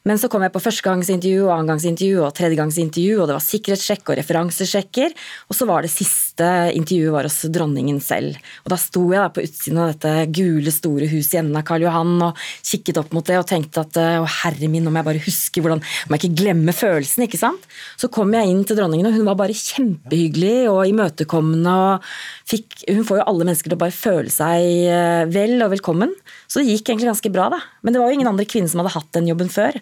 Men 0.07 0.17
så 0.17 0.31
kom 0.33 0.41
jeg 0.41 0.53
på 0.53 0.61
førstegangsintervju, 0.63 1.45
annengangsintervju 1.53 2.23
og 2.25 2.33
tredjegangsintervju, 2.39 3.19
og 3.21 3.27
det 3.29 3.35
var 3.37 3.43
sikkerhetssjekk 3.45 4.09
og 4.09 4.17
referansesjekker. 4.17 5.13
Og 5.45 5.57
så 5.57 5.67
var 5.69 5.85
det 5.85 5.91
siste 5.93 6.30
intervjuet 6.77 7.13
var 7.13 7.27
hos 7.27 7.39
dronningen 7.53 7.99
selv. 8.03 8.37
Og 8.65 8.73
da 8.73 8.77
sto 8.79 9.03
jeg 9.11 9.21
der 9.21 9.33
på 9.35 9.43
utsiden 9.45 9.79
av 9.81 9.91
dette 9.91 10.13
gule, 10.35 10.73
store 10.73 11.09
huset 11.11 11.35
i 11.35 11.39
enden 11.41 11.59
av 11.59 11.65
Karl 11.67 11.85
Johan 11.85 12.13
og 12.27 12.41
kikket 12.59 12.99
opp 13.01 13.13
mot 13.15 13.27
det 13.27 13.39
og 13.39 13.47
tenkte 13.49 13.83
at 13.85 13.99
å 14.21 14.27
herre 14.41 14.69
min, 14.71 14.87
om 14.89 14.99
jeg 14.99 15.07
bare 15.07 15.23
husker 15.23 15.63
hvordan 15.63 15.81
Om 15.81 16.15
jeg 16.15 16.21
ikke 16.21 16.41
glemmer 16.43 16.75
følelsen, 16.75 17.25
ikke 17.25 17.39
sant? 17.41 17.65
Så 17.99 18.09
kom 18.13 18.33
jeg 18.35 18.49
inn 18.51 18.63
til 18.67 18.79
dronningen, 18.79 19.09
og 19.09 19.17
hun 19.17 19.27
var 19.27 19.39
bare 19.39 19.57
kjempehyggelig 19.57 20.69
og 20.71 20.83
imøtekommende 20.89 21.75
og 21.87 22.11
fikk 22.49 22.85
Hun 22.89 23.03
får 23.07 23.21
jo 23.21 23.27
alle 23.27 23.47
mennesker 23.47 23.71
til 23.71 23.77
å 23.77 23.83
bare 23.83 23.95
føle 23.95 24.31
seg 24.33 24.69
eh, 24.91 25.25
vel 25.31 25.57
og 25.61 25.73
velkommen. 25.75 26.15
Så 26.47 26.61
det 26.61 26.71
gikk 26.71 26.89
egentlig 26.89 27.11
ganske 27.11 27.33
bra, 27.33 27.49
da. 27.53 27.61
Men 27.81 27.95
det 27.95 28.01
var 28.01 28.11
jo 28.11 28.19
ingen 28.19 28.31
andre 28.31 28.47
kvinner 28.49 28.71
som 28.71 28.81
hadde 28.81 28.95
hatt 28.95 29.11
den 29.17 29.29
jobben 29.31 29.51
før. 29.51 29.77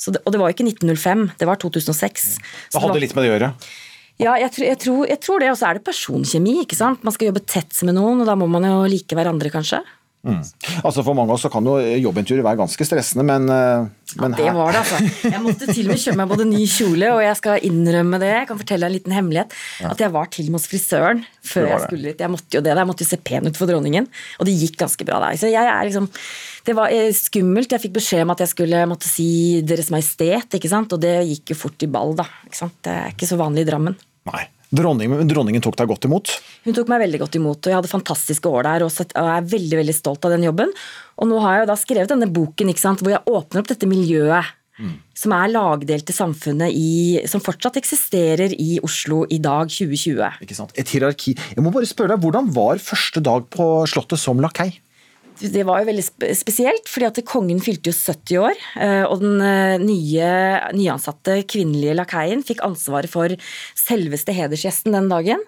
Det, 0.00 0.20
og 0.24 0.32
det 0.32 0.40
var 0.40 0.48
jo 0.48 0.56
ikke 0.56 0.66
1905, 0.68 1.24
det 1.40 1.48
var 1.48 1.60
2006. 1.60 2.28
Det 2.72 2.82
hadde 2.82 3.02
litt 3.02 3.14
med 3.16 3.26
det 3.26 3.30
å 3.30 3.34
gjøre? 3.34 3.50
Ja, 4.20 4.34
jeg, 4.40 4.52
tror, 4.54 4.66
jeg, 4.66 4.80
tror, 4.82 5.00
jeg 5.08 5.20
tror 5.24 5.42
det. 5.42 5.52
Og 5.52 5.58
så 5.60 5.70
er 5.70 5.78
det 5.78 5.86
personkjemi. 5.88 6.60
ikke 6.64 6.78
sant? 6.78 7.06
Man 7.06 7.16
skal 7.16 7.30
jobbe 7.30 7.46
tett 7.48 7.80
med 7.88 7.96
noen, 7.96 8.20
og 8.22 8.28
da 8.28 8.36
må 8.38 8.50
man 8.50 8.68
jo 8.68 8.82
like 8.90 9.16
hverandre, 9.16 9.52
kanskje. 9.52 9.80
Mm. 10.20 10.42
Altså 10.84 11.00
For 11.00 11.16
mange 11.16 11.32
av 11.32 11.38
oss 11.38 11.46
så 11.46 11.50
kan 11.52 11.64
jo 11.64 11.78
jobbenturer 11.80 12.44
være 12.44 12.58
ganske 12.60 12.84
stressende, 12.84 13.24
men, 13.24 13.46
eh, 13.48 13.86
men 14.20 14.34
ja, 14.36 14.42
Det 14.42 14.52
var 14.52 14.74
det, 14.74 14.82
altså. 14.82 15.30
Jeg 15.32 15.40
måtte 15.40 15.68
til 15.70 15.86
og 15.86 15.94
med 15.94 16.02
kjøpe 16.02 16.20
meg 16.20 16.32
både 16.34 16.46
ny 16.50 16.60
kjole, 16.68 17.08
og 17.14 17.22
jeg 17.24 17.38
skal 17.38 17.64
innrømme 17.70 18.20
det. 18.20 18.32
Jeg 18.34 18.50
kan 18.50 18.60
fortelle 18.60 18.90
en 18.90 18.94
liten 18.98 19.16
hemmelighet. 19.16 19.56
Ja. 19.80 19.94
At 19.94 20.04
jeg 20.04 20.12
var 20.12 20.28
til 20.28 20.50
og 20.50 20.52
med 20.52 20.60
hos 20.60 20.68
frisøren 20.68 21.24
før 21.40 21.70
jeg 21.70 21.80
skulle 21.86 22.10
dit. 22.10 22.20
Jeg 22.20 22.34
måtte 22.34 22.58
jo 22.58 22.64
det, 22.66 22.76
jeg 22.76 22.90
måtte 22.90 23.06
jo 23.06 23.10
se 23.14 23.20
pen 23.30 23.48
ut 23.48 23.60
for 23.62 23.72
dronningen, 23.72 24.10
og 24.36 24.48
det 24.48 24.58
gikk 24.60 24.76
ganske 24.84 25.08
bra 25.08 25.22
der. 25.24 25.40
Så 25.40 25.52
jeg 25.52 25.64
er 25.64 25.88
liksom 25.88 26.10
Det 26.60 26.74
var 26.76 26.92
eh, 26.92 27.08
skummelt. 27.16 27.72
Jeg 27.72 27.80
fikk 27.80 27.96
beskjed 27.96 28.26
om 28.26 28.34
at 28.34 28.44
jeg 28.44 28.52
skulle 28.52 28.84
måtte 28.84 29.08
si 29.08 29.62
Deres 29.64 29.88
Majestet, 29.88 30.52
ikke 30.52 30.68
sant, 30.68 30.92
og 30.92 31.00
det 31.00 31.16
gikk 31.24 31.54
jo 31.54 31.62
fort 31.62 31.80
i 31.80 31.88
ball, 31.88 32.12
da. 32.18 32.28
Ikke 32.44 32.60
sant? 32.60 32.76
Det 32.84 32.92
er 32.92 33.14
ikke 33.14 33.30
så 33.30 33.40
vanlig 33.40 33.64
i 33.64 33.70
Drammen. 33.72 33.96
Nei. 34.28 34.46
Dronningen, 34.70 35.26
dronningen, 35.26 35.62
tok 35.64 35.74
deg 35.80 35.88
godt 35.90 36.06
imot? 36.06 36.30
Hun 36.62 36.74
tok 36.76 36.90
meg 36.92 37.02
veldig 37.02 37.18
godt 37.24 37.36
imot, 37.40 37.58
og 37.58 37.72
jeg 37.72 37.74
hadde 37.74 37.90
fantastiske 37.90 38.46
år 38.46 38.68
der. 38.68 38.84
Og 38.86 39.16
er 39.18 39.48
veldig 39.50 39.80
veldig 39.80 39.94
stolt 39.96 40.28
av 40.28 40.36
den 40.36 40.46
jobben. 40.46 40.70
Og 41.18 41.26
nå 41.30 41.40
har 41.42 41.56
jeg 41.56 41.64
jo 41.64 41.70
da 41.72 41.76
skrevet 41.80 42.12
denne 42.12 42.30
boken 42.30 42.70
sant, 42.78 43.02
hvor 43.02 43.16
jeg 43.16 43.26
åpner 43.26 43.64
opp 43.64 43.70
dette 43.72 43.90
miljøet. 43.90 44.56
Mm. 44.80 44.94
Som 45.18 45.34
er 45.36 45.50
lagdelt 45.52 46.08
i 46.08 46.14
samfunnet 46.16 46.72
i, 46.72 46.92
som 47.28 47.42
fortsatt 47.44 47.76
eksisterer 47.76 48.54
i 48.54 48.78
Oslo 48.86 49.24
i 49.28 49.40
dag, 49.42 49.68
2020. 49.68 50.46
Ikke 50.46 50.56
sant? 50.56 50.72
Et 50.78 50.94
hierarki. 50.94 51.34
Jeg 51.34 51.64
må 51.66 51.74
bare 51.74 51.90
spørre 51.90 52.14
deg, 52.14 52.22
Hvordan 52.22 52.48
var 52.54 52.80
første 52.80 53.20
dag 53.26 53.50
på 53.52 53.66
Slottet 53.90 54.22
som 54.22 54.40
lakei? 54.40 54.70
Det 55.40 55.64
var 55.64 55.80
jo 55.80 55.88
veldig 55.88 56.04
spesielt, 56.36 56.88
fordi 56.90 57.08
at 57.08 57.20
kongen 57.28 57.60
fylte 57.64 57.90
jo 57.90 57.96
70 57.96 58.40
år. 58.44 58.62
eh, 58.76 59.04
Og 59.08 59.20
den 59.22 59.40
eh, 59.40 59.78
nye 59.80 60.30
nyansatte 60.76 61.40
kvinnelige 61.48 61.96
lakeien 61.96 62.44
fikk 62.44 62.62
ansvaret 62.66 63.10
for 63.10 63.32
selveste 63.78 64.34
hedersgjesten 64.36 64.92
den 64.96 65.08
dagen. 65.08 65.40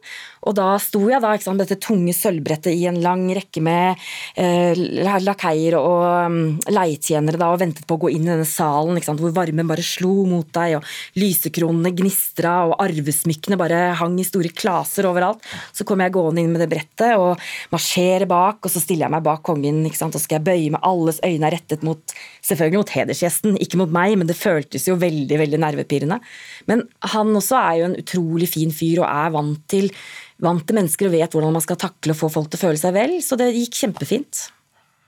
Og 0.43 0.57
da 0.59 0.73
sto 0.83 1.05
jeg 1.07 1.23
da, 1.23 1.31
ikke 1.37 1.47
sant, 1.47 1.61
dette 1.63 1.79
tunge 1.83 2.15
sølvbrettet 2.17 2.75
i 2.75 2.89
en 2.91 2.99
lang 3.05 3.29
rekke 3.37 3.63
med 3.63 4.01
eh, 4.35 4.75
lakeier 5.23 5.77
og 5.79 6.03
um, 6.03 6.39
leietjenere 6.67 7.39
da, 7.39 7.53
og 7.55 7.61
ventet 7.63 7.87
på 7.87 7.95
å 7.95 8.03
gå 8.03 8.11
inn 8.11 8.27
i 8.27 8.33
denne 8.33 8.49
salen, 8.49 8.99
ikke 8.99 9.13
sant, 9.13 9.23
hvor 9.23 9.35
varmen 9.37 9.69
bare 9.71 9.85
slo 9.87 10.25
mot 10.27 10.49
deg, 10.57 10.81
og 10.81 11.21
lysekronene 11.21 11.93
gnistra, 11.95 12.57
og 12.67 12.75
arvesmykkene 12.83 13.59
bare 13.61 13.93
hang 14.01 14.19
i 14.19 14.27
store 14.27 14.51
klaser 14.51 15.07
overalt. 15.07 15.47
Så 15.71 15.87
kom 15.87 16.03
jeg 16.03 16.15
gående 16.17 16.43
inn 16.43 16.51
med 16.51 16.65
det 16.65 16.71
brettet 16.73 17.15
og 17.21 17.39
marsjerer 17.71 18.27
bak, 18.31 18.65
og 18.65 18.73
så 18.73 18.83
stiller 18.83 19.07
jeg 19.07 19.15
meg 19.15 19.27
bak 19.29 19.45
kongen, 19.47 19.82
ikke 19.89 20.01
sant, 20.01 20.17
og 20.19 20.23
skal 20.23 20.39
jeg 20.39 20.47
bøye 20.47 20.73
meg, 20.75 20.83
alles 20.87 21.21
øyne 21.25 21.49
er 21.49 21.57
rettet 21.57 21.85
mot, 21.87 22.15
selvfølgelig 22.45 22.83
mot 22.83 22.95
hedersgjesten, 22.97 23.59
ikke 23.65 23.81
mot 23.81 23.93
meg, 23.95 24.17
men 24.21 24.31
det 24.31 24.39
føltes 24.39 24.89
jo 24.89 24.99
veldig, 25.01 25.39
veldig 25.43 25.63
nervepirrende. 25.63 26.19
Men 26.71 26.85
han 27.15 27.33
også 27.39 27.59
er 27.61 27.79
jo 27.81 27.89
en 27.91 27.99
utrolig 28.03 28.51
fin 28.53 28.75
fyr 28.75 29.05
og 29.05 29.09
er 29.11 29.33
vant 29.37 29.63
til, 29.73 29.89
vant 30.43 30.67
til 30.67 30.79
mennesker 30.81 31.09
og 31.09 31.17
vet 31.17 31.37
hvordan 31.37 31.57
man 31.59 31.65
skal 31.65 31.81
takle 31.81 32.17
og 32.17 32.21
få 32.21 32.33
folk 32.33 32.53
til 32.53 32.61
å 32.61 32.65
føle 32.67 32.83
seg 32.83 32.97
vel, 32.97 33.17
så 33.25 33.39
det 33.41 33.53
gikk 33.57 33.83
kjempefint. 33.85 34.47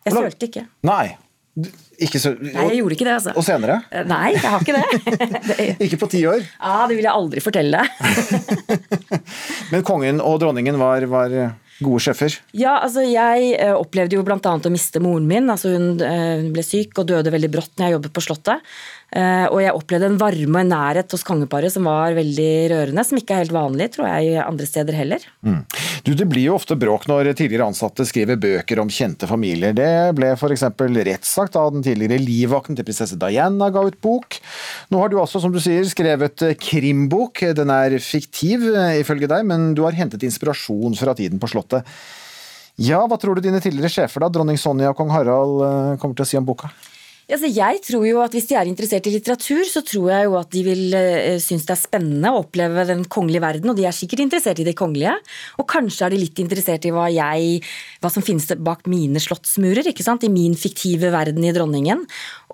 Jeg 0.05 0.17
følte 0.17 0.51
ikke. 0.51 0.67
Nei. 0.85 1.15
Så 1.55 2.33
Nei, 2.35 2.65
jeg 2.67 2.79
gjorde 2.81 2.97
ikke 2.97 3.07
det, 3.07 3.13
altså. 3.15 3.33
Og 3.39 3.45
senere? 3.47 3.77
Eh, 3.95 4.03
Nei, 4.11 4.33
jeg 4.35 4.43
har 4.43 4.65
ikke 4.65 4.75
det. 4.75 5.19
det 5.49 5.67
Ikke 5.87 6.01
på 6.03 6.09
ti 6.11 6.25
år. 6.27 6.43
ja, 6.43 6.79
det 6.91 6.97
vil 6.99 7.07
jeg 7.07 7.15
aldri 7.15 7.43
fortelle. 7.45 7.85
Men 9.73 9.85
kongen 9.87 10.19
og 10.19 10.41
dronningen 10.43 10.81
var, 10.81 11.07
var 11.13 11.37
gode 11.83 12.03
sjefer. 12.05 12.37
Ja, 12.57 12.77
altså 12.79 13.03
jeg 13.07 13.55
eh, 13.59 13.75
opplevde 13.75 14.19
jo 14.19 14.25
bl.a. 14.27 14.39
å 14.39 14.73
miste 14.73 15.03
moren 15.03 15.27
min. 15.31 15.51
altså 15.51 15.73
Hun 15.75 16.03
eh, 16.05 16.45
ble 16.55 16.65
syk 16.67 17.01
og 17.03 17.09
døde 17.11 17.33
veldig 17.35 17.51
brått 17.53 17.75
når 17.79 17.87
jeg 17.87 17.97
jobbet 17.97 18.15
på 18.15 18.25
Slottet. 18.29 18.75
Eh, 19.15 19.47
og 19.47 19.61
jeg 19.63 19.75
opplevde 19.77 20.09
en 20.11 20.19
varme 20.19 20.59
og 20.59 20.63
en 20.65 20.73
nærhet 20.73 21.13
hos 21.15 21.23
kongeparet 21.27 21.71
som 21.71 21.87
var 21.87 22.17
veldig 22.17 22.53
rørende. 22.73 23.05
Som 23.07 23.21
ikke 23.21 23.37
er 23.37 23.45
helt 23.45 23.55
vanlig, 23.55 23.91
tror 23.95 24.09
jeg, 24.09 24.39
andre 24.43 24.67
steder 24.67 24.97
heller. 24.99 25.27
Mm. 25.47 25.61
Du, 26.07 26.13
Det 26.19 26.27
blir 26.31 26.49
jo 26.49 26.57
ofte 26.57 26.77
bråk 26.79 27.07
når 27.11 27.31
tidligere 27.33 27.69
ansatte 27.71 28.07
skriver 28.09 28.41
bøker 28.41 28.83
om 28.83 28.91
kjente 28.91 29.29
familier. 29.31 29.77
Det 29.77 29.91
ble 30.19 30.33
f.eks. 30.35 30.67
rettssak 31.11 31.53
da 31.55 31.67
den 31.75 31.85
tidligere 31.87 32.19
livvakten 32.23 32.79
til 32.79 32.87
prinsesse 32.87 33.19
Diana 33.21 33.71
ga 33.75 33.85
ut 33.87 34.01
bok. 34.03 34.41
Nå 34.91 35.03
har 35.03 35.13
du 35.13 35.21
også, 35.21 35.43
som 35.45 35.55
du 35.55 35.61
sier, 35.63 35.87
skrevet 35.89 36.43
krimbok. 36.63 37.45
Den 37.55 37.71
er 37.75 37.99
fiktiv 38.03 38.67
eh, 38.73 39.01
ifølge 39.05 39.31
deg, 39.31 39.47
men 39.47 39.73
du 39.79 39.85
har 39.87 39.97
hentet 39.97 40.27
inspirasjon 40.27 40.99
fra 40.99 41.15
tiden 41.17 41.43
på 41.43 41.51
Slottet. 41.55 41.87
Ja, 42.83 43.05
hva 43.07 43.15
tror 43.23 43.39
du 43.39 43.45
dine 43.45 43.61
tidligere 43.63 43.93
sjefer, 43.93 44.25
da, 44.25 44.33
dronning 44.35 44.59
Sonja 44.59 44.91
og 44.91 44.99
kong 44.99 45.13
Harald, 45.15 45.63
eh, 45.63 45.95
kommer 46.03 46.19
til 46.19 46.27
å 46.27 46.31
si 46.33 46.41
om 46.41 46.49
boka? 46.49 46.73
Altså, 47.25 47.49
jeg 47.49 47.79
tror 47.87 48.03
jo 48.05 48.19
at 48.21 48.35
Hvis 48.37 48.49
de 48.51 48.57
er 48.59 48.69
interessert 48.69 49.07
i 49.09 49.15
litteratur, 49.15 49.63
så 49.65 49.81
tror 49.87 50.11
jeg 50.13 50.27
jo 50.27 50.35
at 50.37 50.51
de 50.53 50.63
vil 50.67 50.83
uh, 50.93 51.39
synes 51.41 51.65
det 51.65 51.73
er 51.73 51.81
spennende 51.81 52.33
å 52.35 52.43
oppleve 52.43 52.85
den 52.91 53.05
kongelige 53.09 53.41
verden, 53.45 53.71
og 53.73 53.79
de 53.79 53.87
er 53.89 53.97
sikkert 53.97 54.21
interessert 54.27 54.61
i 54.61 54.67
det 54.67 54.75
kongelige. 54.77 55.15
Og 55.63 55.67
kanskje 55.71 56.05
er 56.05 56.13
de 56.13 56.21
litt 56.21 56.43
interessert 56.43 56.85
i 56.85 56.93
hva, 56.93 57.07
jeg, 57.13 57.63
hva 58.05 58.11
som 58.13 58.25
finnes 58.27 58.45
bak 58.61 58.85
mine 58.91 59.23
slottsmurer, 59.23 59.89
ikke 59.89 60.05
sant? 60.05 60.27
i 60.27 60.33
min 60.33 60.53
fiktive 60.59 61.09
verden 61.15 61.45
i 61.49 61.53
dronningen. 61.57 62.05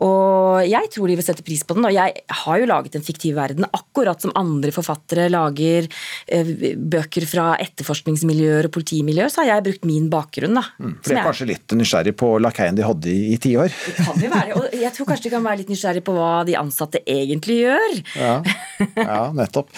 Og 0.07 0.63
jeg 0.65 0.89
tror 0.95 1.11
de 1.11 1.17
vil 1.19 1.27
sette 1.27 1.45
pris 1.45 1.65
på 1.67 1.75
den, 1.77 1.85
og 1.91 1.93
jeg 1.93 2.23
har 2.45 2.63
jo 2.63 2.69
laget 2.71 2.95
en 2.97 3.05
fiktiv 3.05 3.35
verden, 3.37 3.67
akkurat 3.77 4.23
som 4.23 4.33
andre 4.39 4.73
forfattere 4.75 5.27
lager 5.33 5.91
uh, 5.91 6.55
bøker 6.95 7.27
fra 7.29 7.51
etterforskningsmiljøer 7.67 8.71
og 8.71 8.75
politimiljøer, 8.79 9.33
så 9.35 9.43
har 9.43 9.57
jeg 9.57 9.67
brukt 9.71 9.89
min 9.91 10.07
bakgrunn. 10.13 10.57
da. 10.61 10.65
For 10.79 10.87
Som 10.87 10.95
de 11.03 11.17
er 11.17 11.21
jeg- 11.21 11.29
kanskje 11.33 11.51
litt 11.51 11.77
nysgjerrig 11.83 12.17
på 12.23 12.33
lakeien 12.41 12.79
de 12.79 12.87
hadde 12.87 13.11
i 13.11 13.37
ti 13.43 13.57
år? 13.59 13.69
Det 13.71 13.97
kan 13.99 14.21
jo 14.21 14.31
være, 14.31 14.60
og 14.61 14.77
jeg 14.77 14.93
tror 14.97 15.09
kanskje 15.09 15.29
du 15.29 15.35
kan 15.35 15.45
være 15.47 15.63
litt 15.63 15.73
nysgjerrig 15.73 16.05
på 16.07 16.15
hva 16.17 16.45
de 16.49 16.57
ansatte 16.61 17.03
egentlig 17.09 17.63
gjør. 17.65 17.99
Ja, 18.21 18.37
ja 18.97 19.21
nettopp. 19.37 19.73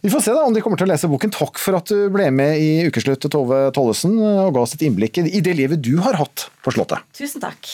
Vi 0.00 0.10
får 0.12 0.22
se 0.22 0.30
da 0.30 0.44
om 0.46 0.54
de 0.54 0.60
kommer 0.62 0.78
til 0.78 0.86
å 0.86 0.92
lese 0.92 1.10
boken. 1.10 1.32
Takk 1.34 1.58
for 1.58 1.74
at 1.74 1.90
du 1.90 2.06
ble 2.14 2.28
med 2.30 2.60
i 2.62 2.86
Ukeslutt, 2.86 3.24
Tove 3.34 3.64
Tollesen, 3.74 4.14
og 4.22 4.52
ga 4.54 4.62
oss 4.62 4.76
et 4.76 4.84
innblikk 4.86 5.18
i 5.24 5.42
det 5.42 5.56
livet 5.58 5.82
du 5.82 5.96
har 6.04 6.20
hatt 6.20 6.46
på 6.62 6.74
Slottet. 6.76 7.02
Tusen 7.18 7.42
takk. 7.42 7.66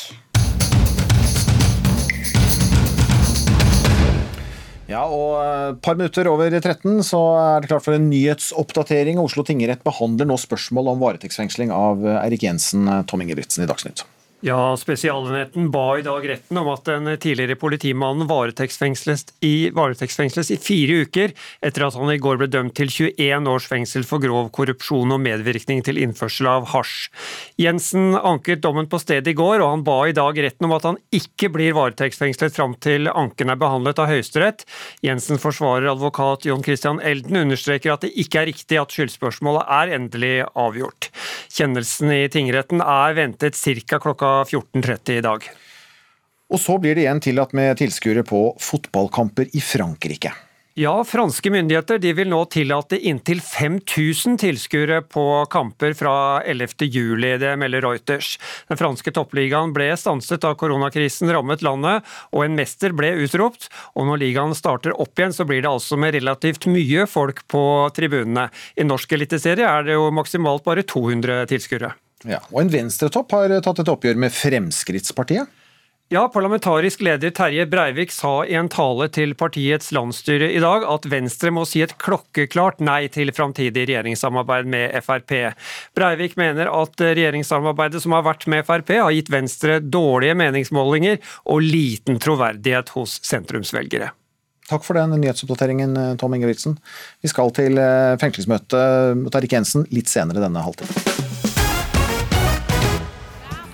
Ja, 4.88 5.02
og 5.09 5.36
et 5.40 5.78
par 5.84 5.96
minutter 6.00 6.28
over 6.32 6.48
13 6.52 7.02
så 7.05 7.20
er 7.40 7.61
det 7.61 7.70
klart 7.72 7.84
for 7.86 7.96
en 7.96 8.09
nyhetsoppdatering. 8.09 9.20
Oslo 9.20 9.44
tingrett 9.44 9.84
behandler 9.84 10.28
nå 10.28 10.40
spørsmål 10.40 10.92
om 10.92 11.05
varetektsfengsling 11.05 11.72
av 11.76 12.05
Eirik 12.22 12.44
Jensen, 12.48 12.88
Tom 13.09 13.24
Ingebrigtsen 13.24 13.64
i 13.64 13.68
Dagsnytt. 13.68 14.05
Ja, 14.45 14.76
Spesialenheten 14.76 15.70
ba 15.70 15.99
i 15.99 16.03
dag 16.05 16.26
retten 16.28 16.59
om 16.61 16.66
at 16.68 16.84
den 16.84 17.09
tidligere 17.16 17.55
politimannen 17.57 18.28
varetektsfengsles 18.28 19.22
i, 19.40 19.70
varetektsfengsles 19.72 20.51
i 20.53 20.59
fire 20.61 20.99
uker, 21.07 21.30
etter 21.64 21.86
at 21.86 21.97
han 21.97 22.11
i 22.12 22.18
går 22.20 22.42
ble 22.42 22.49
dømt 22.53 22.74
til 22.76 22.92
21 22.92 23.49
års 23.49 23.68
fengsel 23.70 24.05
for 24.05 24.20
grov 24.20 24.51
korrupsjon 24.53 25.14
og 25.16 25.22
medvirkning 25.24 25.80
til 25.86 25.97
innførsel 26.03 26.51
av 26.53 26.66
hasj. 26.74 27.07
Jensen 27.57 28.18
anket 28.20 28.61
dommen 28.66 28.90
på 28.92 29.01
stedet 29.01 29.32
i 29.32 29.34
går, 29.38 29.62
og 29.64 29.70
han 29.78 29.86
ba 29.86 29.97
i 30.11 30.16
dag 30.20 30.36
retten 30.36 30.68
om 30.68 30.76
at 30.76 30.90
han 30.90 31.01
ikke 31.16 31.49
blir 31.57 31.78
varetektsfengslet 31.80 32.53
fram 32.53 32.76
til 32.84 33.09
anken 33.14 33.49
er 33.49 33.62
behandlet 33.64 34.05
av 34.05 34.12
Høyesterett. 34.12 34.66
Jensen 35.09 35.40
forsvarer 35.40 35.88
advokat 35.95 36.45
John 36.51 36.66
Christian 36.68 37.01
Elden 37.01 37.40
understreker 37.47 37.97
at 37.97 38.05
det 38.05 38.12
ikke 38.12 38.42
er 38.42 38.51
riktig 38.53 38.82
at 38.82 38.92
skyldspørsmålet 38.92 39.64
er 39.80 39.97
endelig 40.03 40.34
avgjort. 40.53 41.09
Kjennelsen 41.49 42.12
i 42.12 42.22
tingretten 42.28 42.84
er 42.84 43.16
ventet 43.16 43.57
ca. 43.57 44.05
klokka 44.05 44.34
14.30 44.43 45.18
i 45.18 45.24
dag. 45.24 45.47
Og 46.53 46.61
så 46.61 46.76
blir 46.78 46.95
det 46.97 47.07
igjen 47.07 47.22
tillatt 47.24 47.55
med 47.57 47.78
tilskuere 47.80 48.24
på 48.26 48.47
fotballkamper 48.61 49.55
i 49.57 49.62
Frankrike. 49.64 50.35
Ja, 50.76 51.05
franske 51.07 51.51
myndigheter 51.55 52.01
de 52.03 52.11
vil 52.18 52.26
nå 52.32 52.41
tillate 52.51 52.99
inntil 52.99 53.39
5000 53.39 54.41
tilskuere 54.43 55.05
på 55.07 55.22
kamper 55.47 55.95
fra 55.95 56.14
11. 56.43 56.89
juli, 56.91 57.30
det 57.39 57.53
melder 57.62 57.85
Reuters. 57.87 58.32
Den 58.66 58.80
franske 58.80 59.12
toppligaen 59.14 59.70
ble 59.76 59.93
stanset 59.95 60.43
da 60.43 60.51
koronakrisen 60.59 61.30
rammet 61.30 61.62
landet, 61.62 62.03
og 62.35 62.43
en 62.43 62.59
mester 62.59 62.91
ble 62.91 63.12
utropt. 63.22 63.68
Og 63.95 64.11
når 64.11 64.24
ligaen 64.24 64.59
starter 64.59 64.99
opp 64.99 65.14
igjen, 65.14 65.37
så 65.37 65.47
blir 65.47 65.62
det 65.62 65.70
altså 65.70 65.95
med 65.95 66.16
relativt 66.18 66.66
mye 66.66 67.07
folk 67.07 67.47
på 67.47 67.62
tribunene. 67.95 68.49
I 68.74 68.89
norsk 68.89 69.14
eliteserie 69.14 69.70
er 69.70 69.87
det 69.87 69.95
jo 69.95 70.11
maksimalt 70.11 70.66
bare 70.66 70.82
200 70.82 71.47
tilskuere. 71.55 71.95
Ja, 72.29 72.41
og 72.53 72.62
en 72.64 72.72
venstretopp 72.72 73.37
har 73.37 73.53
tatt 73.64 73.83
et 73.83 73.93
oppgjør 73.93 74.18
med 74.25 74.33
Fremskrittspartiet. 74.33 75.61
Ja, 76.12 76.27
parlamentarisk 76.29 77.01
leder 77.01 77.31
Terje 77.33 77.64
Breivik 77.66 78.12
sa 78.12 78.43
i 78.45 78.53
en 78.59 78.68
tale 78.68 79.07
til 79.09 79.33
partiets 79.41 79.89
landsstyre 79.97 80.51
i 80.53 80.61
dag 80.61 80.85
at 80.85 81.09
Venstre 81.09 81.49
må 81.51 81.64
si 81.66 81.81
et 81.81 81.95
klokkeklart 81.99 82.83
nei 82.85 83.07
til 83.12 83.33
framtidig 83.33 83.87
regjeringssamarbeid 83.89 84.68
med 84.68 84.93
Frp. 85.03 85.33
Breivik 85.97 86.37
mener 86.37 86.68
at 86.68 87.01
regjeringssamarbeidet 87.01 88.05
som 88.05 88.12
har 88.14 88.27
vært 88.29 88.45
med 88.53 88.68
Frp 88.68 88.93
har 89.01 89.16
gitt 89.16 89.33
Venstre 89.33 89.81
dårlige 89.81 90.37
meningsmålinger 90.39 91.18
og 91.49 91.64
liten 91.64 92.20
troverdighet 92.20 92.93
hos 92.99 93.16
sentrumsvelgere. 93.25 94.12
Takk 94.68 94.85
for 94.85 95.01
den 95.01 95.16
nyhetsoppdateringen, 95.18 95.97
Tom 96.20 96.37
Ingebrigtsen. 96.37 96.77
Vi 97.25 97.33
skal 97.33 97.53
til 97.57 97.81
eh, 97.81 98.14
fengslingsmøtet 98.20 99.25
mot 99.25 99.41
Erik 99.41 99.57
Jensen 99.57 99.89
litt 99.93 100.12
senere 100.12 100.45
denne 100.45 100.62
halvtimen. 100.64 101.13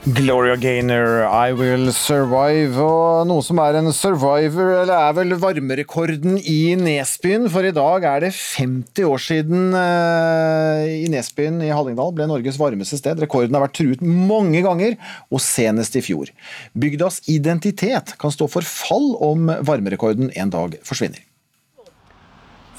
Gloria 0.00 0.56
Gaynor, 0.56 1.26
I 1.28 1.52
Will 1.52 1.90
Survive. 1.92 2.80
Og 2.80 3.26
noe 3.28 3.44
som 3.44 3.58
er 3.60 3.76
en 3.76 3.92
survivor, 3.92 4.70
eller 4.78 4.94
er 4.96 5.16
vel 5.18 5.34
varmerekorden 5.36 6.38
i 6.40 6.72
Nesbyen. 6.80 7.44
For 7.52 7.68
i 7.68 7.72
dag 7.76 8.06
er 8.08 8.24
det 8.24 8.30
50 8.32 9.04
år 9.04 9.20
siden 9.20 9.76
eh, 9.76 10.86
i 11.02 11.10
Nesbyen 11.12 11.60
i 11.66 11.68
Hallingdal 11.68 12.14
ble 12.16 12.30
Norges 12.30 12.56
varmeste 12.56 12.96
sted. 12.96 13.20
Rekorden 13.20 13.58
har 13.58 13.66
vært 13.66 13.76
truet 13.76 14.00
mange 14.00 14.64
ganger, 14.64 14.96
og 15.28 15.44
senest 15.44 16.00
i 16.00 16.04
fjor. 16.06 16.32
Bygdas 16.72 17.20
identitet 17.28 18.16
kan 18.24 18.32
stå 18.32 18.48
for 18.48 18.64
fall 18.64 19.12
om 19.20 19.52
varmerekorden 19.68 20.32
en 20.32 20.54
dag 20.56 20.80
forsvinner. 20.80 21.20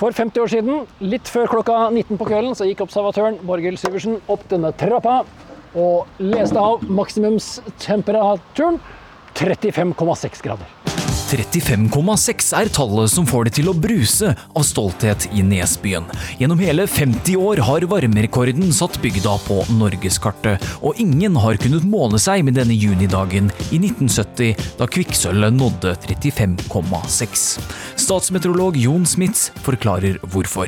For 0.01 0.09
50 0.09 0.41
år 0.41 0.49
siden, 0.49 0.83
litt 1.05 1.29
før 1.29 1.45
klokka 1.53 1.77
19 1.93 2.17
på 2.17 2.31
kvelden, 2.33 2.57
så 2.57 2.65
gikk 2.65 2.81
observatøren 2.87 3.37
Borghild 3.45 3.77
Syversen 3.77 4.17
opp 4.25 4.49
denne 4.49 4.73
trappa 4.73 5.19
og 5.75 6.07
leste 6.19 6.59
av 6.59 6.83
maksimumstemperaturen 6.89 8.79
35,6 9.37 10.43
grader. 10.43 10.77
35,6 11.31 12.49
er 12.59 12.69
tallet 12.75 13.11
som 13.11 13.23
får 13.27 13.47
det 13.47 13.53
til 13.55 13.69
å 13.71 13.75
bruse 13.77 14.33
av 14.35 14.65
stolthet 14.67 15.29
i 15.31 15.43
Nesbyen. 15.47 16.03
Gjennom 16.41 16.59
hele 16.59 16.83
50 16.91 17.39
år 17.39 17.61
har 17.63 17.87
varmerekorden 17.87 18.73
satt 18.75 18.99
bygda 19.03 19.37
på 19.45 19.61
norgeskartet, 19.77 20.59
og 20.83 20.99
ingen 20.99 21.39
har 21.39 21.59
kunnet 21.61 21.87
måle 21.87 22.19
seg 22.19 22.43
med 22.43 22.59
denne 22.59 22.75
junidagen 22.75 23.47
i 23.69 23.79
1970, 23.79 24.59
da 24.81 24.91
kvikksølvet 24.91 25.55
nådde 25.55 25.95
35,6. 26.03 27.47
Statsmeteorolog 27.95 28.79
Jon 28.83 29.07
Smits 29.07 29.49
forklarer 29.63 30.19
hvorfor. 30.33 30.67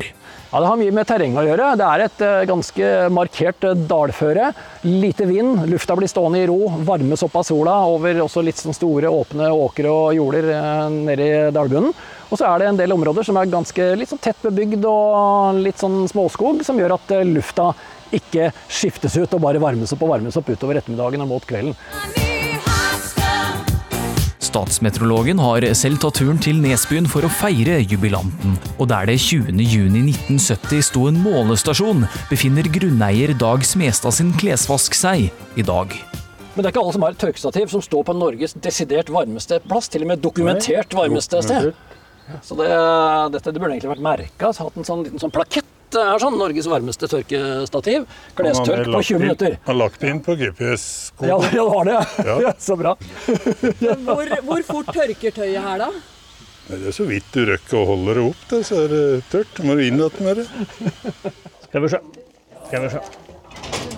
Ja, 0.54 0.60
Det 0.60 0.66
har 0.66 0.76
mye 0.78 0.92
med 0.94 1.06
terrenget 1.10 1.40
å 1.40 1.42
gjøre. 1.48 1.68
Det 1.74 1.86
er 1.88 2.02
et 2.04 2.20
eh, 2.22 2.44
ganske 2.46 2.90
markert 3.10 3.64
eh, 3.66 3.80
dalføre. 3.90 4.52
Lite 4.86 5.26
vind, 5.26 5.64
lufta 5.66 5.96
blir 5.98 6.06
stående 6.06 6.44
i 6.44 6.46
ro, 6.46 6.68
varmes 6.86 7.24
opp 7.26 7.40
av 7.40 7.42
sola 7.48 7.74
over 7.90 8.20
også 8.22 8.44
litt 8.46 8.62
sånn 8.62 8.76
store 8.76 9.10
åpne 9.10 9.48
åkre 9.50 9.90
og 9.90 10.14
jorder 10.14 10.46
nedi 10.94 11.08
nede 11.08 11.26
i 11.26 11.50
dalbunnen. 11.56 11.90
Og 12.30 12.38
så 12.38 12.46
er 12.46 12.62
det 12.62 12.68
en 12.70 12.78
del 12.78 12.94
områder 12.94 13.26
som 13.26 13.40
er 13.40 13.50
ganske 13.50 13.88
litt 13.98 14.12
sånn 14.14 14.22
tett 14.22 14.38
bebygd 14.46 14.86
og 14.86 15.58
litt 15.58 15.82
sånn 15.82 16.04
småskog, 16.12 16.62
som 16.62 16.78
gjør 16.78 17.00
at 17.00 17.16
eh, 17.18 17.26
lufta 17.34 17.72
ikke 18.14 18.52
skiftes 18.70 19.18
ut 19.18 19.34
og 19.34 19.42
bare 19.42 19.58
varmes 19.58 19.90
opp 19.90 20.06
og 20.06 20.14
varmes 20.14 20.38
opp 20.38 20.54
utover 20.54 20.78
ettermiddagen 20.78 21.26
og 21.26 21.34
mot 21.34 21.50
kvelden. 21.50 21.74
Statsmeteorologen 24.54 25.40
har 25.42 25.64
selv 25.74 25.98
tatt 25.98 26.20
turen 26.20 26.36
til 26.38 26.60
Nesbyen 26.62 27.08
for 27.10 27.26
å 27.26 27.30
feire 27.40 27.80
jubilanten, 27.82 28.52
og 28.78 28.86
der 28.92 29.08
det 29.10 29.16
20.6.1970 29.18 30.84
sto 30.86 31.08
en 31.10 31.18
målestasjon, 31.24 32.04
befinner 32.30 32.68
grunneier 32.76 33.32
Dag 33.40 33.66
Smestad 33.66 34.14
sin 34.14 34.30
klesvask 34.38 34.94
seg 34.94 35.26
i 35.58 35.64
dag. 35.66 35.96
Men 36.54 36.62
det 36.62 36.68
er 36.68 36.70
ikke 36.70 36.84
alle 36.84 36.94
som 36.94 37.02
har 37.02 37.16
et 37.16 37.22
tørkestativ 37.24 37.72
som 37.72 37.82
står 37.82 38.06
på 38.06 38.14
Norges 38.14 38.54
desidert 38.62 39.10
varmeste 39.10 39.58
plass, 39.66 39.90
til 39.90 40.06
og 40.06 40.12
med 40.12 40.22
dokumentert 40.22 40.94
varmeste 40.94 41.42
sted. 41.42 41.72
Så 42.46 42.54
det, 42.60 42.70
dette 43.34 43.50
det 43.50 43.58
burde 43.58 43.74
egentlig 43.74 43.96
vært 43.96 44.06
merka, 44.06 44.54
hatt 44.54 44.78
en 44.78 44.86
sånn 44.86 45.02
liten 45.08 45.18
sånn 45.18 45.34
plakett 45.34 45.66
her, 46.00 46.18
sånn 46.22 46.38
Norges 46.40 46.68
varmeste 46.70 47.08
tørkestativ. 47.10 48.06
Klestørk 48.38 48.90
på 48.90 49.02
20 49.10 49.22
minutter. 49.22 49.58
Han 49.64 49.72
har 49.72 49.80
lagt 49.84 50.02
det 50.02 50.10
inn 50.12 50.22
på 50.24 50.36
GPS-koden. 50.40 51.30
Ja, 51.30 51.38
ja, 51.38 51.52
det 51.52 51.76
har 51.76 51.90
det. 51.90 52.00
Ja. 52.30 52.38
Ja. 52.44 52.52
Så 52.58 52.76
bra. 52.76 52.96
Hvor, 54.04 54.28
hvor 54.44 54.62
fort 54.66 54.90
tørker 54.92 55.32
tøyet 55.34 55.62
her, 55.62 55.80
da? 55.80 55.90
Det 56.68 56.80
er 56.88 56.96
så 56.96 57.04
vidt 57.08 57.26
du 57.34 57.42
rekker 57.48 57.76
å 57.76 57.84
holde 57.90 58.14
det 58.16 58.24
opp, 58.24 58.46
det, 58.50 58.62
så 58.68 58.84
er 58.84 58.92
det 58.92 59.02
tørt. 59.32 59.60
Må 59.64 59.76
du 59.76 59.84
inn 59.84 60.00
igjen 60.00 60.24
med 60.24 60.40
det. 60.40 60.46
Skal 61.68 61.84
vi 61.84 61.92
se. 61.92 62.00
Skal 62.68 62.86
vi 62.86 62.92
se. 62.96 63.02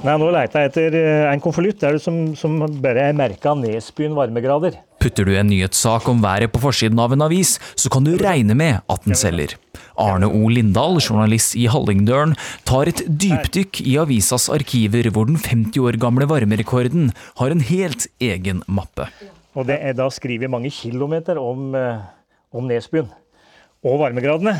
Nei, 0.06 0.14
nå 0.20 0.28
leter 0.34 0.62
jeg 0.64 0.70
etter 0.70 0.96
eh, 1.00 1.26
en 1.30 1.42
konvolutt 1.42 1.82
som, 2.02 2.18
som 2.38 2.58
bare 2.82 3.08
er 3.08 3.16
merka 3.16 3.54
Nesbyen 3.58 4.14
varmegrader. 4.18 4.76
Putter 5.02 5.26
du 5.26 5.32
en 5.38 5.48
nyhetssak 5.50 6.08
om 6.10 6.22
været 6.22 6.52
på 6.52 6.60
forsiden 6.62 7.00
av 7.02 7.14
en 7.14 7.24
avis, 7.26 7.56
så 7.78 7.90
kan 7.92 8.06
du 8.06 8.12
regne 8.20 8.56
med 8.58 8.82
at 8.92 9.06
den 9.06 9.18
selger. 9.18 9.56
Arne 9.98 10.28
O. 10.28 10.46
Lindahl, 10.52 10.98
journalist 11.00 11.56
i 11.58 11.66
Hallingdølen, 11.70 12.36
tar 12.68 12.90
et 12.90 13.02
dypdykk 13.06 13.82
i 13.84 13.96
avisas 14.02 14.48
arkiver 14.52 15.10
hvor 15.12 15.28
den 15.28 15.40
50 15.40 15.80
år 15.82 16.00
gamle 16.02 16.28
varmerekorden 16.30 17.12
har 17.40 17.52
en 17.54 17.64
helt 17.64 18.08
egen 18.22 18.62
mappe. 18.66 19.08
Og 19.56 19.68
det 19.68 19.78
er 19.80 19.96
da 19.96 20.08
skrevet 20.12 20.52
mange 20.52 20.70
kilometer 20.74 21.40
om, 21.40 21.74
eh, 21.74 22.02
om 22.52 22.66
Nesbyen. 22.68 23.08
Og 23.86 24.00
varmegradene. 24.02 24.56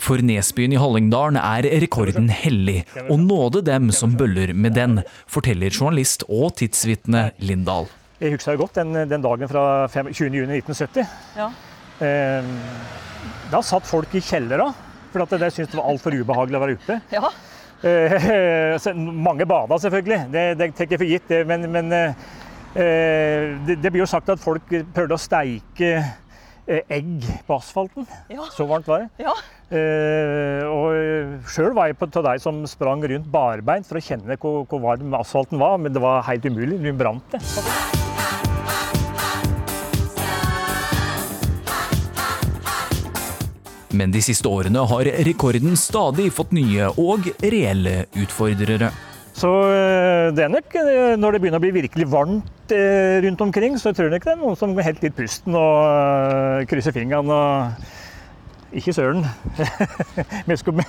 For 0.00 0.20
Nesbyen 0.24 0.72
i 0.72 0.80
Hallingdalen 0.80 1.36
er 1.40 1.68
rekorden 1.82 2.30
hellig, 2.32 2.84
og 3.08 3.20
nåde 3.20 3.62
dem 3.66 3.90
som 3.92 4.16
bøller 4.16 4.52
med 4.56 4.74
den, 4.76 5.00
forteller 5.28 5.70
journalist 5.70 6.24
og 6.28 6.56
tidsvitne 6.60 7.30
Lindahl. 7.38 7.88
Jeg 8.20 8.34
husker 8.34 8.56
godt 8.60 8.76
den, 8.76 8.92
den 9.08 9.22
dagen 9.24 9.48
fra 9.48 9.86
20.6.1970. 9.88 11.06
Ja. 11.36 11.48
Eh, 12.00 12.44
da 13.50 13.62
satt 13.66 13.88
folk 13.88 14.14
i 14.14 14.22
kjellera, 14.24 14.70
for 15.10 15.24
at 15.24 15.32
de 15.42 15.50
syntes 15.50 15.72
det 15.72 15.80
var 15.80 15.88
altfor 15.90 16.14
ubehagelig 16.14 16.58
å 16.58 16.62
være 16.64 16.76
ute. 16.78 16.98
Ja. 17.14 17.30
Eh, 17.82 18.90
mange 19.28 19.46
bada 19.48 19.78
selvfølgelig, 19.80 20.22
det, 20.34 20.46
det 20.60 20.70
tar 20.78 20.90
jeg 20.90 21.00
for 21.00 21.10
gitt. 21.10 21.28
det, 21.30 21.44
Men, 21.50 21.68
men 21.72 21.92
eh, 21.96 22.26
eh, 22.74 23.46
det, 23.66 23.80
det 23.82 23.92
blir 23.92 24.04
jo 24.04 24.10
sagt 24.10 24.30
at 24.32 24.42
folk 24.42 24.66
prøvde 24.94 25.16
å 25.16 25.20
steike 25.20 25.94
egg 26.70 27.24
på 27.48 27.56
asfalten. 27.56 28.06
Så 28.54 28.66
varmt 28.70 28.86
var 28.86 29.02
det. 29.02 29.24
Ja. 29.26 29.34
Eh, 29.70 30.64
og 30.66 31.46
Sjøl 31.50 31.74
var 31.74 31.90
jeg 31.90 31.98
på 31.98 32.08
av 32.20 32.26
de 32.30 32.36
som 32.42 32.62
sprang 32.70 33.02
rundt 33.02 33.30
barbeint 33.30 33.86
for 33.86 33.98
å 33.98 34.04
kjenne 34.04 34.38
hvor, 34.38 34.64
hvor 34.70 34.82
varm 34.86 35.14
asfalten 35.18 35.62
var, 35.62 35.78
men 35.82 35.94
det 35.94 36.02
var 36.02 36.26
helt 36.30 36.46
umulig. 36.46 36.78
Du 36.82 36.92
brant 36.94 37.34
det. 37.34 37.42
Men 44.00 44.14
de 44.14 44.22
siste 44.24 44.48
årene 44.48 44.80
har 44.88 45.08
rekorden 45.26 45.76
stadig 45.76 46.30
fått 46.32 46.54
nye 46.56 46.88
og 46.96 47.26
reelle 47.44 48.06
utfordrere. 48.16 48.88
Så 49.36 49.50
eh, 49.68 50.30
det 50.36 50.46
er 50.46 50.52
nok, 50.52 50.72
eh, 50.80 51.16
når 51.20 51.36
det 51.36 51.40
begynner 51.42 51.60
å 51.60 51.64
bli 51.64 51.74
virkelig 51.76 52.06
varmt 52.12 52.72
eh, 52.74 53.20
rundt 53.26 53.44
omkring, 53.44 53.76
så 53.80 53.92
tror 53.92 54.08
jeg 54.08 54.22
ikke 54.22 54.30
det 54.30 54.36
er 54.38 54.40
noen 54.40 54.56
som 54.58 54.72
helt 54.76 55.04
litt 55.04 55.16
pusten 55.16 55.56
og 55.56 56.64
krysser 56.70 56.96
fingrene 56.96 57.36
og 57.36 57.88
Ikke 58.70 58.92
søren. 58.94 59.24
Vi 60.48 60.56
skulle, 60.56 60.84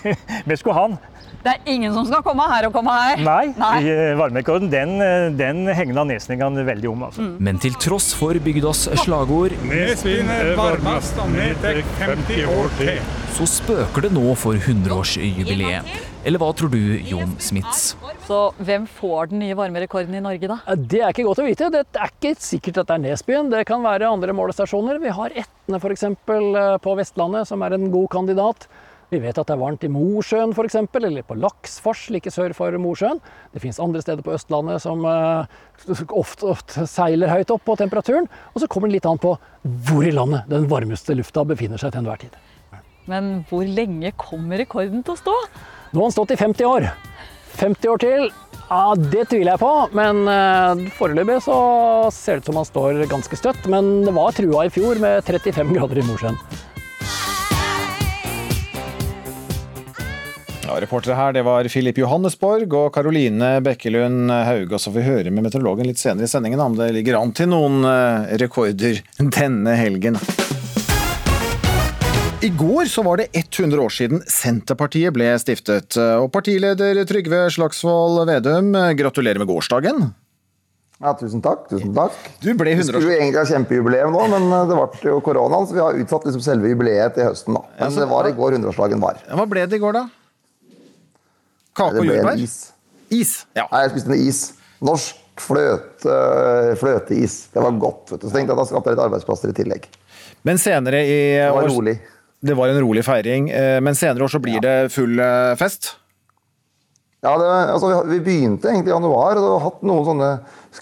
Det 1.41 1.53
er 1.55 1.71
ingen 1.73 1.93
som 1.95 2.05
skal 2.05 2.21
komme 2.25 2.45
her 2.51 2.67
og 2.67 2.73
komme 2.75 2.93
her. 2.93 3.21
Nei, 3.25 3.53
Nei. 3.57 3.79
varmerekorden 4.19 4.69
den, 4.69 4.93
eh, 5.01 5.29
den 5.33 5.63
hegna 5.73 6.03
nesningene 6.05 6.65
veldig 6.67 6.91
om. 6.91 7.07
Altså. 7.07 7.25
Men 7.41 7.57
til 7.61 7.73
tross 7.81 8.11
for 8.17 8.37
bygdas 8.45 8.83
slagord 9.01 9.55
Nesbyen 9.65 10.29
er 10.29 10.53
varmest, 10.59 11.17
og 11.17 11.33
tar 11.63 11.81
50 12.03 12.45
år 12.45 12.69
til. 12.77 13.01
så 13.31 13.47
spøker 13.47 14.05
det 14.05 14.11
nå 14.13 14.35
for 14.37 14.53
100-årsjubileet. 14.59 15.87
Eller 16.27 16.37
hva 16.37 16.51
tror 16.53 16.69
du, 16.69 16.77
Jon 17.09 17.33
Smits? 17.41 17.95
Så 18.27 18.39
hvem 18.61 18.85
får 18.99 19.31
den 19.31 19.41
nye 19.41 19.55
varmerekorden 19.57 20.13
i 20.13 20.21
Norge, 20.21 20.45
da? 20.51 20.75
Det 20.77 21.01
er 21.01 21.09
ikke 21.09 21.25
godt 21.25 21.41
å 21.41 21.47
vite. 21.47 21.71
Det 21.73 21.81
er 21.97 22.11
ikke 22.11 22.35
sikkert 22.37 22.83
at 22.83 22.91
det 22.91 22.97
er 22.99 23.03
Nesbyen. 23.07 23.49
Det 23.49 23.63
kan 23.69 23.81
være 23.81 24.11
andre 24.11 24.35
målestasjoner. 24.37 25.01
Vi 25.01 25.15
har 25.17 25.33
Etne 25.41 25.79
f.eks. 25.81 26.05
på 26.85 26.95
Vestlandet, 26.99 27.49
som 27.49 27.65
er 27.65 27.79
en 27.79 27.89
god 27.89 28.11
kandidat. 28.13 28.67
Vi 29.11 29.19
vet 29.19 29.35
at 29.35 29.49
det 29.49 29.57
er 29.57 29.59
varmt 29.59 29.81
i 29.83 29.89
Mosjøen 29.91 30.53
f.eks., 30.55 30.77
eller 30.79 31.25
på 31.27 31.35
Laksfors 31.35 32.05
like 32.15 32.31
sør 32.31 32.53
for 32.55 32.71
Mosjøen. 32.79 33.17
Det 33.51 33.59
fins 33.59 33.81
andre 33.83 33.99
steder 33.99 34.23
på 34.23 34.31
Østlandet 34.37 34.79
som 34.85 35.03
eh, 35.03 35.57
ofte, 36.15 36.47
ofte 36.53 36.85
seiler 36.87 37.27
høyt 37.27 37.51
opp 37.51 37.65
på 37.67 37.75
temperaturen. 37.81 38.29
Og 38.55 38.63
så 38.63 38.69
kommer 38.71 38.87
det 38.87 39.01
litt 39.01 39.09
an 39.11 39.19
på 39.19 39.33
hvor 39.83 40.07
i 40.07 40.13
landet 40.15 40.47
den 40.47 40.69
varmeste 40.71 41.17
lufta 41.19 41.43
befinner 41.43 41.81
seg 41.81 41.91
til 41.91 42.05
enhver 42.05 42.23
tid. 42.23 42.39
Men 43.11 43.41
hvor 43.51 43.67
lenge 43.67 44.13
kommer 44.15 44.63
rekorden 44.63 45.03
til 45.03 45.17
å 45.17 45.19
stå? 45.19 45.35
Nå 45.91 45.99
har 45.99 46.07
han 46.07 46.15
stått 46.15 46.31
i 46.31 46.39
50 46.39 46.71
år. 46.71 46.89
50 47.59 47.91
år 47.91 47.99
til, 48.07 48.27
ja, 48.71 48.81
det 48.95 49.27
tviler 49.27 49.57
jeg 49.57 49.65
på. 49.67 49.75
Men 49.97 50.23
eh, 50.31 50.87
foreløpig 50.95 51.41
så 51.51 51.61
ser 52.15 52.39
det 52.39 52.45
ut 52.45 52.53
som 52.53 52.63
han 52.63 52.71
står 52.71 53.05
ganske 53.11 53.43
støtt. 53.43 53.67
Men 53.75 53.97
det 54.07 54.15
var 54.15 54.39
trua 54.39 54.69
i 54.69 54.71
fjor 54.71 55.03
med 55.03 55.19
35 55.27 55.75
grader 55.75 55.99
i 55.99 56.11
Mosjøen. 56.13 56.45
Ja, 60.61 60.75
reportere 60.79 61.15
her 61.17 61.33
det 61.33 61.41
var 61.43 61.65
Filip 61.73 61.97
Johannesborg 61.97 62.73
og 62.77 62.91
Karoline 62.95 63.55
Bekkelund 63.65 64.29
Hauge. 64.31 64.75
Og 64.75 64.79
så 64.79 64.91
får 64.91 64.99
vi 64.99 65.07
høre 65.07 65.33
med 65.33 65.47
meteorologen 65.47 65.89
litt 65.89 65.99
senere 66.01 66.29
i 66.29 66.31
sendingen 66.31 66.61
om 66.61 66.77
det 66.77 66.91
ligger 66.95 67.17
an 67.19 67.33
til 67.35 67.49
noen 67.51 67.81
eh, 67.87 68.35
rekorder 68.41 69.01
denne 69.17 69.73
helgen. 69.79 70.19
I 72.41 72.49
går 72.57 72.87
så 72.89 73.03
var 73.05 73.19
det 73.21 73.27
100 73.37 73.77
år 73.83 73.93
siden 73.93 74.23
Senterpartiet 74.29 75.13
ble 75.13 75.27
stiftet. 75.41 75.97
Og 76.17 76.31
partileder 76.33 77.03
Trygve 77.09 77.43
Slagsvold 77.53 78.23
Vedum, 78.29 78.71
gratulerer 78.97 79.41
med 79.41 79.49
gårsdagen. 79.49 80.07
Ja, 81.01 81.13
tusen 81.17 81.41
takk. 81.41 81.67
tusen 81.69 81.93
takk. 81.97 82.17
Du 82.41 82.49
ble 82.57 82.73
100 82.77 82.93
Vi 82.97 83.01
skulle 83.01 83.17
egentlig 83.17 83.41
ha 83.41 83.45
kjempejubileum 83.49 84.13
nå, 84.13 84.23
men 84.29 84.47
eh, 84.53 84.65
det 84.69 84.77
ble 84.77 85.13
jo 85.15 85.19
koronaen, 85.25 85.65
så 85.69 85.77
vi 85.77 85.81
har 85.81 85.97
utsatt 85.97 86.29
liksom 86.29 86.45
selve 86.45 86.69
jubileet 86.73 87.17
til 87.17 87.25
høsten. 87.29 87.57
da. 87.57 87.65
Men 87.81 87.97
det 87.97 88.09
var 88.13 88.29
i 88.29 88.33
går 88.37 88.57
100-årsdagen 88.59 89.01
var. 89.01 89.21
Hva 89.25 89.47
ble 89.49 89.65
det 89.69 89.79
i 89.79 89.81
går, 89.81 89.97
da? 89.97 90.07
Kake 91.77 92.01
og 92.01 92.05
jordbær? 92.05 92.39
is. 92.41 92.57
Is? 93.11 93.33
Ja. 93.55 93.67
Nei, 93.71 93.83
jeg 93.85 93.93
spiste 93.95 94.11
en 94.11 94.27
is. 94.27 94.41
Norsk 94.81 95.41
fløte, 95.41 96.15
fløteis. 96.81 97.37
Det 97.53 97.63
var 97.63 97.77
godt. 97.81 98.11
vet 98.11 98.21
du. 98.23 98.27
Så 98.27 98.35
tenkte 98.35 98.51
jeg 98.51 98.57
at 98.57 98.61
da 98.61 98.67
skapte 98.69 98.91
jeg 98.91 98.97
litt 98.97 99.05
arbeidsplasser 99.05 99.53
i 99.53 99.57
tillegg. 99.57 99.87
Men 100.47 100.59
senere 100.61 101.03
i 101.05 101.17
Det 101.37 101.53
var 101.55 101.69
rolig. 101.69 101.97
Det 102.41 102.55
var 102.57 102.71
en 102.71 102.79
rolig 102.81 103.03
feiring, 103.05 103.51
eh, 103.53 103.79
men 103.85 103.93
senere 103.93 104.25
år 104.25 104.31
så 104.33 104.39
blir 104.41 104.61
det 104.63 104.89
full 104.89 105.19
eh, 105.21 105.53
fest? 105.59 105.91
Ja, 107.21 107.35
det, 107.37 107.49
altså, 107.75 107.91
vi, 108.09 108.17
begynte 108.25 108.71
egentlig 108.71 108.89
i 108.89 108.95
januar, 108.95 109.37
og 109.37 109.51
har 109.51 109.65
hatt 109.67 109.83
noen 109.85 110.07
sånne 110.07 110.29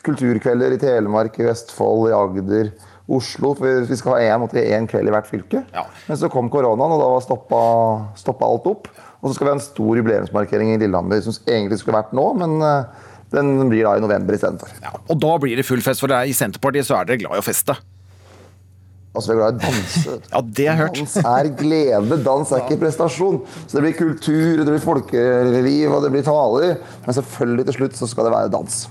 kulturkvelder 0.06 0.72
i 0.72 0.80
Telemark, 0.80 1.36
i 1.36 1.50
Vestfold, 1.50 2.08
i 2.08 2.16
Agder, 2.16 2.70
Oslo. 3.12 3.52
For 3.60 3.84
vi- 3.90 3.98
skal 4.00 4.16
ha 4.16 4.38
én 4.38 4.48
én 4.48 4.88
kveld 4.88 5.12
i 5.12 5.12
hvert 5.12 5.28
fylke. 5.28 5.66
Men 6.08 6.18
så 6.18 6.32
kom 6.32 6.48
koronaen, 6.50 6.96
og 6.96 7.02
da 7.04 7.10
var 7.12 7.26
stoppa, 7.28 7.62
stoppa 8.16 8.46
alt 8.48 8.72
opp. 8.72 8.88
Og 9.20 9.30
så 9.30 9.36
skal 9.36 9.48
vi 9.48 9.52
ha 9.52 9.58
en 9.58 9.64
stor 9.64 10.00
jubileumsmarkering 10.00 10.74
i 10.74 10.80
Lillehammer, 10.80 11.22
som 11.26 11.36
egentlig 11.44 11.82
skulle 11.82 12.00
vært 12.00 12.14
nå, 12.16 12.26
men 12.40 12.58
eh, 12.64 13.08
den 13.36 13.54
blir 13.70 13.86
da 13.86 13.98
i 14.00 14.04
november 14.04 14.38
istedenfor. 14.38 14.72
Ja, 14.84 14.94
og 14.96 15.20
da 15.22 15.34
blir 15.44 15.60
det 15.60 15.68
full 15.68 15.84
fest, 15.86 16.02
for 16.04 16.12
det 16.12 16.22
i 16.32 16.36
Senterpartiet 16.38 16.88
så 16.88 17.00
er 17.00 17.10
dere 17.10 17.22
glad 17.22 17.36
i 17.38 17.44
å 17.44 17.46
feste. 17.46 17.76
Altså, 19.10 19.34
vi 19.34 19.36
er 19.36 19.40
glad 19.42 19.52
i 19.52 19.58
å 19.58 19.66
danse. 19.66 20.16
Ja, 20.34 20.42
det 20.46 20.66
har 20.70 20.78
jeg 20.78 20.82
hørt. 20.86 21.02
Dans 21.02 21.18
er 21.34 21.52
glede, 21.60 22.22
dans 22.24 22.54
er 22.56 22.64
ikke 22.64 22.80
prestasjon. 22.86 23.42
Så 23.66 23.78
det 23.78 23.86
blir 23.88 23.98
kultur, 23.98 24.64
det 24.64 24.70
blir 24.70 24.84
folkeliv 24.84 25.96
og 25.98 26.06
det 26.06 26.14
blir 26.16 26.26
taler. 26.28 26.76
Men 27.06 27.18
selvfølgelig 27.20 27.68
til 27.70 27.80
slutt 27.82 28.00
så 28.00 28.10
skal 28.12 28.30
det 28.30 28.36
være 28.38 28.54
dans. 28.56 28.82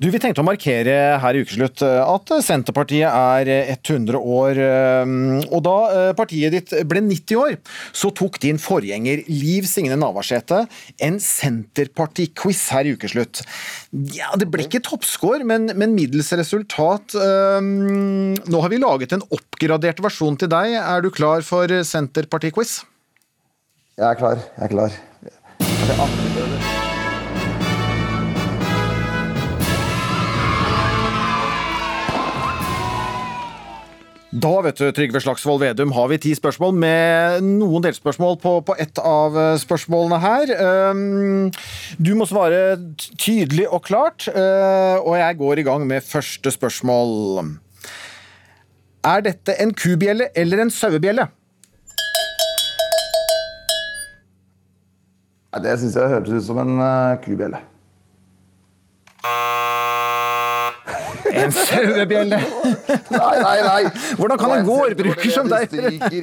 Du, 0.00 0.06
Vi 0.08 0.16
tenkte 0.16 0.40
å 0.40 0.46
markere 0.46 0.92
her 1.20 1.36
i 1.36 1.42
Ukeslutt 1.44 1.82
eh, 1.84 1.98
at 2.08 2.30
Senterpartiet 2.40 3.04
er 3.04 3.50
100 3.74 4.16
år. 4.16 4.56
eh, 4.64 5.10
Og 5.52 5.60
da 5.66 5.74
eh, 5.92 6.12
partiet 6.16 6.54
ditt 6.54 6.72
ble 6.88 7.02
90 7.04 7.36
år, 7.36 7.58
så 7.92 8.08
tok 8.16 8.38
din 8.40 8.56
forgjenger 8.56 9.26
Liv 9.28 9.68
Signe 9.68 9.98
Navarsete 10.00 10.62
en 11.04 11.20
Senterparti-quiz 11.20 12.62
her 12.72 12.88
i 12.88 12.94
Ukeslutt. 12.96 13.42
Ja, 14.16 14.32
Det 14.40 14.48
ble 14.48 14.64
ikke 14.64 14.80
toppscore, 14.88 15.44
men, 15.44 15.68
men 15.76 15.92
middels 15.98 16.32
resultat. 16.32 17.12
Eh, 17.20 17.60
Nå 17.60 18.64
har 18.64 18.72
vi 18.72 18.80
laget 18.80 19.12
en 19.18 19.26
oppgradert 19.28 20.00
versjon 20.00 20.40
til 20.40 20.48
deg. 20.48 20.78
Er 20.80 21.04
du 21.04 21.12
klar 21.12 21.44
for 21.44 21.68
Senterparti-quiz? 21.68 22.78
Jeg 24.00 24.08
er 24.14 24.16
klar. 24.16 24.40
Jeg 24.56 24.64
er 24.70 24.76
klar. 24.78 25.00
Jeg 25.20 25.92
er 25.92 26.29
Da 34.30 34.60
vet 34.62 34.78
du, 34.78 34.84
Trygve 34.94 35.18
Slagsvold 35.18 35.58
Vedum, 35.58 35.90
har 35.90 36.06
vi 36.12 36.16
ti 36.22 36.30
spørsmål 36.38 36.76
med 36.78 37.42
noen 37.42 37.82
delspørsmål 37.82 38.36
på, 38.38 38.52
på 38.62 38.76
ett 38.78 39.00
av 39.02 39.34
eh, 39.34 39.56
spørsmålene 39.58 40.20
her. 40.22 40.52
Um, 40.94 41.48
Du 41.98 42.12
må 42.14 42.28
svare 42.30 42.78
tydelig 43.18 43.66
og 43.66 43.82
klart, 43.88 44.28
eh, 44.30 45.02
og 45.02 45.18
jeg 45.18 45.38
går 45.40 45.58
i 45.58 45.64
gang 45.66 45.82
med 45.90 46.06
første 46.06 46.52
spørsmål. 46.54 47.56
Er 49.02 49.26
dette 49.26 49.58
en 49.58 49.74
kubjelle 49.74 50.30
eller 50.38 50.62
en 50.62 50.70
sauebjelle? 50.70 51.26
Det 55.58 55.74
syns 55.80 55.98
jeg 55.98 56.14
hørtes 56.14 56.38
ut 56.38 56.46
som 56.46 56.62
en 56.62 56.76
uh, 56.78 57.18
kubjelle. 57.24 57.64
En 61.30 61.52
sauebjelle? 61.54 62.38
Nei, 63.10 63.34
nei, 63.42 63.56
nei. 63.66 63.82
Hvordan 64.18 64.38
kan 64.40 64.54
en 64.56 64.66
gårdbruker 64.68 65.32
som 65.34 65.48
deg 65.50 65.74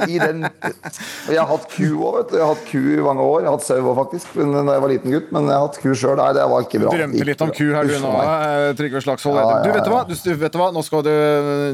i 0.08 0.18
den 0.20 0.44
Og 0.48 1.32
Jeg 1.32 1.40
har 1.42 1.50
hatt 1.52 1.68
ku 1.74 1.86
òg, 2.02 2.16
vet 2.18 2.32
du. 2.32 2.36
Jeg 2.38 2.44
har 2.44 2.52
hatt 2.54 2.64
ku 2.72 2.80
i 2.82 2.98
mange 3.06 3.26
år. 3.26 3.44
Jeg 3.44 3.50
har 3.52 3.58
hatt 3.58 3.68
sau 3.68 3.78
òg, 3.84 3.94
faktisk, 4.00 4.34
da 4.38 4.64
jeg 4.78 4.84
var 4.86 4.94
liten 4.94 5.14
gutt. 5.16 5.30
Men 5.36 5.50
jeg 5.52 5.56
har 5.58 5.68
hatt 5.68 5.80
ku 5.84 5.94
sjøl. 5.94 6.16
Nei, 6.20 6.30
det 6.38 6.48
var 6.54 6.66
ikke 6.68 6.82
bra. 6.84 6.96
Drømte 6.98 7.28
litt 7.32 7.46
om 7.46 7.54
ku 7.60 7.68
her 7.76 7.92
du 7.92 7.96
nå, 8.04 8.14
eh, 8.24 8.72
Trygve 8.80 9.04
Slagsvold 9.06 9.40
Vedum. 9.42 9.62
Du 9.68 9.72
vet 9.78 9.86
du 9.88 9.94
hva, 9.94 10.02
du, 10.08 10.16
du 10.18 10.34
vet 10.44 10.58
du 10.58 10.60
hva? 10.62 10.72
nå 10.76 10.84
skal 10.88 11.06
du 11.08 11.14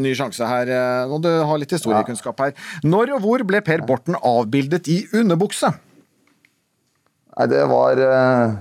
ny 0.03 0.13
sjanse 0.17 0.49
her. 0.49 0.73
eh, 0.73 1.05
Nå 1.07 1.17
må 1.17 1.23
du 1.23 1.31
har 1.31 1.61
litt 1.61 1.73
historiekunnskap 1.77 2.43
her. 2.43 2.53
Når 2.83 3.15
og 3.17 3.23
hvor 3.25 3.43
ble 3.47 3.61
Per 3.65 3.85
Borten 3.87 4.17
avbildet 4.19 4.89
i 4.91 5.03
underbukse? 5.15 5.71
Nei, 7.33 7.47
det 7.49 7.63
var 7.71 7.97
eh, 7.97 8.55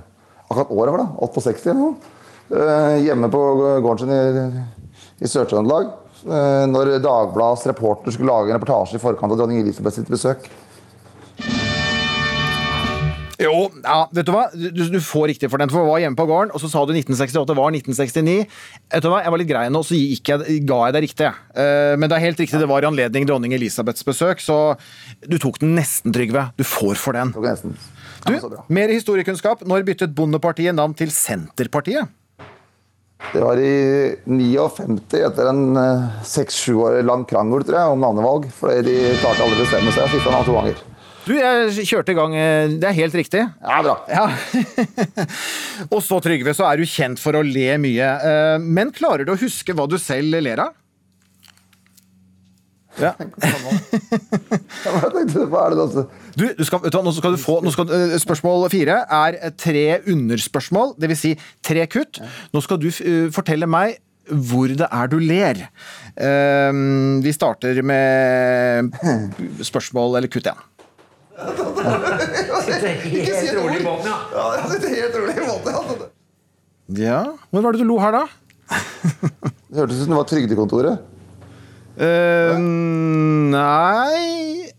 akkurat 0.48 0.70
året, 0.72 0.94
var 0.94 1.02
det. 1.02 1.08
68 1.42 1.70
eller 1.72 1.80
noe. 1.82 2.11
Eh, 2.52 2.96
hjemme 3.06 3.30
på 3.32 3.42
gården 3.80 3.98
sin 3.98 4.12
i, 4.12 4.64
i 5.24 5.28
Sør-Trøndelag. 5.30 5.92
eh, 6.26 6.64
når 6.68 6.98
Dagbladets 7.00 7.64
reporter 7.70 8.12
skulle 8.12 8.28
lage 8.28 8.52
en 8.52 8.58
reportasje 8.58 8.98
i 8.98 9.02
forkant 9.02 9.32
av 9.32 9.40
dronning 9.40 9.62
Elisabeth 9.62 9.96
sitt 9.96 10.12
besøk. 10.12 10.50
Jo, 13.42 13.64
ja, 13.82 13.96
vet 14.14 14.28
du 14.28 14.30
hva? 14.34 14.44
Du, 14.54 14.84
du 14.92 15.00
får 15.02 15.32
riktig 15.32 15.48
for 15.50 15.58
den, 15.58 15.70
for 15.72 15.82
jeg 15.82 15.88
var 15.88 16.02
hjemme 16.04 16.18
på 16.18 16.26
gården, 16.28 16.52
og 16.54 16.62
så 16.62 16.68
sa 16.70 16.84
du 16.86 16.92
1968 16.94 17.56
var 17.58 17.74
1969. 17.74 18.36
Vet 18.92 19.02
du 19.02 19.08
hva? 19.10 19.22
Jeg 19.24 19.34
var 19.34 19.42
litt 19.42 19.50
grei 19.50 19.64
nå, 19.72 19.82
så 19.86 19.98
jeg, 19.98 20.20
ga 20.68 20.78
jeg 20.84 20.94
deg 20.94 21.04
riktig. 21.08 21.32
Uh, 21.56 21.96
men 21.98 22.06
det 22.06 22.18
er 22.18 22.24
helt 22.28 22.44
riktig, 22.44 22.60
det 22.62 22.70
var 22.70 22.84
i 22.84 22.90
anledning 22.92 23.26
dronning 23.26 23.56
Elisabeths 23.56 24.06
besøk, 24.06 24.44
så 24.44 24.76
du 25.26 25.40
tok 25.42 25.58
den 25.64 25.74
nesten, 25.74 26.14
Trygve. 26.14 26.50
Du 26.60 26.62
får 26.68 27.00
for 27.02 27.18
den. 27.18 27.34
Du, 27.34 28.58
mer 28.70 28.94
historiekunnskap. 28.94 29.66
Når 29.66 29.88
byttet 29.90 30.14
Bondepartiet 30.14 30.76
navn 30.78 30.94
til 30.94 31.10
Senterpartiet? 31.10 32.12
Det 33.32 33.40
var 33.40 33.56
i 33.62 34.16
59, 34.28 35.20
etter 35.28 35.48
en 35.48 35.62
seks-sju 36.26 36.74
år 36.84 36.98
lang 37.06 37.22
krangel 37.30 37.62
tror 37.64 37.78
jeg, 37.78 37.92
om 37.94 38.02
navnevalg. 38.02 38.48
Fordi 38.58 38.82
de 38.88 38.96
klarte 39.22 39.44
aldri 39.46 39.56
å 39.56 39.62
bestemme 39.62 39.94
seg. 39.94 40.10
Skifta 40.12 40.34
navn 40.34 40.48
to 40.50 40.56
ganger. 40.58 40.82
Du, 41.22 41.32
jeg 41.38 41.86
kjørte 41.86 42.10
i 42.12 42.18
gang. 42.18 42.32
eh, 42.34 42.68
Det 42.82 42.88
er 42.90 42.96
helt 42.98 43.14
riktig. 43.14 43.44
Ja, 43.62 43.78
bra. 43.86 43.94
Ja. 44.10 44.26
og 45.94 46.00
så, 46.02 46.18
Trygve, 46.24 46.52
så 46.56 46.66
er 46.66 46.80
du 46.82 46.84
kjent 46.88 47.20
for 47.22 47.38
å 47.38 47.44
le 47.46 47.76
mye. 47.80 48.08
Eh, 48.26 48.56
Men 48.58 48.90
klarer 48.94 49.24
du 49.28 49.32
å 49.36 49.38
huske 49.40 49.72
hva 49.78 49.86
du 49.88 49.96
selv 50.02 50.34
ler 50.42 50.64
av? 50.66 50.74
Ja. 53.00 53.14
Hva? 54.82 55.62
Er 55.64 55.72
det 55.72 55.78
noe 55.78 56.02
Du, 56.36 56.44
du 56.58 56.64
skal, 56.66 56.82
vet 56.84 56.92
du 56.92 56.98
nå 57.00 57.12
skal 57.16 57.32
du 57.36 57.40
få 57.40 57.54
nå 57.64 57.72
skal, 57.72 57.88
eh, 57.88 58.16
Spørsmål 58.20 58.66
fire 58.72 58.98
er 59.08 59.38
eh, 59.38 59.52
tre 59.56 59.84
underspørsmål, 60.12 60.92
dvs. 61.00 61.22
Si 61.22 61.32
tre 61.64 61.86
kutt. 61.88 62.20
Nå 62.52 62.60
skal 62.64 62.80
du 62.82 62.90
eh, 62.92 63.30
fortelle 63.32 63.68
meg 63.70 63.96
hvor 64.28 64.70
det 64.70 64.86
er 64.86 65.08
du 65.10 65.16
ler. 65.18 65.64
Eh, 66.14 66.72
vi 67.24 67.32
starter 67.34 67.80
med 67.86 68.92
spørsmål 69.70 70.20
eller 70.20 70.30
kutt 70.32 70.46
igjen. 70.50 70.68
Ikke 71.42 73.34
si 73.34 73.48
et 73.48 73.58
ord. 73.58 73.72
Ja, 73.72 74.44
jeg 74.58 74.68
sitter 74.74 74.88
helt 74.98 75.16
rolig 75.18 75.34
i 75.34 75.48
båten. 75.48 76.04
Ja, 77.02 77.22
hvor 77.50 77.64
var 77.64 77.72
det 77.74 77.80
du 77.82 77.88
lo 77.88 77.96
her, 78.02 78.12
da? 78.20 78.26
Det 79.72 79.80
hørtes 79.80 79.96
ut 79.96 80.04
som 80.04 80.12
det 80.12 80.18
var 80.18 80.26
Trygdekontoret. 80.28 81.04
Eh, 82.02 82.58
nei 83.52 84.72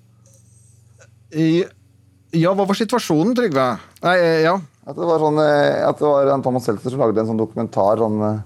Ja, 2.33 2.51
hva 2.51 2.65
var 2.67 2.75
situasjonen, 2.75 3.35
Trygve? 3.37 3.67
Nei, 4.03 4.15
eh, 4.17 4.41
ja. 4.43 4.57
At 4.83 4.97
det 4.97 5.05
var, 5.07 5.21
sånn, 5.21 5.39
eh, 5.39 5.85
at 5.87 6.01
det 6.01 6.09
var 6.09 6.31
Thomas 6.43 6.65
Seltzer 6.67 6.91
som 6.91 6.99
lagde 6.99 7.21
en 7.21 7.29
sånn 7.29 7.39
dokumentar 7.39 8.01
sånn 8.01 8.17
eh, 8.27 8.41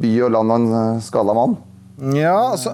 By 0.00 0.12
og 0.24 0.32
land 0.38 0.54
og 0.54 0.56
en 0.56 1.02
skada 1.04 1.34
mann. 1.36 1.58
Ja, 2.14 2.54
altså 2.54 2.72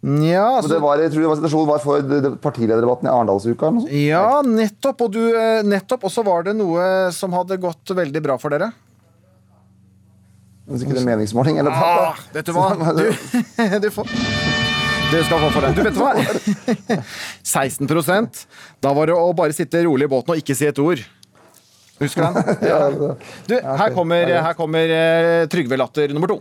ja, 0.00 0.46
altså, 0.56 0.70
det 0.72 0.78
var, 0.80 1.00
jeg 1.02 1.10
tror 1.12 1.20
det 1.20 1.28
var 1.28 1.36
situasjonen 1.36 1.68
var 1.68 1.80
for 1.82 2.36
partilederdebatten 2.40 3.04
i 3.04 3.10
Arendalsuka. 3.12 3.68
Ja, 3.92 4.40
nettopp. 4.46 5.02
Og, 5.04 5.10
du, 5.12 5.20
nettopp, 5.68 6.06
og 6.08 6.14
så 6.14 6.24
var 6.24 6.46
det 6.46 6.54
noe 6.56 7.10
som 7.12 7.34
hadde 7.36 7.58
gått 7.60 7.92
veldig 7.98 8.22
bra 8.24 8.38
for 8.40 8.54
dere. 8.54 8.70
Hvis 10.70 10.84
ikke 10.86 10.94
det 10.94 11.02
er 11.02 11.08
meningsmåling 11.08 11.58
eller 11.58 11.74
Ah, 11.74 12.18
vet 12.34 12.46
du 12.46 12.52
hva? 12.54 12.68
Du, 12.94 13.06
du, 13.84 13.88
får, 13.90 14.10
du 15.10 15.16
skal 15.26 15.40
få 15.42 15.48
for 15.50 15.64
den. 15.66 15.74
Du, 15.74 15.80
vet 15.82 15.96
du 15.96 16.00
hva? 16.00 16.12
16% 17.50 18.44
Da 18.84 18.92
var 18.94 19.10
det 19.10 19.16
å 19.18 19.32
bare 19.36 19.56
sitte 19.56 19.82
rolig 19.86 20.06
i 20.06 20.12
båten 20.12 20.34
og 20.36 20.42
ikke 20.42 20.54
si 20.56 20.68
et 20.70 20.78
ord. 20.82 21.02
Husker 22.00 22.22
du 22.22 22.38
den? 22.38 22.62
Ja, 22.70 22.78
Du, 23.50 23.56
her 23.58 23.92
kommer, 23.96 24.30
her 24.46 24.54
kommer 24.56 24.94
eh, 24.94 25.42
Trygve 25.52 25.76
Latter 25.80 26.14
nummer 26.14 26.30
to. 26.30 26.38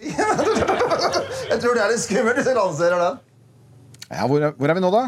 Jeg 0.00 1.60
tror 1.62 1.76
det 1.76 1.84
er 1.84 1.92
litt 1.92 2.02
skummelt 2.02 2.40
hvis 2.40 2.48
jeg 2.50 2.56
lanserer 2.58 2.98
den. 3.04 3.20
Ja, 4.10 4.24
hvor, 4.30 4.40
er- 4.48 4.56
hvor 4.56 4.70
er 4.72 4.76
vi 4.78 4.82
nå, 4.84 4.90
da? 4.94 5.04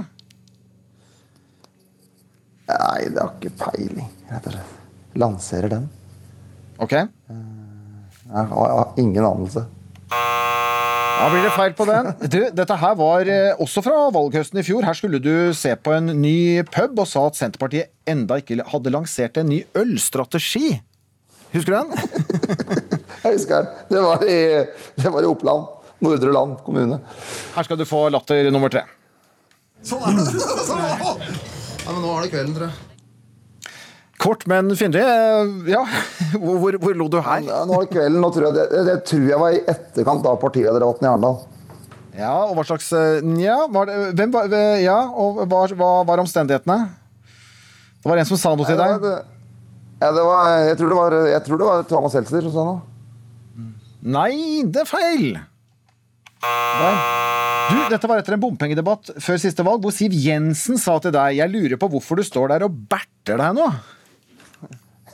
Nei, 2.69 3.09
det 3.09 3.21
har 3.23 3.31
ikke 3.39 3.53
peiling, 3.63 4.09
rett 4.29 4.47
og 4.51 4.55
slett. 4.59 4.73
Lanserer 5.19 5.73
den. 5.73 5.87
Ok. 6.85 6.93
Har, 7.01 7.09
jeg 8.29 8.49
har 8.53 8.95
ingen 9.01 9.25
anelse. 9.25 9.65
Da 11.19 11.27
blir 11.33 11.43
det 11.43 11.55
feil 11.57 11.73
på 11.75 11.87
den. 11.89 12.11
Du, 12.33 12.39
dette 12.55 12.77
her 12.79 12.99
var 12.99 13.31
eh, 13.33 13.63
også 13.63 13.83
fra 13.83 14.05
valghøsten 14.15 14.61
i 14.61 14.67
fjor. 14.67 14.85
Her 14.87 14.97
skulle 14.97 15.21
du 15.23 15.51
se 15.57 15.73
på 15.75 15.95
en 15.97 16.13
ny 16.21 16.63
pub 16.69 17.01
og 17.01 17.09
sa 17.11 17.25
at 17.31 17.39
Senterpartiet 17.39 17.91
enda 18.09 18.39
ikke 18.39 18.61
hadde 18.71 18.93
lansert 18.95 19.41
en 19.41 19.51
ny 19.51 19.63
ølstrategi. 19.79 20.77
Husker 21.55 21.75
du 21.75 21.79
den? 21.81 21.91
Jeg 23.25 23.35
husker 23.35 23.65
den. 23.65 23.83
Det 23.91 24.05
var 24.05 24.23
i, 24.29 24.39
det 25.01 25.13
var 25.15 25.25
i 25.25 25.33
Oppland. 25.33 25.75
Nordre 26.05 26.31
Land 26.31 26.61
kommune. 26.63 27.01
Her 27.57 27.67
skal 27.67 27.81
du 27.81 27.83
få 27.89 28.05
latter 28.15 28.53
nummer 28.55 28.71
tre. 28.71 28.85
Sånn 29.83 30.05
er 30.07 30.21
det. 30.21 30.45
Sånn 30.69 30.79
er 30.79 31.01
det. 31.03 31.33
Ja, 31.83 31.91
men 31.91 32.05
nå 32.05 32.13
er 32.13 32.27
det 32.27 32.31
kvelden, 32.37 32.55
tror 32.55 32.69
jeg. 32.69 32.88
Kort, 34.19 34.47
men 34.51 34.73
fyndig. 34.79 35.03
Eh, 35.03 35.71
Ja, 35.71 35.85
hvor, 36.43 36.75
hvor, 36.83 36.97
lo 36.99 37.07
du 37.13 37.21
her? 37.23 37.45
Ja, 37.47 37.63
nå 37.69 37.83
det 37.85 37.93
kvelden. 37.93 38.19
Nå 38.23 38.33
tror 38.35 38.49
jeg, 38.49 38.57
det, 38.59 38.83
det 38.89 38.97
tror 39.07 39.29
jeg 39.31 39.41
var 39.45 39.55
i 39.55 39.63
etterkant 39.75 40.27
av 40.27 40.41
partilederdebatten 40.43 41.07
i 41.07 41.11
Arendal. 41.13 41.41
Ja, 42.19 42.33
og 42.49 42.57
hva 42.59 42.65
slags 42.67 42.89
Nja, 43.23 43.45
Ja, 43.45 43.59
var 43.71 43.87
det, 43.87 43.99
hvem 44.19 44.33
var 44.35 44.51
eh, 44.51 44.81
Ja, 44.83 44.99
og 45.07 45.45
hva, 45.47 45.61
hva 45.79 45.91
var 46.09 46.23
omstendighetene? 46.25 46.79
Det 48.03 48.11
var 48.11 48.19
en 48.19 48.29
som 48.29 48.41
sa 48.41 48.55
noe 48.59 48.67
til 48.67 48.79
deg? 48.79 49.07
Ja, 49.99 50.11
det 50.15 50.23
var, 50.23 50.51
jeg, 50.67 50.79
tror 50.79 50.91
det 50.93 50.99
var, 50.99 51.15
jeg 51.27 51.45
tror 51.47 51.61
det 51.61 51.69
var 51.69 51.87
Thomas 51.91 52.15
Seltzer 52.15 52.45
som 52.47 52.55
sa 52.55 52.67
noe. 52.67 52.83
Nei, 54.09 54.63
det 54.67 54.85
er 54.85 54.89
feil! 54.89 55.31
Nei. 56.43 56.93
Du, 57.69 57.79
dette 57.91 58.09
var 58.09 58.21
etter 58.23 58.37
en 58.37 58.41
bompengedebatt 58.41 59.11
før 59.21 59.41
siste 59.43 59.65
valg, 59.67 59.83
hvor 59.85 59.93
Siv 59.93 60.15
Jensen 60.15 60.79
sa 60.81 60.95
til 61.03 61.13
deg 61.13 61.37
Jeg 61.37 61.53
lurer 61.53 61.81
på 61.81 61.89
hvorfor 61.93 62.17
du 62.17 62.25
står 62.25 62.55
der 62.55 62.65
og 62.69 62.77
berter 62.89 63.41
deg 63.43 63.59
nå. 63.59 63.67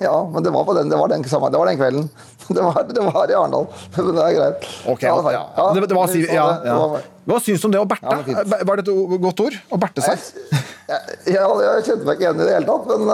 Ja, 0.02 0.14
men 0.32 0.42
det 0.42 0.50
var, 0.54 0.64
på 0.66 0.74
den, 0.74 0.88
det 0.90 0.96
var, 0.98 1.08
den, 1.12 1.22
det 1.22 1.58
var 1.58 1.66
den 1.70 1.78
kvelden. 1.78 2.08
Det 2.48 2.60
var, 2.60 2.82
det 2.88 3.02
var 3.06 3.30
i 3.30 3.34
Arendal. 3.38 3.66
Men 3.96 4.08
det 4.16 4.24
er 4.24 4.34
greit. 4.38 4.66
Okay, 4.90 5.06
Ja, 5.08 5.14
ja, 5.14 5.22
det 5.22 5.32
ja. 5.36 5.66
Det, 5.76 5.84
det 5.88 5.96
var 5.96 6.10
det 6.10 6.24
ja. 6.34 6.46
Hva 7.24 7.38
syns 7.40 7.62
du 7.62 7.68
om 7.70 7.72
det 7.72 7.80
å 7.80 7.86
berte? 7.88 8.16
Det 8.26 8.34
er 8.42 8.64
var 8.68 8.76
det 8.80 8.84
et 8.88 9.20
godt 9.22 9.40
ord? 9.46 9.56
Å 9.72 9.78
berte 9.80 10.04
seg? 10.04 10.26
Jeg, 10.90 11.00
jeg 11.32 11.84
kjente 11.86 12.04
meg 12.04 12.18
ikke 12.18 12.26
igjen 12.26 12.42
i 12.42 12.46
det 12.48 12.54
hele 12.58 12.68
tatt, 12.68 12.88
men 12.92 13.12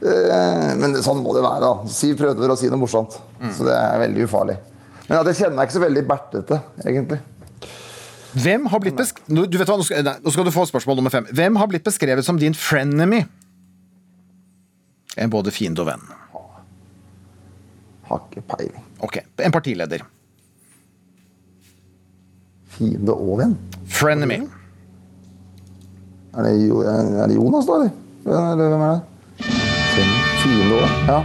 Eh, 0.00 0.70
Men 0.80 0.94
sånn 1.04 1.18
må 1.20 1.34
det 1.36 1.42
være. 1.44 1.60
da. 1.60 1.88
Siv 1.92 2.14
prøvde 2.16 2.46
å 2.48 2.54
si 2.56 2.70
noe 2.72 2.80
morsomt, 2.80 3.18
så 3.52 3.66
det 3.66 3.74
er 3.76 3.98
veldig 4.00 4.22
ufarlig. 4.24 4.54
Men 5.10 5.26
jeg 5.28 5.36
kjenner 5.42 5.58
meg 5.58 5.68
ikke 5.68 5.74
så 5.76 5.82
veldig 5.82 6.02
bertete, 6.08 6.60
egentlig. 6.86 7.18
Hvem 8.40 8.64
har 8.72 8.80
blitt 8.80 8.96
besk... 8.96 9.20
Nå- 9.28 9.44
Du 9.50 9.58
vet 9.58 9.68
hva, 9.68 9.76
nå 9.76 9.84
skal, 9.84 10.00
nei, 10.06 10.14
nå 10.24 10.32
skal 10.32 10.46
du 10.48 10.52
få 10.54 10.64
spørsmål 10.70 10.96
nummer 11.02 11.12
fem. 11.12 11.26
Hvem 11.34 11.58
har 11.60 11.68
blitt 11.68 11.84
beskrevet 11.84 12.24
som 12.24 12.38
din 12.40 12.54
frenemy? 12.56 13.24
En 15.20 15.30
både 15.32 15.52
fiende 15.52 15.82
og 15.84 15.90
venn. 15.90 16.04
Har 18.10 18.22
ikke 18.30 18.42
peiling. 18.54 18.84
Ok, 19.04 19.20
En 19.44 19.52
partileder. 19.54 20.02
Fiende 22.76 23.12
og 23.14 23.36
venn? 23.42 23.56
Frenemy. 23.90 24.40
Er 26.30 26.46
det, 26.46 26.54
Jo- 26.68 26.80
er 26.86 27.26
det 27.26 27.34
Jonas, 27.36 27.66
da, 27.66 27.72
eller? 27.80 27.90
Eller 28.52 28.68
hvem 28.70 28.80
er 28.86 28.92
det? 28.94 29.02
Fiende 30.40 30.74
og 30.74 30.82
venn? 30.84 31.06
Ja. 31.10 31.20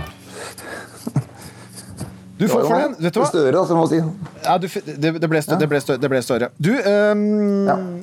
Du 2.36 2.48
får 2.52 2.66
for 2.68 2.76
den. 2.76 2.96
Vet 3.00 3.14
du 3.16 3.20
hva? 3.22 3.28
Større, 3.30 3.60
altså, 3.62 3.76
må 3.80 3.86
si. 3.88 4.02
Ja, 4.44 4.58
du, 4.60 4.68
det, 4.68 5.12
det, 5.22 5.30
ble 5.32 5.40
større, 5.42 5.60
det, 5.62 5.70
ble 5.72 5.80
større, 5.80 6.02
det 6.04 6.10
ble 6.12 6.20
større. 6.26 6.50
Du, 6.60 6.74
ehm, 6.76 8.02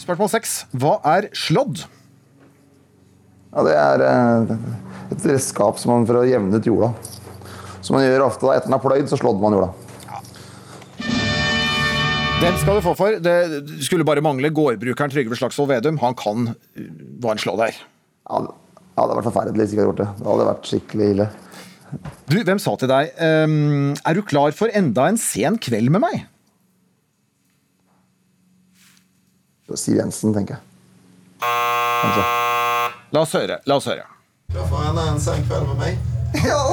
spørsmål 0.00 0.30
seks. 0.32 0.54
Hva 0.72 0.94
er 1.18 1.28
slådd? 1.36 1.82
Ja, 3.52 3.66
det 3.66 3.74
er 3.76 4.04
eh, 4.08 4.54
et 5.12 5.26
redskap 5.32 5.78
som 5.80 5.92
man 5.94 6.06
for 6.08 6.20
å 6.20 6.26
jevne 6.26 6.58
ut 6.58 6.68
jorda. 6.68 6.92
Som 7.82 7.98
man 7.98 8.06
gjør 8.06 8.26
ofte 8.26 8.46
da, 8.46 8.56
etter 8.56 8.70
den 8.70 8.76
er 8.78 8.82
pløyd, 8.82 9.08
så 9.10 9.18
slådde 9.20 9.42
man 9.42 9.56
jorda. 9.56 9.72
Den 12.42 12.56
skal 12.58 12.78
du 12.78 12.82
få 12.82 12.96
for. 12.98 13.20
Det 13.22 13.36
skulle 13.86 14.06
bare 14.06 14.22
mangle 14.24 14.50
gårdbrukeren 14.50 15.12
Trygve 15.12 15.36
Slagsvold 15.38 15.70
Vedum. 15.70 16.00
Han 16.02 16.16
kan 16.18 16.48
hva 17.22 17.34
en 17.34 17.42
slå 17.42 17.54
der. 17.60 17.76
Ja, 18.26 18.40
det 18.42 18.98
hadde 18.98 19.16
vært 19.18 19.28
forferdelig 19.28 19.62
hvis 19.62 19.74
ikke 19.76 19.84
hadde 19.84 19.90
gjort 19.92 20.02
det. 20.02 20.08
Det 20.18 20.30
hadde 20.30 20.48
vært 20.48 20.70
skikkelig 20.70 21.10
ille. 21.14 21.28
Du, 22.26 22.36
hvem 22.40 22.60
sa 22.62 22.72
til 22.80 22.88
deg 22.88 23.10
um, 23.20 23.90
Er 24.08 24.16
du 24.16 24.22
klar 24.24 24.54
for 24.56 24.72
enda 24.72 25.10
en 25.10 25.18
sen 25.20 25.58
kveld 25.60 25.92
med 25.92 26.02
meg? 26.02 26.22
Siv 29.72 29.96
Jensen, 29.96 30.34
tenker 30.36 30.58
jeg. 30.58 30.64
Kanskje. 32.02 32.24
La 33.14 33.22
oss 33.22 33.32
høre. 33.38 33.62
La 33.68 33.78
oss 33.78 33.88
høre. 33.88 34.04
Klar 34.52 34.66
for 34.68 34.84
enda 34.84 35.02
en 35.08 35.20
sen 35.20 35.44
kveld 35.48 35.68
med 35.72 35.78
meg? 35.80 35.94
Ja, 36.42 36.60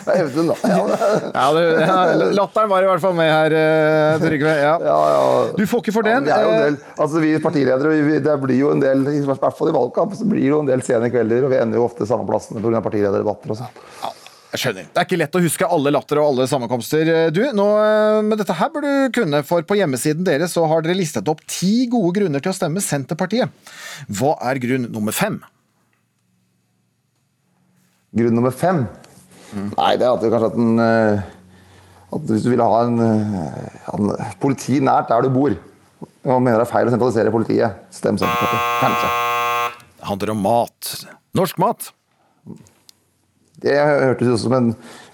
Det 0.00 0.14
er 0.14 0.22
Audun, 0.24 0.48
da. 0.50 0.54
Ja, 0.64 1.46
det, 1.54 1.62
ja, 1.80 1.96
latteren 2.34 2.70
var 2.70 2.84
i 2.84 2.88
hvert 2.88 3.02
fall 3.02 3.14
med 3.16 3.28
her, 3.30 3.54
eh, 3.56 4.20
Trygve. 4.22 4.54
Ja. 4.60 4.74
Du 5.56 5.64
får 5.68 5.82
ikke 5.84 5.94
for 5.94 6.06
den. 6.06 6.26
Det 6.26 6.34
er 6.34 6.44
jo 6.44 6.50
en 6.50 6.56
eh, 6.56 6.64
del, 6.68 6.78
altså 7.04 7.22
Vi 7.22 7.32
partiledere 7.42 7.92
vi, 7.92 8.18
det 8.24 8.36
blir 8.42 8.58
jo 8.60 8.72
en 8.74 8.82
del, 8.82 9.04
i 9.12 9.20
hvert 9.26 9.56
fall 9.58 9.72
i 9.72 9.76
valgkamp, 9.76 10.16
så 10.18 10.28
blir 10.28 10.44
det 10.44 10.52
jo 10.52 10.62
en 10.64 10.70
del 10.70 10.84
sene 10.86 11.10
kvelder. 11.12 11.46
Og 11.46 11.52
vi 11.54 11.60
ender 11.60 11.80
jo 11.80 11.86
ofte 11.88 12.08
samme 12.08 12.26
plassene 12.28 12.62
pga. 12.64 12.82
partilederdebatter 12.84 13.54
og 13.54 13.60
sånn. 13.60 13.74
Jeg 14.50 14.62
skjønner. 14.64 14.86
Det 14.90 14.98
er 14.98 15.06
ikke 15.06 15.18
lett 15.20 15.36
å 15.38 15.42
huske 15.44 15.66
alle 15.76 15.92
latter 15.94 16.18
og 16.18 16.32
alle 16.32 16.46
sammenkomster. 16.50 17.08
Du, 17.30 17.40
nå, 17.54 17.66
eh, 17.84 18.18
men 18.26 18.38
dette 18.40 18.56
her 18.58 18.70
bør 18.74 18.82
du 18.82 19.18
kunne, 19.20 19.44
for 19.46 19.62
på 19.66 19.78
hjemmesiden 19.78 20.26
deres 20.26 20.56
så 20.56 20.64
har 20.70 20.82
dere 20.82 20.98
listet 20.98 21.28
opp 21.30 21.44
ti 21.46 21.86
gode 21.90 22.16
grunner 22.18 22.42
til 22.42 22.50
å 22.50 22.56
stemme 22.56 22.82
Senterpartiet. 22.82 23.52
Hva 24.10 24.34
er 24.50 24.58
grunn 24.62 24.88
nummer 24.90 25.14
fem? 25.14 25.38
Grunn 28.18 28.34
nummer 28.34 28.50
fem? 28.50 28.88
Nei, 29.54 29.92
det 29.98 30.06
er 30.06 30.16
at 30.16 30.26
kanskje 30.26 30.50
at 30.50 30.58
den 30.58 30.82
eh, 30.82 31.22
At 32.14 32.26
hvis 32.26 32.44
du 32.46 32.50
vil 32.52 32.62
ha 32.62 32.82
en, 32.86 33.00
eh, 33.06 33.78
en 33.94 34.12
politi 34.42 34.80
nært 34.82 35.10
der 35.10 35.26
du 35.26 35.30
bor, 35.34 35.54
og 36.26 36.42
mener 36.42 36.58
det 36.58 36.66
er 36.66 36.72
feil 36.72 36.90
å 36.90 36.94
sentralisere 36.96 37.30
politiet, 37.34 37.86
stem 37.94 38.18
Senterpartiet. 38.18 38.66
Kanskje. 38.82 39.14
Det 40.00 40.10
handler 40.10 40.34
om 40.34 40.42
mat. 40.42 40.92
Norsk 41.38 41.62
mat. 41.62 41.92
Det 43.60 43.76
hørtes 43.76 44.30
ut 44.34 44.42
som 44.44 44.56
en 44.56 44.70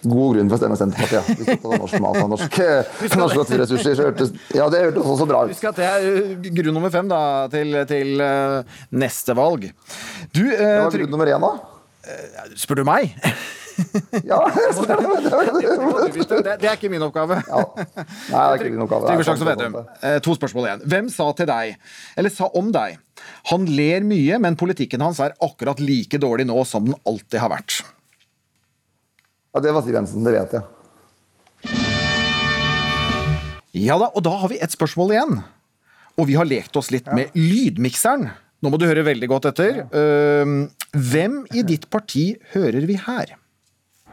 god 0.07 0.37
grunn 0.37 0.51
for 0.51 0.57
å 0.57 0.61
stemme 0.61 0.79
Senterpartiet. 0.79 1.31
Ja. 1.31 1.37
Hvis 1.41 1.63
du 1.63 1.69
norsk 1.73 1.99
mat 2.05 2.21
og 2.23 2.33
norske, 2.37 2.69
norske 3.17 3.43
naturressurser, 3.43 3.97
så 3.99 4.09
hørtes 4.11 4.33
Ja, 4.55 4.69
det 4.73 4.85
hørtes 4.89 5.11
også 5.17 5.29
bra 5.29 5.45
ut. 5.47 5.55
Husk 5.55 5.69
at 5.73 5.81
det 5.81 5.89
er 5.91 6.09
eh, 6.13 6.51
grunn 6.61 6.77
nummer 6.79 6.95
fem 6.95 7.11
da, 7.11 7.21
til, 7.53 7.81
til 7.91 8.23
eh, 8.23 8.81
neste 8.95 9.37
valg. 9.39 9.69
Du, 10.31 10.45
uh, 10.47 10.57
Det 10.57 10.73
var 10.85 10.99
grunn 11.01 11.15
nummer 11.17 11.33
én, 11.35 11.47
da? 11.49 11.55
Spør 12.57 12.83
du 12.83 12.87
meg? 12.87 13.15
Ja, 14.25 14.39
det, 16.49 16.65
er 16.65 16.73
ikke 16.73 16.89
min 16.89 17.03
oppgave. 17.05 17.37
Nei, 17.45 17.65
det 17.93 18.39
er 18.39 18.55
ikke 18.57 18.71
din 18.71 18.85
oppgave. 18.87 19.11
Trygve 19.11 19.27
Slagsvold 19.27 19.51
Vedum, 19.51 19.77
eh, 20.01 20.17
to 20.25 20.37
spørsmål 20.39 20.69
igjen. 20.69 20.85
Hvem 20.95 21.11
sa 21.13 21.27
til 21.37 21.51
deg, 21.51 21.77
eller 22.17 22.33
sa 22.33 22.49
om 22.57 22.71
deg, 22.73 22.97
han 23.51 23.67
ler 23.69 24.07
mye, 24.09 24.41
men 24.41 24.57
politikken 24.57 25.05
hans 25.05 25.21
er 25.21 25.37
akkurat 25.45 25.83
like 25.83 26.21
dårlig 26.23 26.49
nå 26.49 26.65
som 26.69 26.89
den 26.89 26.97
alltid 27.05 27.39
har 27.43 27.53
vært? 27.53 27.83
Ja, 29.57 29.61
det 29.65 29.73
var 29.73 29.81
Siv 29.81 29.95
Jensen, 29.97 30.21
det 30.21 30.35
vet 30.35 30.51
jeg. 30.53 30.65
Ja 33.73 33.97
da, 33.97 34.11
og 34.13 34.21
da 34.27 34.35
har 34.43 34.51
vi 34.53 34.59
et 34.61 34.75
spørsmål 34.75 35.15
igjen. 35.15 35.39
Og 36.21 36.29
vi 36.29 36.37
har 36.37 36.45
lekt 36.45 36.77
oss 36.77 36.91
litt 36.93 37.09
med 37.17 37.33
lydmikseren. 37.33 38.27
Nå 38.61 38.69
må 38.69 38.77
du 38.77 38.85
høre 38.85 39.07
veldig 39.07 39.31
godt 39.33 39.49
etter. 39.49 39.79
Uh, 39.97 40.69
hvem 40.93 41.39
i 41.57 41.65
ditt 41.65 41.89
parti 41.89 42.35
hører 42.53 42.85
vi 42.85 42.99
her? 43.01 43.33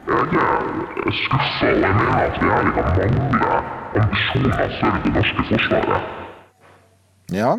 skuffa, 0.07 1.67
og 1.67 1.83
jeg 1.83 1.91
mener 1.91 2.79
at 2.79 2.87
regjeringa 2.95 3.27
mangler 3.27 3.99
ambisjoner 3.99 4.73
for 4.79 5.03
det 5.03 5.13
norske 5.17 5.45
forsvaret. 5.51 6.09
Ja, 7.35 7.51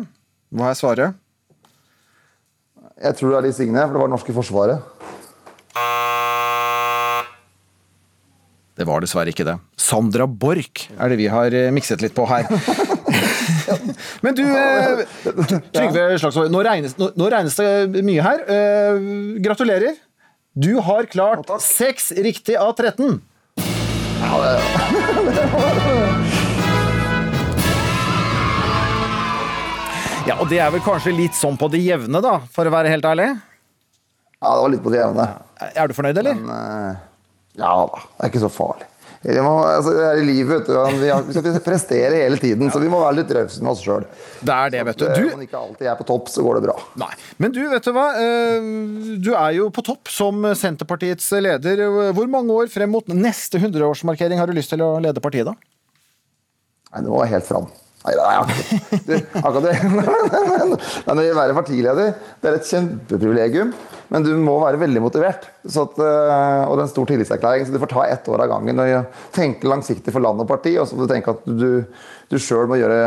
hva 0.57 0.71
er 0.71 0.81
svaret? 0.81 1.21
Jeg 2.97 3.17
tror 3.19 3.29
det 3.29 3.37
er 3.37 3.45
Liv 3.45 3.55
Signe, 3.61 3.85
for 3.85 3.93
det 3.93 4.01
var 4.01 4.09
det 4.09 4.15
norske 4.17 4.35
forsvaret. 4.41 4.93
Det 8.75 8.83
var 8.83 8.99
dessverre 8.99 9.31
ikke 9.31 9.45
det. 9.47 9.55
Sandra 9.79 10.25
Borch 10.27 10.89
er 10.99 11.11
det 11.11 11.17
vi 11.21 11.29
har 11.31 11.53
eh, 11.55 11.71
mikset 11.71 12.01
litt 12.03 12.15
på 12.15 12.25
her. 12.27 12.43
Men 14.25 14.35
du, 14.35 14.43
eh, 14.43 15.05
Trygve 15.71 16.17
Slagsvold, 16.19 16.51
nå 16.51 16.63
nå, 16.99 17.07
nå 17.15 17.29
regnes 17.31 17.55
det 17.55 18.03
mye 18.03 18.25
her. 18.25 18.43
Eh, 18.51 18.99
gratulerer. 19.45 19.95
Du 20.55 20.73
har 20.83 21.07
klart 21.11 21.47
seks 21.63 22.11
riktig 22.19 22.59
av 22.59 22.75
13. 22.75 23.21
Ja, 30.25 30.35
og 30.41 30.47
det 30.49 30.59
er 30.59 30.71
vel 30.73 30.81
kanskje 30.83 31.15
litt 31.15 31.35
sånn 31.37 31.55
på 31.59 31.67
det 31.71 31.83
jevne, 31.85 32.19
da, 32.23 32.39
for 32.51 32.67
å 32.67 32.71
være 32.73 32.91
helt 32.91 33.07
ærlig? 33.07 33.31
Ja, 34.41 34.51
det 34.51 34.61
var 34.63 34.71
litt 34.73 34.83
på 34.83 34.91
det 34.91 34.99
jevne. 35.03 35.27
Er 35.71 35.87
du 35.87 35.93
fornøyd, 35.95 36.17
eller? 36.19 36.39
Men, 36.39 36.55
eh, 36.55 37.03
ja 37.59 37.71
da, 37.87 38.03
det 38.03 38.27
er 38.27 38.33
ikke 38.33 38.43
så 38.45 38.51
farlig. 38.51 38.89
Det, 39.25 39.41
må, 39.41 39.51
altså, 39.65 39.89
det 39.95 40.03
er 40.05 40.19
i 40.21 40.25
livet, 40.27 40.51
vet 40.51 40.67
du. 40.69 40.97
Vi, 41.01 41.07
har, 41.09 41.23
vi 41.25 41.33
skal 41.33 41.55
prestere 41.65 42.19
hele 42.19 42.37
tiden, 42.37 42.69
så 42.69 42.77
vi 42.77 42.89
må 42.91 42.99
være 43.01 43.23
litt 43.23 43.31
rause 43.33 43.63
med 43.63 43.71
oss 43.71 43.79
sjøl. 43.81 44.03
Det 44.45 44.53
er 44.53 44.73
det, 44.75 44.83
vet 44.91 44.99
du. 45.01 45.05
Om 45.07 45.31
man 45.31 45.45
ikke 45.47 45.61
alltid 45.63 45.89
er 45.89 45.95
på 45.97 46.05
topp, 46.11 46.29
så 46.29 46.43
går 46.45 46.59
det 46.59 46.65
bra. 46.67 46.75
Nei. 47.01 47.09
Men 47.41 47.55
du, 47.55 47.57
vet 47.71 47.87
du 47.87 47.89
hva? 47.95 48.03
Eh, 48.21 48.67
Du 49.25 49.31
er 49.33 49.55
jo 49.57 49.71
på 49.73 49.81
topp 49.87 50.11
som 50.13 50.45
Senterpartiets 50.53 51.31
leder. 51.41 51.81
Hvor 52.13 52.29
mange 52.29 52.53
år 52.53 52.69
frem 52.69 52.93
mot 52.93 53.09
neste 53.09 53.57
100-årsmarkering 53.63 54.37
har 54.37 54.51
du 54.51 54.53
lyst 54.59 54.75
til 54.75 54.85
å 54.85 54.91
lede 55.01 55.23
partiet, 55.25 55.49
da? 55.49 55.57
Nei, 56.93 57.01
det 57.07 57.15
var 57.17 57.33
helt 57.33 57.49
fram. 57.49 57.65
Nei, 58.05 58.13
er 58.13 58.37
akkurat 59.41 59.57
du, 59.57 59.65
det. 59.65 59.73
Men 61.09 61.21
å 61.23 61.25
være 61.41 61.55
partileder 61.57 62.13
det 62.13 62.51
er 62.51 62.59
et 62.59 62.69
kjempeprivilegium, 62.69 63.73
men 64.09 64.25
du 64.25 64.31
må 64.37 64.57
være 64.61 64.79
veldig 64.81 65.01
motivert. 65.01 65.47
Så 65.65 65.85
at, 65.87 65.95
øh, 65.97 66.61
og 66.67 66.75
det 66.75 66.83
er 66.83 66.85
en 66.85 66.91
stor 66.91 67.07
tillitserklæring, 67.09 67.65
så 67.65 67.73
du 67.73 67.79
får 67.81 67.91
ta 67.93 68.03
ett 68.13 68.27
år 68.29 68.43
av 68.45 68.51
gangen 68.51 68.81
og 68.83 69.17
tenke 69.35 69.69
langsiktig 69.69 70.13
for 70.13 70.21
land 70.21 70.43
og 70.43 70.47
parti. 70.49 70.75
Og 70.77 70.87
så 70.87 70.97
må 70.97 71.05
du 71.07 71.13
tenke 71.13 71.33
at 71.33 71.47
du, 71.47 71.83
du 72.29 72.37
sjøl 72.41 72.69
må 72.69 72.77
gjøre 72.77 72.99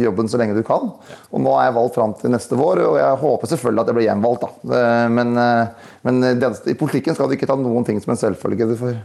jobben 0.00 0.30
så 0.32 0.40
lenge 0.40 0.56
du 0.56 0.62
kan. 0.66 0.88
Og 1.28 1.44
nå 1.44 1.52
er 1.58 1.68
jeg 1.68 1.76
valgt 1.76 2.00
fram 2.00 2.16
til 2.16 2.32
neste 2.32 2.58
vår, 2.58 2.82
og 2.86 2.98
jeg 3.02 3.20
håper 3.26 3.52
selvfølgelig 3.52 3.84
at 3.84 3.92
jeg 3.92 3.98
blir 4.00 4.08
gjenvalgt. 4.08 4.48
Da. 4.48 4.80
Eh, 4.80 5.06
Men, 5.18 5.36
øh, 5.36 5.94
men 6.08 6.24
i 6.72 6.78
politikken 6.78 7.14
skal 7.14 7.28
du 7.28 7.36
ikke 7.36 7.48
ta 7.50 7.56
noen 7.58 7.84
ting 7.84 8.00
som 8.00 8.14
en 8.14 8.20
selvfølge. 8.20 8.72
Du 8.72 8.76
får 8.80 8.98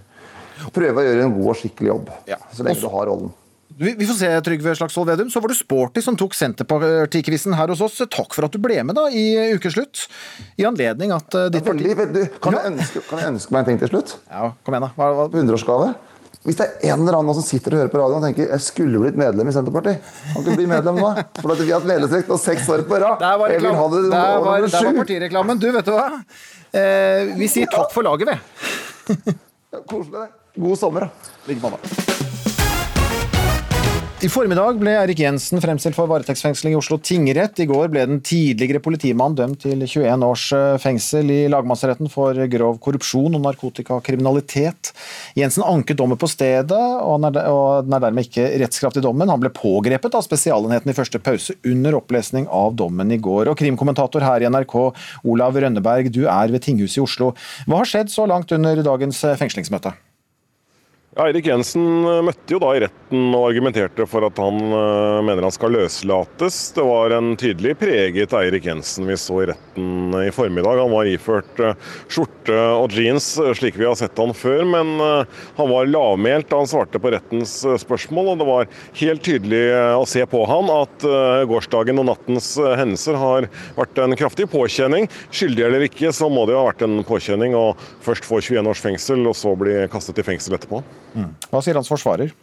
prøve 0.74 1.02
å 1.02 1.08
gjøre 1.08 1.28
en 1.28 1.38
god 1.40 1.54
og 1.56 1.58
skikkelig 1.60 1.90
jobb 1.96 2.12
så 2.54 2.64
lenge 2.64 2.80
du 2.80 2.88
har 2.94 3.10
rollen. 3.12 3.34
Vi 3.78 4.06
får 4.08 4.14
se, 4.20 4.30
Trygve 4.46 4.76
Slagsvold 4.76 5.10
Vedum. 5.10 5.30
Så 5.34 5.40
var 5.42 5.50
det 5.50 5.58
Sporty 5.58 6.02
som 6.06 6.18
tok 6.20 6.36
Senterpartikrisen 6.38 7.56
her 7.58 7.72
hos 7.74 7.82
oss. 7.82 7.98
Takk 8.12 8.36
for 8.36 8.46
at 8.48 8.54
du 8.54 8.60
ble 8.62 8.78
med 8.86 8.96
da 8.98 9.08
i 9.10 9.24
ukeslutt. 9.56 10.06
I 10.62 10.66
anledning 10.70 11.14
at 11.16 11.34
eh, 11.40 11.50
ditt 11.54 11.66
parti 11.66 11.82
Veldig, 11.84 11.96
veldig. 12.02 12.26
Kan, 12.44 12.58
jeg 12.60 12.74
ønske, 12.74 13.04
kan 13.10 13.22
jeg 13.24 13.32
ønske 13.34 13.56
meg 13.56 13.64
en 13.64 13.70
ting 13.72 13.80
til 13.82 13.92
slutt? 13.94 14.16
Ja, 14.30 14.52
kom 14.64 14.76
igjen 14.78 14.86
da. 14.88 14.92
Hva, 14.98 15.08
hva? 15.18 15.26
100-årsgave. 15.32 15.94
Hvis 16.44 16.58
det 16.60 16.66
er 16.68 16.92
en 16.92 17.06
eller 17.06 17.16
annen 17.22 17.38
som 17.38 17.46
sitter 17.48 17.72
og 17.78 17.80
hører 17.82 17.92
på 17.94 18.00
radioen 18.02 18.20
og 18.20 18.26
tenker 18.28 18.50
jeg 18.52 18.64
skulle 18.66 19.00
blitt 19.00 19.16
medlem 19.20 19.48
i 19.48 19.54
Senterpartiet, 19.56 20.10
kan 20.34 20.42
ikke 20.44 20.58
bli 20.60 20.66
medlem 20.68 21.00
nå? 21.00 21.12
For 21.40 21.54
at 21.56 21.62
vi 21.64 21.70
har 21.72 21.80
hatt 21.80 21.88
medlemsrett 21.88 22.28
nå 22.34 22.38
seks 22.44 22.68
år 22.74 22.84
på 22.90 23.00
rad. 23.00 23.16
Der 23.24 23.38
var, 23.40 23.54
reklam- 23.54 23.80
det 23.96 24.02
der 24.12 24.44
var, 24.44 24.68
der 24.68 24.90
var 24.90 25.00
partireklamen. 25.00 25.62
Du, 25.64 25.70
vet 25.72 25.88
du 25.88 25.94
hva? 25.96 26.10
Eh, 26.76 27.32
vi 27.40 27.48
sier 27.48 27.72
takk 27.72 27.96
for 27.96 28.04
laget, 28.04 28.34
vi. 28.34 29.38
Koselig. 29.94 30.28
God 30.60 30.78
sommer, 30.84 31.08
da. 31.08 31.32
Like 31.48 31.64
måte. 31.64 32.33
I 34.24 34.30
formiddag 34.32 34.78
ble 34.80 34.92
Erik 34.96 35.20
Jensen 35.20 35.60
fremstilt 35.60 35.98
for 35.98 36.08
varetektsfengsling 36.08 36.72
i 36.72 36.78
Oslo 36.80 36.96
tingrett. 37.04 37.58
I 37.60 37.66
går 37.68 37.90
ble 37.92 38.06
den 38.08 38.22
tidligere 38.24 38.80
politimannen 38.80 39.36
dømt 39.36 39.60
til 39.66 39.82
21 39.84 40.24
års 40.24 40.46
eh, 40.56 40.78
fengsel 40.80 41.28
i 41.34 41.40
lagmannsretten 41.52 42.08
for 42.08 42.40
grov 42.54 42.78
korrupsjon 42.86 43.36
og 43.36 43.44
narkotikakriminalitet. 43.44 44.94
Jensen 45.36 45.66
anket 45.68 46.00
dommen 46.00 46.22
på 46.22 46.30
stedet, 46.32 46.72
og 47.04 47.20
den 47.26 47.98
er 47.98 48.06
dermed 48.06 48.30
ikke 48.30 48.48
rettskraftig 48.64 49.04
dommen. 49.04 49.28
Han 49.28 49.44
ble 49.44 49.52
pågrepet 49.52 50.16
av 50.16 50.24
Spesialenheten 50.24 50.94
i 50.94 50.96
første 50.96 51.20
pause 51.20 51.58
under 51.74 52.00
opplesning 52.00 52.48
av 52.48 52.80
dommen 52.80 53.12
i 53.12 53.20
går. 53.20 53.52
Og 53.52 53.60
krimkommentator 53.60 54.24
her 54.24 54.48
i 54.48 54.54
NRK, 54.56 54.78
Olav 55.36 55.60
Rønneberg, 55.60 56.08
du 56.16 56.24
er 56.30 56.56
ved 56.56 56.64
tinghuset 56.64 57.02
i 57.02 57.06
Oslo. 57.10 57.34
Hva 57.68 57.84
har 57.84 57.92
skjedd 57.92 58.16
så 58.16 58.32
langt 58.32 58.56
under 58.56 58.88
dagens 58.88 59.20
eh, 59.28 59.36
fengslingsmøte? 59.44 59.98
Eirik 61.14 61.46
Jensen 61.46 62.06
eh, 62.10 62.22
møtte 62.26 62.56
jo 62.56 62.58
da 62.58 62.72
i 62.74 62.80
retten 62.82 63.36
og 63.38 63.44
argumenterte 63.52 64.06
for 64.10 64.26
at 64.26 64.40
han 64.42 64.56
eh, 64.58 65.20
mener 65.22 65.46
han 65.46 65.54
skal 65.54 65.76
løslates. 65.76 66.56
Det 66.74 66.86
var 66.88 67.14
en 67.14 67.36
tydelig 67.38 67.76
preget 67.78 68.34
Eirik 68.34 68.66
Jensen 68.66 69.06
vi 69.06 69.18
så 69.22 69.44
i 69.44 69.50
retten 69.52 70.16
i 70.18 70.32
formiddag. 70.34 70.82
Han 70.82 70.90
var 70.90 71.10
iført 71.12 71.62
eh, 71.62 71.78
skjorte 72.10 72.58
og 72.80 72.98
jeans 72.98 73.28
eh, 73.38 73.52
slik 73.60 73.78
vi 73.78 73.86
har 73.86 73.94
sett 74.00 74.18
han 74.18 74.34
før, 74.34 74.66
men 74.66 74.96
eh, 75.06 75.38
han 75.60 75.70
var 75.70 75.92
lavmælt 75.92 76.50
da 76.50 76.64
han 76.64 76.72
svarte 76.72 77.04
på 77.04 77.14
rettens 77.14 77.60
eh, 77.62 77.78
spørsmål. 77.86 78.34
og 78.34 78.42
Det 78.42 78.50
var 78.50 78.74
helt 79.04 79.26
tydelig 79.30 79.64
eh, 79.70 79.94
å 79.94 80.10
se 80.10 80.26
på 80.34 80.42
han 80.50 80.74
at 80.80 81.08
eh, 81.12 81.46
gårsdagen 81.54 82.02
og 82.02 82.10
nattens 82.10 82.56
eh, 82.58 82.74
hendelser 82.82 83.22
har 83.22 83.52
vært 83.78 84.02
en 84.02 84.18
kraftig 84.18 84.50
påkjenning. 84.50 85.06
Skyldig 85.30 85.70
eller 85.70 85.86
ikke, 85.92 86.10
så 86.10 86.34
må 86.34 86.50
det 86.50 86.58
jo 86.58 86.64
ha 86.64 86.68
vært 86.72 86.88
en 86.90 87.04
påkjenning 87.06 87.54
å 87.54 87.68
først 88.02 88.26
få 88.26 88.42
21 88.42 88.74
års 88.74 88.82
fengsel, 88.82 89.28
og 89.30 89.38
så 89.38 89.54
bli 89.62 89.84
kastet 89.94 90.26
i 90.26 90.32
fengsel 90.34 90.58
etterpå. 90.58 90.82
Hva 91.52 91.62
sier 91.62 91.76
hans 91.78 91.88
forsvarer? 91.92 92.34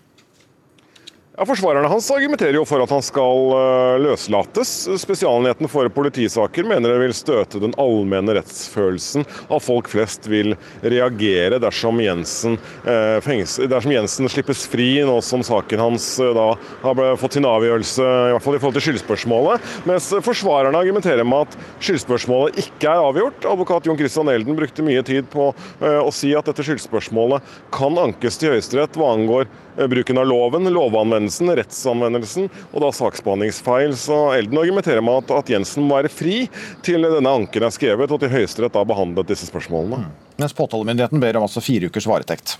Ja, 1.40 1.46
Forsvarerne 1.48 1.88
hans 1.88 2.10
argumenterer 2.12 2.52
jo 2.58 2.66
for 2.68 2.82
at 2.84 2.90
han 2.92 3.00
skal 3.00 3.54
eh, 3.56 3.94
løslates. 4.04 4.70
Spesialenheten 5.00 5.70
for 5.72 5.88
politisaker 5.88 6.66
mener 6.68 6.92
det 6.92 6.98
vil 7.00 7.14
støte 7.16 7.62
den 7.62 7.72
allmenne 7.80 8.34
rettsfølelsen. 8.36 9.24
At 9.48 9.64
folk 9.64 9.88
flest 9.88 10.28
vil 10.28 10.52
reagere 10.84 11.56
dersom 11.64 12.02
Jensen, 12.04 12.58
eh, 12.84 13.30
dersom 13.72 13.94
Jensen 13.94 14.28
slippes 14.28 14.66
fri, 14.68 14.90
nå 15.08 15.14
som 15.24 15.40
saken 15.40 15.80
hans 15.80 16.10
eh, 16.20 16.34
da 16.36 16.44
har 16.82 17.00
fått 17.22 17.38
sin 17.38 17.48
avgjørelse, 17.48 18.04
i 18.04 18.36
hvert 18.36 18.44
fall 18.44 18.58
i 18.58 18.60
forhold 18.60 18.76
til 18.76 18.86
skyldspørsmålet. 18.90 19.72
Mens 19.88 20.10
forsvarerne 20.28 20.84
argumenterer 20.84 21.24
med 21.24 21.48
at 21.48 21.56
skyldspørsmålet 21.80 22.60
ikke 22.66 22.92
er 22.92 23.06
avgjort. 23.06 23.48
Advokat 23.48 23.88
Jon 23.88 24.02
Christian 24.02 24.28
Elden 24.28 24.60
brukte 24.60 24.84
mye 24.84 25.08
tid 25.08 25.32
på 25.32 25.48
eh, 25.56 26.02
å 26.04 26.12
si 26.12 26.36
at 26.36 26.52
dette 26.52 26.68
skyldspørsmålet 26.68 27.56
kan 27.72 27.96
ankes 28.04 28.36
til 28.36 28.58
Høyesterett 28.58 29.00
hva 29.00 29.14
angår 29.16 29.48
bruken 29.76 30.18
av 30.20 30.28
loven, 30.30 30.68
lovanvendelsen, 30.72 31.52
rettsanvendelsen 31.58 32.48
og 32.70 32.78
da 32.84 32.90
saksbehandlingsfeil. 32.96 33.94
Så 33.98 34.18
Elden 34.38 34.62
argumenterer 34.62 35.04
med 35.04 35.24
at, 35.24 35.36
at 35.42 35.52
Jensen 35.54 35.86
må 35.86 35.98
være 36.00 36.12
fri 36.12 36.42
til 36.86 37.06
denne 37.06 37.36
anken 37.42 37.66
er 37.66 37.74
skrevet 37.74 38.12
og 38.12 38.22
til 38.22 38.32
Høyesterett 38.32 38.76
da 38.76 38.86
behandlet 38.86 39.30
disse 39.32 39.50
spørsmålene. 39.50 40.08
Mens 40.40 40.56
påtalemyndigheten 40.56 41.22
ber 41.22 41.40
om 41.40 41.46
altså 41.48 41.62
fire 41.64 41.90
ukers 41.90 42.08
varetekt. 42.08 42.58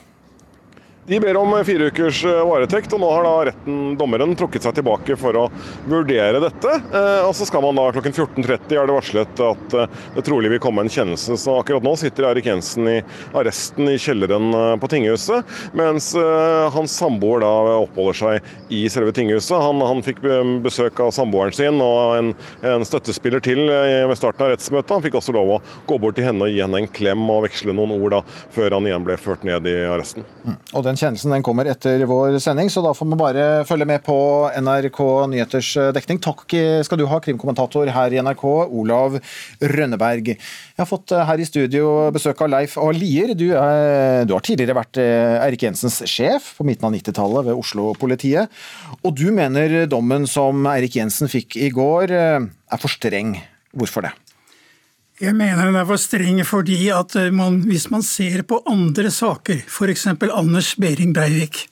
De 1.11 1.21
ber 1.21 1.37
om 1.37 1.65
fire 1.67 1.89
ukers 1.91 2.21
eh, 2.25 2.41
varetekt, 2.47 2.93
og 2.95 3.01
nå 3.03 3.09
har 3.11 3.25
da 3.27 3.31
retten, 3.49 3.79
dommeren, 3.99 4.31
trukket 4.39 4.63
seg 4.63 4.77
tilbake 4.77 5.17
for 5.19 5.35
å 5.35 5.49
vurdere 5.91 6.39
dette. 6.45 6.75
Eh, 6.87 7.25
og 7.27 7.33
så 7.35 7.49
skal 7.49 7.65
man 7.65 7.75
da 7.75 7.89
klokken 7.91 8.15
14.30 8.15 8.77
er 8.79 8.87
det 8.87 8.95
varslet 8.95 9.43
at 9.43 9.75
eh, 9.75 9.97
det 10.15 10.23
trolig 10.29 10.53
vil 10.53 10.61
komme 10.63 10.85
en 10.85 10.93
kjennelse. 10.95 11.35
Så 11.35 11.57
akkurat 11.59 11.83
nå 11.83 11.97
sitter 11.99 12.29
Erik 12.29 12.47
Jensen 12.47 12.87
i 12.87 12.95
arresten 13.35 13.91
i 13.91 13.97
kjelleren 13.99 14.55
på 14.79 14.91
tinghuset, 14.93 15.51
mens 15.75 16.13
hans 16.77 16.95
samboer 16.95 17.43
da 17.43 17.51
oppholder 17.81 18.19
seg 18.21 18.71
i 18.71 18.85
selve 18.93 19.11
tinghuset. 19.17 19.57
Han, 19.59 19.83
han 19.83 20.05
fikk 20.07 20.23
besøk 20.63 21.03
av 21.03 21.11
samboeren 21.17 21.55
sin 21.57 21.83
og 21.83 22.15
en, 22.21 22.33
en 22.71 22.87
støttespiller 22.87 23.43
til 23.43 23.65
ved 23.67 24.15
starten 24.19 24.47
av 24.47 24.53
rettsmøtet. 24.55 24.95
Han 24.95 25.05
fikk 25.09 25.19
også 25.19 25.35
lov 25.35 25.57
å 25.57 25.61
gå 25.91 25.99
bort 25.99 26.21
til 26.21 26.29
henne 26.29 26.47
og 26.47 26.55
gi 26.55 26.63
henne 26.63 26.85
en 26.85 26.91
klem 27.01 27.27
og 27.27 27.49
veksle 27.49 27.75
noen 27.75 27.97
ord 27.99 28.21
da, 28.21 28.23
før 28.55 28.79
han 28.79 28.87
igjen 28.87 29.11
ble 29.11 29.19
ført 29.19 29.47
ned 29.49 29.67
i 29.67 29.77
arresten. 29.91 30.29
Og 30.71 30.87
Den 30.87 31.00
kjennelsen 31.01 31.35
den 31.35 31.45
kommer 31.47 31.69
etter 31.71 32.05
vår 32.09 32.39
sending, 32.43 32.71
så 32.73 32.85
da 32.85 32.95
får 32.97 33.09
vi 33.11 33.21
bare 33.21 33.49
følge 33.69 33.89
med 33.89 34.05
på 34.07 34.19
NRK 34.61 35.01
Nyheters 35.33 35.73
dekning. 35.97 36.21
Takk 36.23 36.45
skal 36.87 37.01
du 37.01 37.07
ha, 37.11 37.21
krimkommentator 37.25 37.91
her 37.91 38.15
i 38.15 38.21
NRK, 38.23 38.45
Olav 38.69 39.19
Rønneberg. 39.61 40.35
Jeg 40.35 40.83
har 40.83 40.89
fått 40.89 41.13
eh, 41.13 41.27
her 41.29 41.41
i 41.41 41.47
studio 41.49 41.91
besøk 42.15 42.41
av 42.45 42.53
Leif 42.55 42.77
A. 42.81 42.87
Lier. 42.97 43.35
Du, 43.39 43.51
er, 43.53 44.25
du 44.29 44.35
har 44.37 44.45
tidligere 44.47 44.79
vært 44.79 45.01
eh, 45.03 45.37
Eirik 45.45 45.67
Jensens 45.67 46.01
sjef 46.09 46.55
på 46.59 46.67
midten 46.69 46.89
av 46.89 46.95
90-tallet 46.97 47.51
ved 47.51 47.61
Oslo-politiet. 47.61 48.51
Og 49.05 49.15
du 49.17 49.29
mener 49.37 49.85
dommen 49.91 50.29
som 50.31 50.65
Eirik 50.71 50.97
Jensen 51.01 51.31
fikk 51.33 51.59
i 51.61 51.71
går, 51.75 52.17
eh, 52.17 52.49
er 52.49 52.83
for 52.83 52.93
streng. 52.93 53.37
Hvorfor 53.77 54.09
det? 54.09 54.15
Jeg 55.21 55.37
mener 55.37 55.67
den 55.69 55.77
er 55.77 55.85
for 55.85 56.01
streng 56.01 56.39
fordi 56.49 56.87
at 56.97 57.13
eh, 57.21 57.29
man, 57.29 57.59
hvis 57.69 57.91
man 57.93 58.01
ser 58.01 58.41
på 58.49 58.63
andre 58.71 59.11
saker, 59.13 59.59
f.eks. 59.69 60.07
Anders 60.17 60.71
Behring 60.81 61.13
Breivik, 61.13 61.67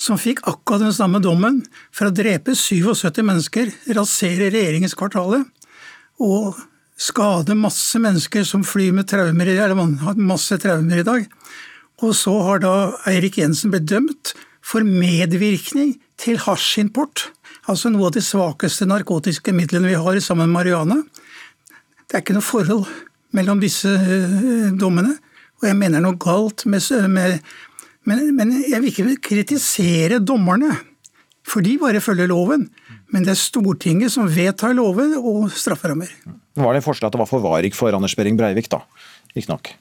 som 0.00 0.16
fikk 0.16 0.40
akkurat 0.48 0.86
den 0.86 0.94
samme 0.96 1.20
dommen 1.20 1.58
for 1.92 2.08
å 2.08 2.14
drepe 2.16 2.54
77 2.56 3.20
mennesker, 3.20 3.68
rasere 3.92 4.48
regjeringskvartalet 4.54 5.44
og 6.24 6.56
skade 6.96 7.58
masse 7.60 8.00
mennesker 8.00 8.48
som 8.48 8.64
flyr 8.64 8.96
med 8.96 9.10
traumer, 9.12 9.52
eller 9.52 9.76
man 9.76 9.98
har 10.06 10.16
masse 10.16 10.56
traumer 10.56 11.02
i 11.02 11.06
dag. 11.06 11.28
Og 12.00 12.16
så 12.16 12.32
har 12.46 12.64
da 12.64 12.74
Eirik 13.10 13.36
Jensen 13.42 13.74
blitt 13.74 13.90
dømt 13.92 14.32
for 14.64 14.80
medvirkning 14.80 15.98
til 16.16 16.40
hasjimport. 16.40 17.28
Altså 17.68 17.92
noe 17.92 18.08
av 18.08 18.16
de 18.16 18.24
svakeste 18.24 18.88
narkotiske 18.88 19.52
midlene 19.52 19.92
vi 19.92 20.00
har 20.00 20.24
sammen 20.24 20.48
med 20.48 20.62
marihuana. 20.62 21.02
Det 22.08 22.16
er 22.16 22.24
ikke 22.24 22.36
noe 22.38 22.46
forhold 22.46 22.86
mellom 23.36 23.60
disse 23.60 23.90
eh, 23.92 24.68
dommene, 24.80 25.18
og 25.60 25.66
jeg 25.68 25.76
mener 25.76 26.00
noe 26.00 26.16
galt 26.16 26.64
med, 26.70 26.80
med 27.12 27.40
men, 28.08 28.22
men 28.36 28.54
jeg 28.64 28.80
vil 28.80 28.92
ikke 28.92 29.16
kritisere 29.34 30.20
dommerne, 30.24 30.70
for 31.48 31.64
de 31.64 31.74
bare 31.80 32.00
følger 32.00 32.30
loven. 32.30 32.68
Men 33.12 33.24
det 33.24 33.34
er 33.34 33.40
Stortinget 33.40 34.12
som 34.12 34.28
vedtar 34.28 34.74
loven 34.76 35.14
og 35.18 35.48
strafferammer. 35.52 36.08
Nå 36.28 36.64
var 36.64 36.76
det 36.76 36.84
forslag 36.84 37.08
at 37.08 37.16
det 37.16 37.20
var 37.22 37.30
forvaring 37.30 37.76
for 37.76 37.92
Anders 37.96 38.16
Behring 38.16 38.36
Breivik, 38.40 38.68
da. 38.72 38.82
Riktignok. 39.36 39.72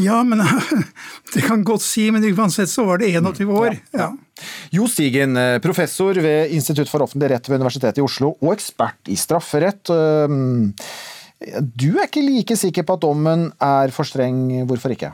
Ja, 0.00 0.22
men 0.24 0.40
det 1.34 1.42
kan 1.44 1.64
godt 1.66 1.84
si, 1.84 2.06
men 2.14 2.24
uansett 2.30 2.70
så 2.70 2.86
var 2.88 3.02
det 3.02 3.10
21 3.12 3.50
år. 3.52 3.76
Ja. 3.94 4.08
Jo 4.72 4.86
Stigen, 4.90 5.36
eh, 5.36 5.58
professor 5.62 6.16
ved 6.24 6.54
Institutt 6.56 6.90
for 6.90 7.04
offentlig 7.04 7.34
rett 7.34 7.50
ved 7.50 7.60
Universitetet 7.60 8.00
i 8.00 8.06
Oslo 8.06 8.32
og 8.40 8.54
ekspert 8.54 9.12
i 9.12 9.18
strafferett. 9.20 9.92
Du 11.76 11.90
er 11.96 12.06
ikke 12.06 12.24
like 12.24 12.56
sikker 12.58 12.86
på 12.86 12.96
at 12.98 13.02
dommen 13.04 13.48
er 13.62 13.92
for 13.94 14.08
streng. 14.08 14.64
Hvorfor 14.68 14.94
ikke? 14.94 15.12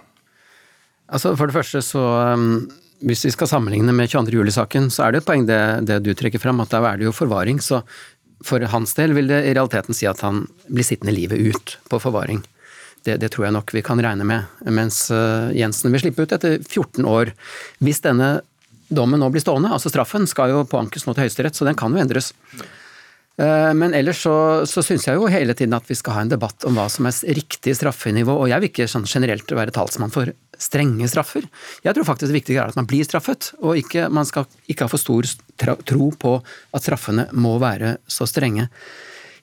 Altså, 1.09 1.35
For 1.37 1.49
det 1.49 1.57
første 1.57 1.81
så 1.85 2.05
um, 2.35 2.69
Hvis 3.01 3.25
vi 3.25 3.33
skal 3.33 3.49
sammenligne 3.49 3.95
med 3.95 4.11
22. 4.11 4.35
juli-saken, 4.35 4.91
så 4.93 5.07
er 5.07 5.15
det 5.15 5.23
et 5.23 5.29
poeng 5.29 5.47
det, 5.49 5.63
det 5.89 6.03
du 6.05 6.13
trekker 6.19 6.43
fram, 6.43 6.61
at 6.61 6.73
der 6.75 6.85
er 6.85 6.99
det 6.99 7.07
jo 7.07 7.15
forvaring. 7.15 7.63
Så 7.63 7.81
for 8.45 8.63
hans 8.73 8.95
del 8.99 9.15
vil 9.15 9.31
det 9.31 9.45
i 9.47 9.55
realiteten 9.55 9.95
si 9.95 10.07
at 10.11 10.21
han 10.27 10.45
blir 10.67 10.87
sittende 10.87 11.15
livet 11.15 11.39
ut 11.39 11.77
på 11.91 12.01
forvaring. 12.03 12.43
Det, 13.07 13.17
det 13.23 13.31
tror 13.33 13.47
jeg 13.47 13.55
nok 13.55 13.71
vi 13.75 13.85
kan 13.87 14.03
regne 14.03 14.27
med. 14.27 14.51
Mens 14.67 15.07
uh, 15.15 15.55
Jensen 15.55 15.95
vil 15.95 16.03
slippe 16.03 16.27
ut 16.27 16.35
etter 16.35 16.59
14 16.59 17.07
år. 17.07 17.33
Hvis 17.79 18.03
denne 18.05 18.41
dommen 18.89 19.21
nå 19.21 19.31
blir 19.31 19.45
stående, 19.45 19.71
altså 19.75 19.93
straffen, 19.93 20.27
skal 20.27 20.53
jo 20.53 20.67
påankes 20.69 21.07
nå 21.07 21.15
til 21.15 21.27
Høyesterett, 21.27 21.57
så 21.57 21.69
den 21.69 21.79
kan 21.79 21.95
jo 21.95 22.03
endres. 22.03 22.33
Eh, 23.39 23.73
Men 23.75 23.95
ellers 23.95 24.23
så, 24.25 24.35
så 24.67 24.83
syns 24.83 25.07
jeg 25.07 25.19
jo 25.19 25.29
hele 25.31 25.55
tiden 25.55 25.77
at 25.77 25.87
vi 25.87 25.97
skal 25.99 26.17
ha 26.17 26.25
en 26.25 26.33
debatt 26.33 26.67
om 26.67 26.79
hva 26.79 26.89
som 26.91 27.07
er 27.07 27.37
riktig 27.39 27.77
straffenivå, 27.79 28.35
og 28.35 28.51
jeg 28.51 28.63
vil 28.63 28.73
ikke 28.73 28.89
sånn 28.91 29.07
generelt 29.07 29.55
være 29.55 29.75
talsmann 29.75 30.15
for 30.15 30.33
strenge 30.59 31.07
straffer. 31.11 31.47
Jeg 31.85 31.95
tror 31.95 32.09
faktisk 32.09 32.33
det 32.33 32.41
viktige 32.41 32.59
er 32.65 32.73
at 32.73 32.79
man 32.79 32.89
blir 32.91 33.07
straffet, 33.07 33.53
og 33.63 33.79
ikke, 33.79 34.09
man 34.11 34.27
skal 34.27 34.49
ikke 34.67 34.89
ha 34.89 34.91
for 34.91 35.03
stor 35.03 35.29
tro 35.87 36.11
på 36.19 36.35
at 36.75 36.83
straffene 36.83 37.29
må 37.33 37.55
være 37.63 37.97
så 38.11 38.27
strenge. 38.27 38.67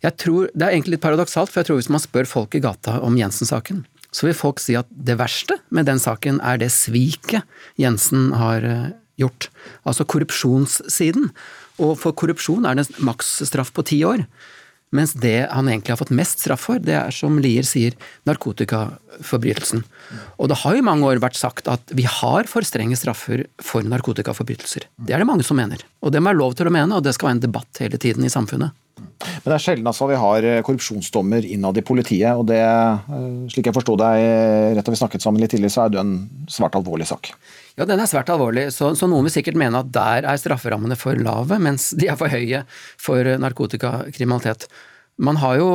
Jeg 0.03 0.17
tror, 0.21 0.51
Det 0.53 0.61
er 0.61 0.75
egentlig 0.75 0.97
litt 0.97 1.05
paradoksalt, 1.05 1.49
for 1.49 1.61
jeg 1.61 1.69
tror 1.69 1.79
hvis 1.79 1.89
man 1.89 2.03
spør 2.03 2.27
folk 2.27 2.55
i 2.55 2.61
gata 2.61 2.99
om 3.01 3.15
Jensen-saken, 3.17 3.85
så 4.11 4.27
vil 4.27 4.37
folk 4.37 4.59
si 4.59 4.75
at 4.75 4.87
det 4.91 5.17
verste 5.17 5.57
med 5.71 5.87
den 5.87 5.99
saken 5.99 6.39
er 6.43 6.59
det 6.59 6.71
sviket 6.71 7.43
Jensen 7.79 8.31
har 8.35 8.63
eh, 8.63 8.91
gjort. 9.19 9.49
Altså 9.87 10.05
korrupsjonssiden. 10.07 11.31
Og 11.81 11.97
for 11.99 12.15
korrupsjon 12.15 12.67
er 12.67 12.77
det 12.77 12.87
en 12.87 13.09
maksstraff 13.11 13.73
på 13.75 13.85
ti 13.87 14.03
år. 14.07 14.23
Mens 14.95 15.15
det 15.17 15.47
han 15.51 15.67
egentlig 15.67 15.91
har 15.91 15.99
fått 15.99 16.13
mest 16.15 16.43
straff 16.43 16.67
for, 16.67 16.79
det 16.79 16.93
er 16.95 17.15
som 17.15 17.39
Lier 17.41 17.65
sier, 17.67 17.97
narkotikaforbrytelsen. 18.29 19.83
Og 20.39 20.51
det 20.51 20.59
har 20.61 20.77
i 20.77 20.85
mange 20.85 21.09
år 21.09 21.19
vært 21.23 21.39
sagt 21.39 21.67
at 21.71 21.91
vi 21.97 22.05
har 22.07 22.47
for 22.47 22.67
strenge 22.67 22.95
straffer 22.99 23.47
for 23.63 23.87
narkotikaforbrytelser. 23.87 24.87
Det 24.95 25.15
er 25.15 25.23
det 25.23 25.27
mange 25.27 25.47
som 25.47 25.59
mener. 25.59 25.83
Og 26.05 26.13
det 26.13 26.21
må 26.21 26.31
være 26.31 26.43
lov 26.43 26.55
til 26.55 26.69
å 26.69 26.75
mene, 26.75 26.95
og 26.95 27.03
det 27.03 27.15
skal 27.17 27.31
være 27.31 27.39
en 27.39 27.45
debatt 27.47 27.83
hele 27.83 27.99
tiden 28.01 28.27
i 28.27 28.31
samfunnet. 28.31 28.77
Men 29.43 29.49
det 29.49 29.57
er 29.57 29.63
sjelden 29.63 29.89
altså 29.91 30.07
vi 30.09 30.19
har 30.21 30.47
eh, 30.47 30.61
korrupsjonsdommer 30.65 31.45
innad 31.47 31.77
i 31.79 31.83
politiet, 31.85 32.31
og 32.37 32.47
det, 32.49 32.61
eh, 32.61 33.27
slik 33.51 33.69
jeg 33.69 33.75
forsto 33.75 33.97
deg 33.99 34.23
rett 34.77 34.85
da 34.85 34.93
vi 34.93 35.01
snakket 35.01 35.25
sammen 35.25 35.43
litt 35.43 35.53
tidligere, 35.53 35.73
så 35.73 35.85
er 35.85 35.93
det 35.93 36.01
en 36.01 36.15
svært 36.51 36.77
alvorlig 36.77 37.07
sak. 37.09 37.31
Ja, 37.75 37.87
den 37.87 37.99
er 37.99 38.09
svært 38.09 38.31
alvorlig, 38.31 38.69
så, 38.75 38.93
så, 38.95 39.09
noen 39.11 39.27
vil 39.27 39.35
sikkert 39.35 39.59
mene 39.59 39.83
at 39.83 39.91
der 39.95 40.27
er 40.29 40.41
strafferammene 40.41 40.97
for 40.99 41.17
lave, 41.19 41.59
mens 41.61 41.91
de 41.97 42.09
er 42.11 42.19
for 42.19 42.31
høye 42.31 42.63
for 43.01 43.35
narkotikakriminalitet. 43.43 44.69
Man 45.15 45.37
har 45.39 45.59
jo 45.61 45.67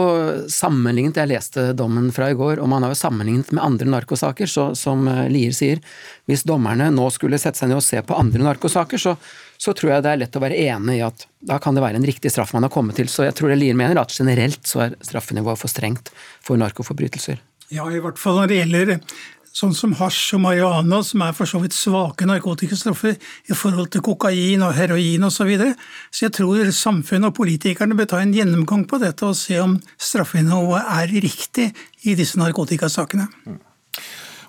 sammenlignet, 0.52 1.16
jeg 1.16 1.30
leste 1.30 1.70
dommen 1.72 2.10
fra 2.12 2.28
i 2.28 2.36
går, 2.36 2.60
og 2.60 2.68
man 2.68 2.84
har 2.84 2.92
jo 2.92 2.98
sammenlignet 3.00 3.54
med 3.56 3.64
andre 3.64 3.88
narkosaker, 3.88 4.48
så 4.48 4.66
som 4.76 5.06
Lier 5.32 5.54
sier, 5.56 5.80
hvis 6.28 6.44
dommerne 6.48 6.90
nå 6.92 7.06
skulle 7.14 7.40
sette 7.40 7.62
seg 7.62 7.70
ned 7.70 7.80
og 7.80 7.86
se 7.86 8.02
på 8.04 8.18
andre 8.20 8.44
narkosaker, 8.44 9.00
så 9.00 9.16
så 9.60 9.74
tror 9.76 9.92
jeg 9.92 10.04
det 10.04 10.12
er 10.14 10.20
lett 10.22 10.38
å 10.38 10.40
være 10.40 10.60
enig 10.72 10.96
i 10.96 11.02
at 11.04 11.26
da 11.44 11.58
kan 11.60 11.76
det 11.76 11.82
være 11.84 12.00
en 12.00 12.06
riktig 12.08 12.32
straff 12.32 12.54
man 12.56 12.64
har 12.64 12.72
kommet 12.72 12.96
til. 12.96 13.10
Så 13.12 13.26
jeg 13.26 13.36
tror 13.36 13.52
det 13.52 13.58
Lier 13.60 13.76
mener 13.76 14.00
at 14.00 14.14
generelt 14.14 14.64
så 14.68 14.86
er 14.86 14.96
straffenivået 15.04 15.60
for 15.60 15.72
strengt 15.72 16.08
for 16.40 16.60
narkoforbrytelser. 16.60 17.42
Ja, 17.70 17.84
i 17.92 18.00
hvert 18.02 18.18
fall 18.18 18.40
når 18.40 18.50
det 18.50 18.62
gjelder 18.62 18.96
sånn 19.54 19.74
som 19.74 19.92
hasj 19.98 20.36
og 20.38 20.44
marihuana, 20.44 21.00
som 21.04 21.24
er 21.26 21.34
for 21.36 21.48
så 21.48 21.60
vidt 21.62 21.74
svake 21.76 22.26
narkotikastraffer 22.28 23.16
i 23.50 23.56
forhold 23.56 23.90
til 23.92 24.04
kokain 24.06 24.62
og 24.64 24.76
heroin 24.78 25.26
osv. 25.26 25.40
Så, 25.40 25.48
videre. 25.48 25.74
så 26.08 26.26
jeg 26.28 26.36
tror 26.38 26.70
samfunnet 26.74 27.32
og 27.32 27.36
politikerne 27.36 27.98
bør 27.98 28.12
ta 28.12 28.20
en 28.22 28.34
gjennomgang 28.36 28.86
på 28.88 29.00
dette 29.02 29.26
og 29.26 29.38
se 29.38 29.58
om 29.60 29.76
straffenivået 29.98 30.94
er 31.02 31.16
riktig 31.26 31.70
i 32.06 32.16
disse 32.18 32.40
narkotikasakene. 32.40 33.28
Mm. 33.44 33.58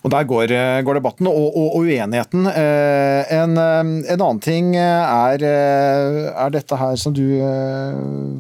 Og 0.02 0.10
Der 0.10 0.26
går, 0.26 0.50
eh, 0.50 0.82
går 0.82 0.98
debatten 0.98 1.28
og, 1.30 1.56
og, 1.56 1.76
og 1.78 1.86
uenigheten. 1.86 2.48
Eh, 2.50 3.34
en, 3.38 3.54
eh, 3.54 3.82
en, 4.10 4.22
annen 4.22 4.40
ting 4.42 4.74
er, 4.76 5.44
er, 5.46 6.50
dette 6.50 6.78
her 6.78 6.96
som 6.98 7.14
du 7.14 7.38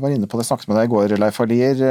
var 0.02 0.10
inne 0.10 0.26
på, 0.26 0.40
det 0.40 0.48
snakket 0.48 0.72
med 0.72 0.80
deg 0.80 0.90
i 0.90 0.94
går, 0.96 1.16
Leif 1.22 1.38
Alier. 1.44 1.84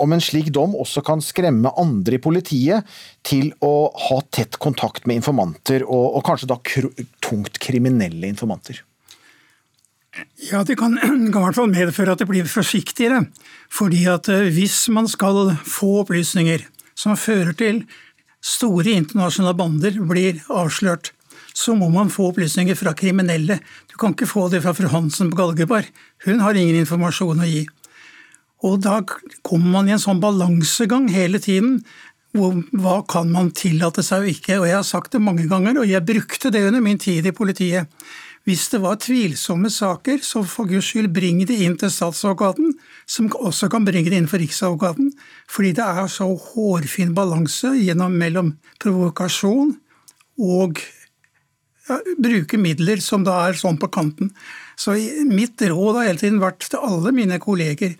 Om 0.00 0.12
en 0.12 0.24
slik 0.24 0.52
dom 0.52 0.76
også 0.76 1.00
kan 1.06 1.24
skremme 1.24 1.72
andre 1.80 2.18
i 2.18 2.22
politiet 2.22 2.84
til 3.24 3.54
å 3.64 3.88
ha 4.10 4.20
tett 4.28 4.60
kontakt 4.60 5.08
med 5.08 5.22
informanter, 5.22 5.86
og, 5.88 6.18
og 6.18 6.26
kanskje 6.28 6.50
da 6.52 6.60
tungt 7.24 7.56
kriminelle 7.64 8.28
informanter. 8.28 8.84
Ja, 10.52 10.60
det 10.68 10.76
kan, 10.78 11.00
i 11.00 11.32
hvert 11.32 11.56
fall 11.56 11.72
medføre 11.72 12.12
at 12.12 12.20
det 12.20 12.28
blir 12.28 12.44
forsiktigere. 12.44 13.24
Fordi 13.72 14.04
at 14.12 14.28
hvis 14.28 14.84
man 14.92 15.08
skal 15.08 15.56
få 15.64 16.02
opplysninger 16.04 16.68
som 16.94 17.16
fører 17.18 17.56
til 17.56 17.86
store 18.44 18.92
internasjonale 19.00 19.56
bander 19.56 20.00
blir 20.04 20.42
avslørt, 20.52 21.12
så 21.54 21.76
må 21.78 21.88
man 21.92 22.10
få 22.10 22.28
opplysninger 22.32 22.76
fra 22.76 22.92
kriminelle. 22.98 23.60
Du 23.90 23.96
kan 24.00 24.12
ikke 24.14 24.28
få 24.28 24.48
det 24.52 24.64
fra 24.64 24.74
fru 24.76 24.88
Hansen 24.90 25.30
på 25.30 25.38
Galgebar. 25.38 25.86
Hun 26.26 26.42
har 26.42 26.58
ingen 26.58 26.80
informasjon 26.82 27.40
å 27.40 27.48
gi. 27.48 27.62
Og 28.64 28.80
da 28.82 28.98
kommer 29.46 29.70
man 29.76 29.88
i 29.88 29.94
en 29.94 30.02
sånn 30.02 30.22
balansegang 30.22 31.06
hele 31.12 31.40
tiden. 31.42 31.78
Hva 32.34 32.96
kan 33.06 33.30
man 33.30 33.52
tillate 33.54 34.02
seg 34.02 34.24
og 34.24 34.32
ikke? 34.32 34.58
Og 34.58 34.66
jeg 34.66 34.78
har 34.80 34.86
sagt 34.88 35.14
det 35.14 35.22
mange 35.22 35.46
ganger, 35.50 35.78
og 35.78 35.88
jeg 35.88 36.06
brukte 36.06 36.50
det 36.50 36.64
under 36.66 36.82
min 36.82 36.98
tid 36.98 37.28
i 37.28 37.36
politiet. 37.36 37.86
Hvis 38.44 38.66
det 38.68 38.82
var 38.82 38.98
tvilsomme 39.00 39.70
saker, 39.72 40.18
så 40.20 40.42
for 40.44 40.68
guds 40.68 40.90
skyld 40.90 41.08
bring 41.16 41.40
det 41.48 41.56
inn 41.64 41.78
til 41.80 41.88
statsadvokaten, 41.92 42.74
som 43.08 43.30
også 43.32 43.70
kan 43.72 43.86
bringe 43.86 44.12
det 44.12 44.18
inn 44.20 44.28
for 44.28 44.42
riksadvokaten. 44.42 45.14
Fordi 45.48 45.72
det 45.78 45.84
er 45.84 46.10
så 46.12 46.28
hårfin 46.28 47.14
balanse 47.16 47.72
mellom 48.12 48.52
provokasjon 48.84 49.72
og 50.44 50.82
ja, 51.88 51.98
bruke 52.20 52.60
midler 52.60 53.00
som 53.00 53.24
da 53.24 53.46
er 53.48 53.56
sånn 53.56 53.80
på 53.80 53.88
kanten. 53.88 54.34
Så 54.76 54.92
mitt 55.24 55.60
råd 55.62 55.96
har 55.96 56.10
hele 56.10 56.20
tiden 56.20 56.42
vært 56.42 56.68
til 56.68 56.84
alle 56.84 57.14
mine 57.16 57.40
kolleger 57.40 57.96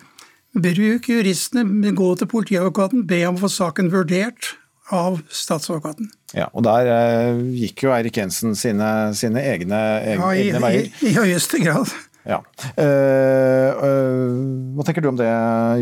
bruk 0.55 1.09
juristene, 1.09 1.91
gå 1.91 2.11
til 2.15 2.29
politiadvokaten, 2.31 3.07
be 3.07 3.23
om 3.27 3.39
å 3.39 3.45
få 3.45 3.51
saken 3.51 3.91
vurdert 3.91 4.53
av 4.93 5.19
statsadvokaten. 5.33 6.11
Ja, 6.35 6.49
og 6.51 6.65
Der 6.67 6.89
eh, 6.91 7.37
gikk 7.55 7.85
jo 7.85 7.93
Eirik 7.95 8.17
Jensen 8.19 8.57
sine, 8.59 8.89
sine 9.15 9.43
egne, 9.53 9.79
egne, 10.03 10.19
ja, 10.19 10.31
i, 10.33 10.49
egne 10.49 10.61
veier. 10.63 10.89
I, 10.89 11.11
i 11.11 11.13
høyeste 11.15 11.61
grad. 11.63 11.93
Ja. 12.25 12.41
Eh, 12.81 13.69
eh, 13.87 14.33
hva 14.75 14.85
tenker 14.87 15.05
du 15.05 15.11
om 15.13 15.19
det, 15.19 15.29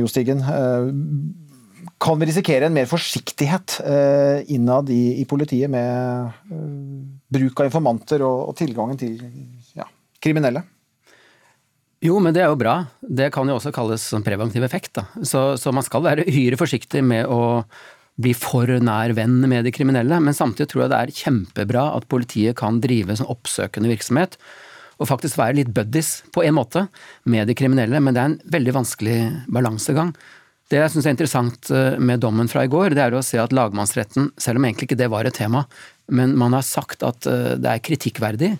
Jo 0.01 0.09
Stigen? 0.11 0.43
Uh, 0.43 0.91
kan 2.03 2.19
vi 2.19 2.27
risikere 2.27 2.67
en 2.67 2.75
mer 2.75 2.87
forsiktighet 2.89 3.77
innad 4.51 4.89
i, 4.91 5.21
i, 5.21 5.23
politiet 5.23 5.71
med 5.71 6.33
bruk 7.31 7.61
av 7.61 7.69
informanter 7.69 8.25
og, 8.27 8.49
og 8.49 8.57
tilgangen 8.59 8.99
til 8.99 9.13
ja, 9.77 9.87
kriminelle? 10.19 10.65
Jo, 12.03 12.17
men 12.19 12.35
det 12.35 12.43
er 12.43 12.51
jo 12.51 12.59
bra. 12.59 12.75
Det 12.99 13.29
kan 13.31 13.47
jo 13.47 13.55
også 13.55 13.71
kalles 13.71 14.03
preventiv 14.25 14.65
effekt. 14.67 14.99
Så, 15.23 15.53
så, 15.55 15.71
man 15.71 15.85
skal 15.87 16.03
være 16.03 16.25
uhyre 16.29 16.59
forsiktig 16.59 17.05
med 17.07 17.29
å 17.31 17.63
bli 18.21 18.33
for 18.37 18.69
nær 18.83 19.15
venn 19.17 19.39
med 19.49 19.65
de 19.65 19.73
kriminelle, 19.73 20.19
men 20.21 20.35
samtidig 20.37 20.69
tror 20.71 20.85
jeg 20.85 20.93
det 20.93 20.99
er 20.99 21.15
kjempebra 21.17 21.87
at 21.95 22.07
politiet 22.11 22.57
kan 22.59 22.77
drive 22.83 23.15
sånn 23.17 23.31
oppsøkende 23.33 23.89
virksomhet, 23.89 24.37
og 25.01 25.09
faktisk 25.09 25.39
være 25.39 25.57
litt 25.57 25.73
buddies, 25.73 26.21
på 26.35 26.43
en 26.45 26.55
måte, 26.59 26.85
med 27.25 27.49
de 27.49 27.57
kriminelle, 27.57 27.99
men 27.99 28.13
det 28.13 28.21
er 28.21 28.31
en 28.31 28.39
veldig 28.53 28.75
vanskelig 28.77 29.17
balansegang. 29.51 30.13
Det 30.71 30.79
jeg 30.79 30.93
syns 30.93 31.07
er 31.07 31.15
interessant 31.15 31.71
eh, 31.73 31.97
med 31.99 32.21
dommen 32.23 32.47
fra 32.49 32.63
i 32.65 32.71
går, 32.71 32.93
det 32.95 33.03
er 33.03 33.17
å 33.17 33.25
se 33.25 33.41
at 33.41 33.53
lagmannsretten, 33.53 34.31
selv 34.41 34.61
om 34.61 34.67
egentlig 34.69 34.91
ikke 34.91 35.01
det 35.01 35.09
var 35.11 35.27
et 35.27 35.35
tema, 35.37 35.65
men 36.13 36.37
man 36.39 36.55
har 36.55 36.65
sagt 36.65 37.03
at 37.05 37.27
eh, 37.29 37.55
det 37.61 37.69
er 37.69 37.83
kritikkverdig 37.83 38.53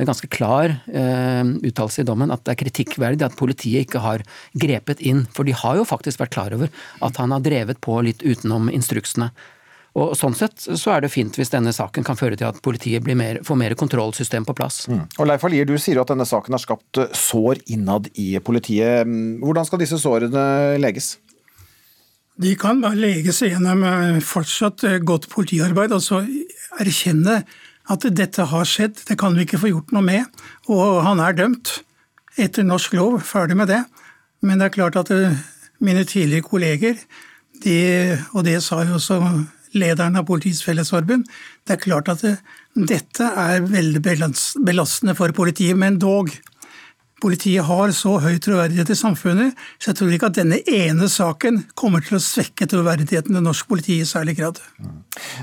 det 0.00 0.06
er 0.06 0.14
ganske 0.14 0.28
klar 0.32 0.72
uh, 0.72 1.44
uttalelse 1.60 2.00
i 2.00 2.08
dommen 2.08 2.30
at 2.32 2.40
det 2.46 2.54
er 2.54 2.60
kritikkverdig 2.62 3.26
at 3.26 3.34
politiet 3.36 3.84
ikke 3.84 4.00
har 4.00 4.22
grepet 4.56 5.02
inn. 5.04 5.26
For 5.36 5.44
de 5.44 5.52
har 5.52 5.76
jo 5.76 5.84
faktisk 5.84 6.22
vært 6.22 6.32
klar 6.32 6.56
over 6.56 6.72
at 7.04 7.20
han 7.20 7.34
har 7.36 7.42
drevet 7.44 7.82
på 7.84 7.98
litt 8.06 8.24
utenom 8.24 8.70
instruksene. 8.72 9.28
Og 10.00 10.14
Sånn 10.16 10.38
sett 10.38 10.64
så 10.64 10.94
er 10.94 11.04
det 11.04 11.12
fint 11.12 11.36
hvis 11.36 11.52
denne 11.52 11.74
saken 11.76 12.06
kan 12.06 12.16
føre 12.16 12.38
til 12.40 12.48
at 12.48 12.62
politiet 12.64 13.04
mer, 13.12 13.42
får 13.44 13.60
mer 13.60 13.76
kontrollsystem 13.76 14.48
på 14.48 14.56
plass. 14.56 14.86
Mm. 14.88 15.04
Og 15.18 15.28
Leif 15.28 15.44
Alier, 15.44 15.68
du 15.68 15.76
sier 15.76 16.00
at 16.00 16.14
denne 16.14 16.24
saken 16.24 16.56
har 16.56 16.64
skapt 16.64 17.02
eh, 17.02 17.12
sår 17.12 17.60
innad 17.74 18.08
i 18.16 18.30
politiet. 18.40 19.04
Hvordan 19.44 19.68
skal 19.68 19.84
disse 19.84 20.00
sårene 20.00 20.46
leges? 20.80 21.18
De 22.40 22.54
kan 22.56 22.80
bare 22.80 22.96
leges 22.96 23.44
gjennom 23.44 23.84
eh, 23.84 24.22
fortsatt 24.24 24.88
godt 25.04 25.28
politiarbeid. 25.28 25.92
Altså 25.92 26.22
erkjenne 26.80 27.42
at 27.90 28.04
dette 28.16 28.44
har 28.50 28.68
skjedd, 28.68 29.00
det 29.08 29.16
kan 29.18 29.34
vi 29.34 29.46
ikke 29.46 29.60
få 29.62 29.72
gjort 29.72 29.94
noe 29.94 30.04
med. 30.04 30.42
Og 30.70 31.00
han 31.06 31.22
er 31.22 31.36
dømt 31.38 31.80
etter 32.40 32.66
norsk 32.66 32.94
lov, 32.98 33.20
ferdig 33.26 33.56
med 33.58 33.70
det. 33.72 33.80
Men 34.44 34.60
det 34.60 34.68
er 34.70 34.76
klart 34.76 34.98
at 35.00 35.10
eh, 35.14 35.38
mine 35.84 36.04
tidligere 36.08 36.46
kolleger, 36.46 37.00
de, 37.64 37.76
og 38.32 38.44
det 38.46 38.60
sa 38.64 38.82
jo 38.88 38.96
også 38.96 39.18
lederen 39.76 40.16
av 40.16 40.26
Politiets 40.28 40.62
Fellesforbund, 40.64 41.26
det 41.66 41.76
er 41.76 41.82
klart 41.82 42.08
at 42.12 42.24
det, 42.24 42.36
eh, 42.38 42.56
dette 42.86 43.26
er 43.26 43.64
veldig 43.66 44.00
belastende 44.62 45.16
for 45.18 45.34
politiet, 45.34 45.76
men 45.76 45.98
dog. 45.98 46.30
Politiet 47.20 47.66
har 47.68 47.90
så 47.96 48.14
høy 48.22 48.38
troverdighet 48.40 48.92
i 48.92 48.96
samfunnet, 48.96 49.58
så 49.76 49.90
jeg 49.90 49.98
tror 49.98 50.14
ikke 50.14 50.30
at 50.30 50.38
denne 50.38 50.60
ene 50.64 51.08
saken 51.10 51.62
kommer 51.78 52.04
til 52.04 52.16
å 52.16 52.22
svekke 52.24 52.68
troverdigheten 52.70 53.36
til 53.36 53.44
norsk 53.44 53.68
politi 53.68 53.98
i 54.00 54.08
særlig 54.08 54.38
grad. 54.38 54.60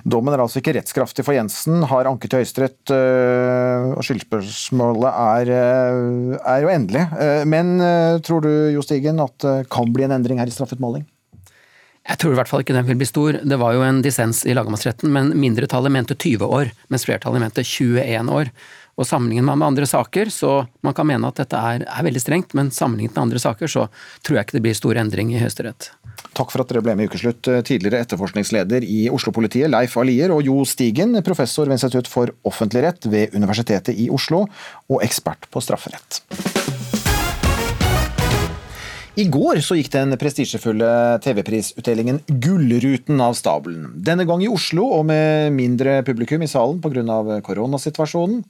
Dommen 0.02 0.34
er 0.34 0.42
altså 0.42 0.62
ikke 0.62 0.74
rettskraftig 0.80 1.26
for 1.28 1.38
Jensen, 1.38 1.84
har 1.92 2.10
anket 2.10 2.34
til 2.34 2.42
Høyesterett, 2.42 2.94
øh, 2.96 3.92
og 3.94 4.08
skyldspørsmålet 4.08 5.12
er, 5.12 5.54
øh, 5.58 6.40
er, 6.40 6.64
jo 6.66 6.74
endelig. 6.74 7.06
Øh, 7.14 7.44
men 7.46 7.78
tror 8.26 8.42
du 8.42 8.50
Jo 8.74 8.82
Stigen, 8.82 9.22
at 9.22 9.38
det 9.44 9.70
kan 9.74 9.94
bli 9.94 10.08
en 10.08 10.18
endring 10.18 10.42
her 10.42 10.50
i 10.50 10.56
straffutmåling? 10.56 11.06
Jeg 12.08 12.22
tror 12.22 12.32
i 12.32 12.38
hvert 12.40 12.48
fall 12.48 12.64
ikke 12.64 12.76
den 12.76 12.88
vil 12.88 13.00
bli 13.00 13.08
stor. 13.08 13.38
Det 13.44 13.60
var 13.60 13.76
jo 13.76 13.84
en 13.84 14.00
dissens 14.04 14.46
i 14.48 14.56
lagmannsretten, 14.56 15.12
men 15.12 15.34
mindretallet 15.36 15.92
mente 15.92 16.16
20 16.16 16.48
år, 16.48 16.72
mens 16.94 17.04
flertallet 17.04 17.44
mente 17.44 17.66
21 17.68 18.32
år. 18.32 18.52
Og 18.98 19.06
sammenlignet 19.06 19.54
med 19.54 19.68
andre 19.68 19.86
saker, 19.86 20.32
så 20.34 20.52
man 20.86 20.96
kan 20.98 21.06
mene 21.06 21.30
at 21.30 21.38
dette 21.38 21.58
er, 21.58 21.86
er, 21.86 22.06
veldig 22.08 22.22
strengt, 22.24 22.56
men 22.58 22.72
sammenlignet 22.74 23.14
med 23.14 23.28
andre 23.28 23.42
saker, 23.42 23.70
så 23.70 23.86
tror 24.26 24.40
jeg 24.40 24.48
ikke 24.48 24.58
det 24.58 24.64
blir 24.66 24.78
stor 24.78 24.98
endring 24.98 25.36
i 25.36 25.42
Høyesterett. 25.42 25.92
Takk 26.38 26.54
for 26.54 26.64
at 26.64 26.72
dere 26.72 26.82
ble 26.86 26.96
med 26.98 27.06
i 27.06 27.12
Ukeslutt, 27.12 27.46
tidligere 27.66 28.02
etterforskningsleder 28.06 28.86
i 28.86 29.06
Oslo-politiet 29.14 29.70
Leif 29.70 29.98
Alier, 30.02 30.34
og 30.34 30.42
Jo 30.46 30.66
Stigen, 30.70 31.18
professor 31.26 31.70
ved 31.70 31.78
Institutt 31.78 32.10
for 32.10 32.34
offentlig 32.48 32.86
rett 32.88 33.10
ved 33.10 33.38
Universitetet 33.38 33.98
i 33.98 34.10
Oslo, 34.14 34.46
og 34.90 35.06
ekspert 35.06 35.50
på 35.54 35.62
strafferett. 35.66 36.22
I 39.18 39.24
går 39.34 39.64
så 39.66 39.74
gikk 39.74 39.88
den 39.96 40.14
prestisjefulle 40.22 40.88
TV-prisutdelingen 41.26 42.20
Gullruten 42.28 43.18
av 43.26 43.34
stabelen. 43.34 43.88
Denne 44.06 44.28
gang 44.30 44.44
i 44.46 44.50
Oslo 44.52 44.84
og 45.00 45.08
med 45.10 45.56
mindre 45.56 46.04
publikum 46.06 46.46
i 46.46 46.50
salen 46.52 46.78
pga. 46.84 47.40
koronasituasjonen. 47.42 48.44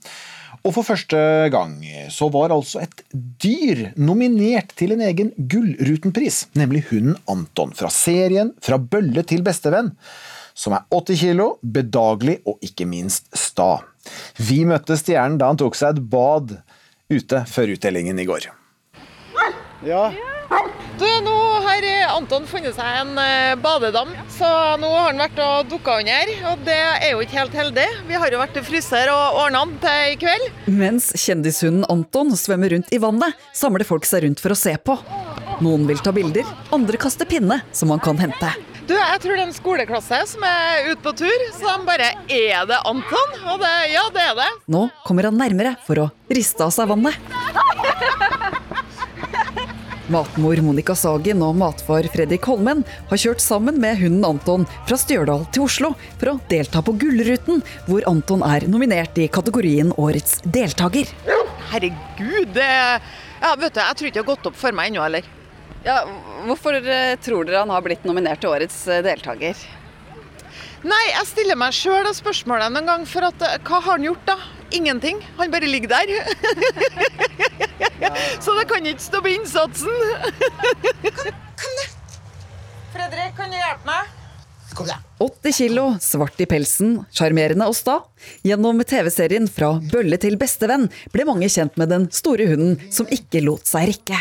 Og 0.67 0.75
for 0.75 0.83
første 0.83 1.21
gang 1.53 1.77
så 2.11 2.27
var 2.33 2.51
altså 2.51 2.81
et 2.83 3.05
dyr 3.13 3.93
nominert 3.95 4.75
til 4.75 4.91
en 4.97 5.05
egen 5.07 5.31
Gullruten-pris, 5.39 6.49
nemlig 6.59 6.83
hunden 6.91 7.15
Anton 7.31 7.71
fra 7.71 7.87
serien 7.87 8.51
Fra 8.59 8.75
bølle 8.75 9.23
til 9.23 9.47
bestevenn, 9.47 9.93
som 10.51 10.75
er 10.75 10.83
80 10.91 11.23
kilo, 11.23 11.49
bedagelig 11.63 12.41
og 12.43 12.59
ikke 12.59 12.89
minst 12.91 13.31
sta. 13.31 13.85
Vi 14.35 14.65
møtte 14.67 14.99
stjernen 14.99 15.39
da 15.39 15.47
han 15.47 15.63
tok 15.63 15.79
seg 15.79 15.95
et 15.95 16.07
bad 16.11 16.57
ute 17.07 17.45
før 17.47 17.77
utdelingen 17.77 18.19
i 18.19 18.27
går. 18.27 18.51
Ja. 19.85 20.11
Du, 20.97 21.05
nå 21.21 21.35
har 21.61 21.85
Anton 22.15 22.47
funnet 22.49 22.73
seg 22.73 23.01
en 23.01 23.17
eh, 23.21 23.53
badedam, 23.61 24.09
så 24.33 24.47
nå 24.81 24.87
har 24.89 25.11
han 25.11 25.19
vært 25.21 25.41
og 25.43 25.67
dukka 25.69 25.99
under. 26.01 26.31
Og 26.51 26.63
det 26.65 26.77
er 26.77 27.11
jo 27.11 27.21
ikke 27.21 27.37
helt 27.37 27.57
heldig. 27.57 27.85
Vi 28.07 28.17
har 28.17 28.33
jo 28.33 28.39
vært 28.41 28.55
til 28.57 28.65
fryser 28.65 29.11
og 29.13 29.37
ordna 29.43 29.61
han 29.65 29.75
til 29.83 30.13
i 30.13 30.17
kveld. 30.21 30.47
Mens 30.79 31.11
kjendishunden 31.19 31.85
Anton 31.93 32.33
svømmer 32.39 32.73
rundt 32.73 32.89
i 32.95 33.01
vannet, 33.03 33.37
samler 33.53 33.85
folk 33.85 34.07
seg 34.09 34.25
rundt 34.25 34.41
for 34.41 34.55
å 34.55 34.57
se 34.57 34.73
på. 34.81 34.97
Noen 35.61 35.85
vil 35.89 36.01
ta 36.01 36.13
bilder, 36.15 36.47
andre 36.73 36.97
kaster 37.01 37.29
pinne 37.29 37.59
som 37.75 37.93
man 37.93 38.01
kan 38.01 38.17
hente. 38.21 38.49
Du, 38.87 38.95
jeg 38.95 39.19
tror 39.19 39.35
det 39.35 39.41
er 39.43 39.49
en 39.49 39.55
skoleklasse 39.55 40.21
som 40.31 40.45
er 40.47 40.93
ute 40.93 41.01
på 41.03 41.11
tur, 41.19 41.41
så 41.57 41.73
de 41.73 41.89
bare 41.89 42.13
Er 42.31 42.63
det 42.69 42.79
Anton? 42.87 43.35
Og 43.51 43.59
det, 43.61 43.73
ja, 43.91 44.05
det 44.15 44.23
er 44.29 44.37
det. 44.39 44.47
Nå 44.71 44.87
kommer 45.05 45.27
han 45.27 45.37
nærmere 45.37 45.75
for 45.85 46.07
å 46.07 46.09
riste 46.31 46.63
av 46.65 46.71
seg 46.73 46.89
vannet. 46.89 47.19
Matmor 50.07 50.61
Monica 50.63 50.93
Sagen 50.95 51.41
og 51.43 51.57
matfar 51.59 52.07
Fredrik 52.13 52.45
Holmen 52.47 52.83
har 53.09 53.19
kjørt 53.19 53.43
sammen 53.43 53.79
med 53.83 53.99
hunden 53.99 54.23
Anton 54.23 54.63
fra 54.87 54.95
Stjørdal 54.99 55.43
til 55.51 55.65
Oslo 55.65 55.89
for 56.13 56.31
å 56.31 56.35
delta 56.47 56.79
på 56.79 56.93
Gullruten, 57.01 57.59
hvor 57.89 58.05
Anton 58.07 58.45
er 58.47 58.69
nominert 58.71 59.19
i 59.19 59.27
kategorien 59.27 59.91
Årets 59.99 60.39
deltaker. 60.47 61.11
Herregud, 61.73 62.53
det 62.55 62.67
Ja, 62.67 63.51
vet 63.59 63.75
du, 63.75 63.81
jeg 63.83 63.97
tror 63.99 64.07
ikke 64.07 64.15
det 64.15 64.23
har 64.23 64.29
gått 64.31 64.47
opp 64.49 64.55
for 64.57 64.77
meg 64.77 64.93
ennå, 64.93 65.03
heller. 65.03 65.27
Ja, 65.83 65.99
hvorfor 66.47 66.79
eh, 66.79 67.17
tror 67.21 67.45
dere 67.45 67.65
han 67.65 67.73
har 67.75 67.83
blitt 67.83 68.07
nominert 68.07 68.39
til 68.41 68.55
årets 68.55 68.79
eh, 68.87 69.03
deltaker? 69.05 69.59
Nei, 70.87 71.03
jeg 71.11 71.27
stiller 71.29 71.59
meg 71.59 71.75
sjøl 71.75 72.07
spørsmålet 72.15 72.79
en 72.79 72.89
gang, 72.93 73.03
for 73.09 73.27
at, 73.27 73.43
eh, 73.43 73.59
hva 73.67 73.83
har 73.83 73.97
han 73.99 74.07
gjort, 74.07 74.23
da? 74.31 74.39
Ingenting. 74.71 75.21
Han 75.37 75.51
bare 75.51 75.67
ligger 75.67 75.87
der. 75.87 76.11
Så 78.43 78.53
det 78.57 78.67
kan 78.69 78.85
ikke 78.85 79.01
stå 79.03 79.21
på 79.23 79.31
innsatsen. 79.31 79.97
Fredrik, 82.93 83.33
kan 83.37 83.51
du 83.51 83.57
hjelpe 83.57 83.87
meg? 83.87 84.13
80 85.17 85.53
kilo, 85.57 85.83
svart 86.01 86.37
i 86.41 86.45
pelsen, 86.45 86.99
sjarmerende 87.09 87.65
og 87.65 87.73
sta. 87.73 87.95
Gjennom 88.45 88.83
TV-serien 88.85 89.47
Fra 89.49 89.71
bølle 89.91 90.19
til 90.21 90.37
bestevenn 90.37 90.85
ble 91.13 91.25
mange 91.25 91.49
kjent 91.49 91.79
med 91.81 91.89
den 91.89 92.05
store 92.13 92.45
hunden 92.51 92.77
som 92.93 93.09
ikke 93.09 93.41
lot 93.45 93.65
seg 93.65 93.89
rikke. 93.89 94.19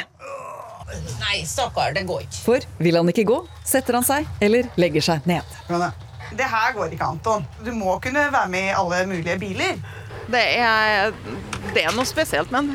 Nei, 1.20 1.42
stakkar, 1.44 1.92
det 1.96 2.06
går 2.08 2.24
ikke. 2.24 2.40
For 2.46 2.64
vil 2.80 2.96
han 2.96 3.12
ikke 3.12 3.26
gå, 3.28 3.40
setter 3.66 3.98
han 3.98 4.06
seg 4.06 4.28
eller 4.40 4.70
legger 4.80 5.04
seg 5.04 5.28
ned. 5.28 5.56
Det 6.36 6.48
her 6.50 6.72
går 6.74 6.94
ikke, 6.94 7.10
Anton. 7.12 7.44
Du 7.66 7.72
må 7.76 7.98
kunne 8.02 8.26
være 8.32 8.48
med 8.50 8.70
i 8.70 8.74
alle 8.74 9.04
mulige 9.10 9.36
biler. 9.42 9.76
Det 10.26 10.42
er, 10.58 11.12
det 11.74 11.84
er 11.86 11.94
noe 11.94 12.06
spesielt, 12.08 12.50
men 12.50 12.72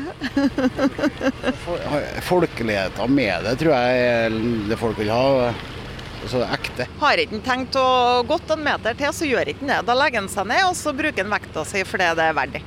Folkeligheten 2.30 3.12
med 3.12 3.44
det 3.44 3.56
tror 3.60 3.74
jeg 3.76 4.06
er 4.08 4.36
det 4.70 4.78
folk 4.80 4.98
vil 5.00 5.12
ha. 5.12 5.52
Altså 6.22 6.44
ekte. 6.46 6.86
Har 7.00 7.18
ikke 7.18 7.34
han 7.34 7.42
tenkt 7.42 7.76
å 7.80 7.86
gått 8.28 8.52
en 8.54 8.62
meter 8.62 8.94
til, 8.94 9.10
så 9.10 9.26
gjør 9.26 9.50
ikke 9.50 9.64
han 9.66 9.72
det. 9.74 9.80
Da 9.88 9.96
legger 9.98 10.22
han 10.22 10.30
seg 10.30 10.46
ned, 10.52 10.62
og 10.68 10.76
så 10.78 10.92
bruker 10.94 11.26
han 11.26 11.34
vekta 11.34 11.64
si 11.66 11.82
for 11.88 11.98
det 11.98 12.12
det 12.20 12.28
er 12.30 12.36
verdt. 12.38 12.60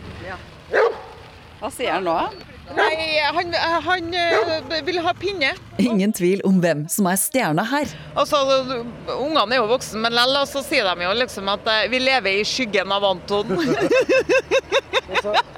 Hva 1.61 1.71
sier 1.71 1.95
han 1.95 2.03
nå? 2.05 2.17
Nei, 2.73 3.19
han, 3.21 3.53
han 3.85 4.13
eh, 4.17 4.81
vil 4.87 4.97
ha 5.05 5.13
pinne. 5.13 5.51
Ingen 5.77 6.13
tvil 6.15 6.41
om 6.47 6.57
hvem 6.63 6.85
som 6.89 7.05
er 7.11 7.19
stjerna 7.21 7.65
her. 7.69 7.91
Altså, 8.17 8.41
Ungene 9.19 9.53
er 9.53 9.61
jo 9.61 9.69
voksne, 9.69 10.01
men 10.01 10.15
likevel 10.15 10.49
så 10.49 10.63
sier 10.65 10.89
de 10.89 11.05
jo 11.05 11.13
liksom 11.19 11.51
at 11.53 11.69
eh, 11.71 11.85
vi 11.93 12.01
lever 12.01 12.41
i 12.41 12.47
skyggen 12.47 12.91
av 12.95 13.05
Anton. 13.11 13.53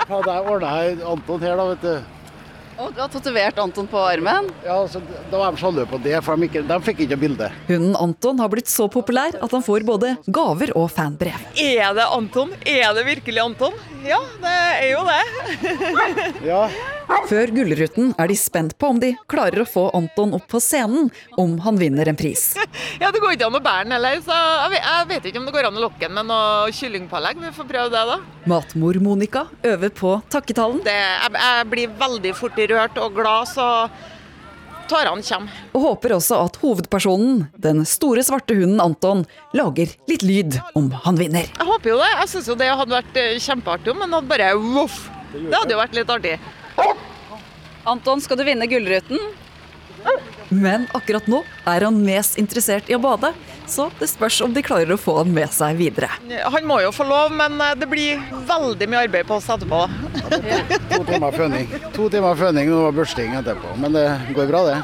Hadde 0.07 0.35
jeg 0.35 0.45
ordna 0.51 0.75
Anton 1.13 1.43
her, 1.43 1.57
da, 1.57 1.71
vet 1.71 1.87
du. 1.87 2.13
Og 2.77 2.91
du 2.93 2.99
har 3.01 3.09
tatovert 3.09 3.57
Anton 3.57 3.87
på 3.89 3.97
armen? 3.97 4.51
Ja, 4.61 4.75
altså, 4.83 5.01
Da 5.31 5.39
var 5.39 5.55
de 5.55 5.57
sjalu 5.61 5.79
på 5.89 5.97
det, 6.03 6.19
for 6.25 6.37
de, 6.37 6.45
ikke, 6.45 6.61
de 6.67 6.77
fikk 6.85 7.01
ikke 7.07 7.17
bilde. 7.23 7.47
Hunden 7.69 7.95
Anton 7.97 8.43
har 8.43 8.51
blitt 8.53 8.69
så 8.69 8.85
populær 8.93 9.33
at 9.33 9.55
han 9.55 9.65
får 9.65 9.85
både 9.87 10.13
gaver 10.29 10.75
og 10.77 10.91
fanbrev. 10.93 11.47
Er 11.57 11.95
det 11.97 12.05
Anton? 12.05 12.53
Er 12.67 12.93
det 12.93 13.07
virkelig 13.07 13.41
Anton? 13.47 13.73
Ja, 14.05 14.21
det 14.43 14.53
er 14.83 14.91
jo 14.93 15.01
det. 15.09 16.37
ja. 16.51 16.61
Før 17.27 17.51
Gullruten 17.55 18.09
er 18.19 18.27
de 18.27 18.35
spent 18.39 18.73
på 18.79 18.89
om 18.91 18.97
de 18.99 19.13
klarer 19.31 19.63
å 19.63 19.67
få 19.67 19.85
Anton 19.95 20.33
opp 20.35 20.47
på 20.51 20.59
scenen 20.63 21.07
om 21.39 21.55
han 21.63 21.79
vinner 21.79 22.09
en 22.11 22.19
pris. 22.19 22.49
Ja, 23.01 23.11
Det 23.13 23.21
går 23.21 23.35
ikke 23.35 23.47
an 23.47 23.55
å 23.57 23.61
bære 23.63 23.85
den 23.85 23.93
heller, 23.95 24.19
så 24.25 24.35
jeg 24.73 25.07
vet, 25.11 25.27
ikke 25.29 25.39
om 25.39 25.45
det 25.47 25.53
går 25.55 25.67
an 25.69 25.77
å 25.77 25.83
lokke 25.85 26.01
den 26.01 26.15
med 26.17 26.27
noe 26.29 26.71
kyllingpålegg. 26.75 27.39
Vi 27.45 27.51
får 27.55 27.67
prøve 27.69 27.91
det, 27.93 28.03
da. 28.09 28.17
Matmor 28.49 28.99
Monica 29.03 29.45
øver 29.69 29.91
på 29.95 30.13
takketalen. 30.33 30.81
Det, 30.85 30.95
jeg, 30.97 31.33
jeg 31.37 31.67
blir 31.71 31.93
veldig 31.99 32.33
fort 32.37 32.59
rørt 32.73 32.99
og 33.03 33.15
glad, 33.17 33.51
så 33.51 33.67
tårene 34.89 35.23
kommer. 35.29 35.61
Og 35.75 35.85
håper 35.85 36.15
også 36.17 36.41
at 36.47 36.59
hovedpersonen, 36.63 37.45
den 37.63 37.83
store 37.87 38.23
svarte 38.25 38.57
hunden 38.57 38.81
Anton, 38.83 39.25
lager 39.57 39.93
litt 40.09 40.25
lyd 40.25 40.59
om 40.79 40.89
han 41.05 41.19
vinner. 41.19 41.47
Jeg 41.53 41.69
håper 41.71 41.93
jo 41.93 41.99
det. 42.01 42.11
Jeg 42.23 42.33
syns 42.33 42.51
jo 42.51 42.57
det 42.59 42.71
hadde 42.71 42.97
vært 42.97 43.19
eh, 43.21 43.35
kjempeartig 43.43 43.93
om 43.93 44.05
han 44.05 44.17
hadde 44.17 44.31
bare 44.31 44.53
voff. 44.57 45.03
Det 45.35 45.53
hadde 45.53 45.75
jo 45.75 45.81
vært 45.83 45.97
litt 45.97 46.13
artig. 46.17 46.37
Anton, 47.87 48.19
skal 48.21 48.39
du 48.39 48.43
vinne 48.43 48.67
Gullruten? 48.67 49.19
Men 50.49 50.85
akkurat 50.95 51.27
nå 51.27 51.41
er 51.67 51.83
han 51.87 51.99
mest 52.03 52.37
interessert 52.39 52.89
i 52.91 52.95
å 52.95 52.99
bade, 53.03 53.33
så 53.67 53.89
det 53.99 54.07
spørs 54.07 54.39
om 54.45 54.53
de 54.55 54.63
klarer 54.63 54.93
å 54.95 54.99
få 54.99 55.17
han 55.19 55.31
med 55.35 55.51
seg 55.55 55.79
videre. 55.79 56.09
Han 56.55 56.67
må 56.67 56.79
jo 56.83 56.91
få 56.95 57.07
lov, 57.07 57.33
men 57.35 57.59
eh, 57.63 57.73
det 57.79 57.89
blir 57.91 58.21
veldig 58.47 58.87
mye 58.87 59.05
arbeid 59.07 59.27
på 59.27 59.39
oss 59.39 59.49
etterpå. 59.51 59.81
To 60.93 61.01
timer 61.07 61.35
føning. 61.35 61.71
To 61.95 62.07
timer 62.13 62.39
føning 62.39 62.71
og 62.75 62.95
børsting 62.95 63.35
etterpå. 63.39 63.75
Men 63.81 63.95
det 63.97 64.05
går 64.37 64.51
bra, 64.51 64.63
det. 64.67 64.77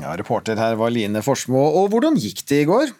Ja, 0.00 0.12
reporter 0.16 0.56
her 0.60 0.76
var 0.80 0.92
Line 0.92 1.24
Forsmo. 1.24 1.66
Og 1.80 1.90
hvordan 1.92 2.16
gikk 2.20 2.44
det 2.48 2.62
i 2.64 2.68
går? 2.68 2.92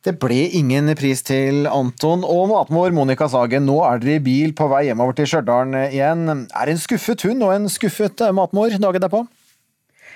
Det 0.00 0.14
ble 0.16 0.46
ingen 0.56 0.86
pris 0.96 1.20
til 1.28 1.66
Anton 1.68 2.22
og 2.24 2.46
matmor 2.48 2.92
Monica 2.96 3.26
Sagen. 3.28 3.66
Nå 3.68 3.82
er 3.84 4.00
dere 4.00 4.14
i 4.16 4.22
bil 4.24 4.54
på 4.56 4.64
vei 4.72 4.86
hjemover 4.86 5.18
til 5.18 5.28
Stjørdal 5.28 5.74
igjen. 5.90 6.22
Er 6.56 6.72
en 6.72 6.80
skuffet 6.80 7.26
hund 7.28 7.44
og 7.44 7.52
en 7.52 7.68
skuffet 7.68 8.24
matmor 8.32 8.72
dagen 8.80 9.04
derpå? 9.04 9.20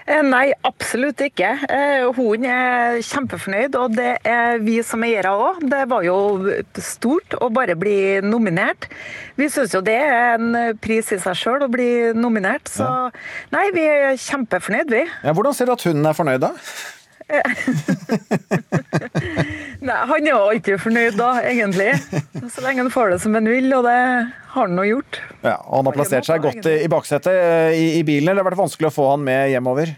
Eh, 0.08 0.22
Nei, 0.24 0.54
absolutt 0.64 1.20
ikke. 1.24 1.50
Eh, 1.68 2.06
Hun 2.16 2.48
er 2.48 2.96
kjempefornøyd, 3.04 3.76
og 3.80 3.92
det 3.96 4.10
er 4.24 4.58
vi 4.64 4.78
som 4.84 5.04
eiere 5.04 5.36
òg. 5.36 5.62
Det 5.68 5.84
var 5.92 6.04
jo 6.08 6.16
stort 6.80 7.36
å 7.44 7.52
bare 7.52 7.76
bli 7.76 8.24
nominert. 8.24 8.88
Vi 9.36 9.48
syns 9.52 9.76
jo 9.76 9.84
det 9.84 10.00
er 10.00 10.36
en 10.40 10.76
pris 10.80 11.12
i 11.12 11.20
seg 11.20 11.36
sjøl 11.40 11.64
å 11.68 11.72
bli 11.72 11.90
nominert, 12.16 12.72
så 12.72 12.88
nei, 13.52 13.68
vi 13.76 13.84
er 13.84 14.16
kjempefornøyd, 14.16 14.92
vi. 14.96 15.04
Ja, 15.24 15.32
hvordan 15.36 15.56
ser 15.56 15.68
du 15.68 15.76
at 15.76 15.88
hunden 15.88 16.08
er 16.08 16.16
fornøyd 16.16 16.44
da? 16.48 16.54
Nei, 19.84 19.96
han 20.08 20.24
er 20.24 20.30
jo 20.30 20.40
alltid 20.50 20.80
fornøyd 20.80 21.16
da, 21.18 21.30
egentlig. 21.44 21.90
Så 22.52 22.64
lenge 22.64 22.84
han 22.84 22.92
får 22.92 23.14
det 23.14 23.20
som 23.24 23.36
han 23.36 23.48
vil, 23.50 23.68
og 23.76 23.84
det 23.88 23.96
har 24.54 24.68
han 24.68 24.76
nå 24.78 24.84
gjort. 24.88 25.20
Ja, 25.44 25.58
og 25.66 25.80
Han 25.80 25.90
har 25.90 25.98
plassert 25.98 26.28
seg 26.28 26.44
godt 26.44 26.68
i 26.70 26.76
i 26.84 26.88
baksetet 26.92 27.32
eh, 27.34 27.74
i, 27.76 27.86
i 28.00 28.02
bilen, 28.06 28.28
eller 28.30 28.42
har 28.42 28.48
det 28.48 28.52
vært 28.54 28.64
vanskelig 28.66 28.90
å 28.92 28.96
få 28.96 29.10
han 29.14 29.24
med 29.26 29.50
hjemover? 29.52 29.94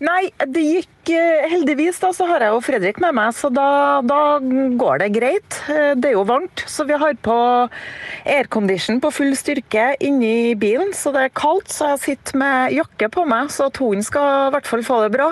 Nei, 0.00 0.30
det 0.48 0.62
gikk 0.64 1.10
eh, 1.12 1.44
heldigvis, 1.52 1.98
da, 2.00 2.08
så 2.16 2.24
har 2.30 2.40
jeg 2.40 2.54
jo 2.54 2.60
Fredrik 2.64 3.00
med 3.04 3.12
meg, 3.18 3.34
så 3.36 3.50
da, 3.52 3.66
da 4.00 4.20
går 4.80 5.02
det 5.02 5.10
greit. 5.18 5.58
Eh, 5.68 5.92
Det 6.00 6.08
er 6.08 6.16
jo 6.16 6.24
varmt, 6.28 6.64
så 6.70 6.86
vi 6.88 6.96
har 7.02 7.18
på 7.20 7.36
aircondition 8.24 9.00
på 9.04 9.10
full 9.12 9.34
styrke 9.36 9.90
inni 10.00 10.54
bilen, 10.58 10.94
så 10.96 11.12
det 11.14 11.26
er 11.28 11.34
kaldt, 11.36 11.68
så 11.74 11.92
jeg 11.94 12.04
sitter 12.06 12.40
med 12.40 12.78
jakke 12.78 13.10
på 13.12 13.26
meg, 13.28 13.52
så 13.52 13.68
at 13.68 13.76
hunden 13.82 14.06
skal 14.06 14.48
i 14.48 14.54
hvert 14.56 14.70
fall 14.72 14.86
få 14.88 15.02
det 15.04 15.12
bra. 15.18 15.28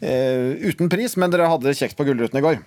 Eh, 0.00 0.68
uten 0.68 0.90
pris, 0.92 1.16
men 1.16 1.32
dere 1.32 1.50
hadde 1.50 1.68
det 1.70 1.78
kjekt 1.78 1.98
på 1.98 2.06
Gullruten 2.08 2.40
i 2.40 2.44
går. 2.44 2.62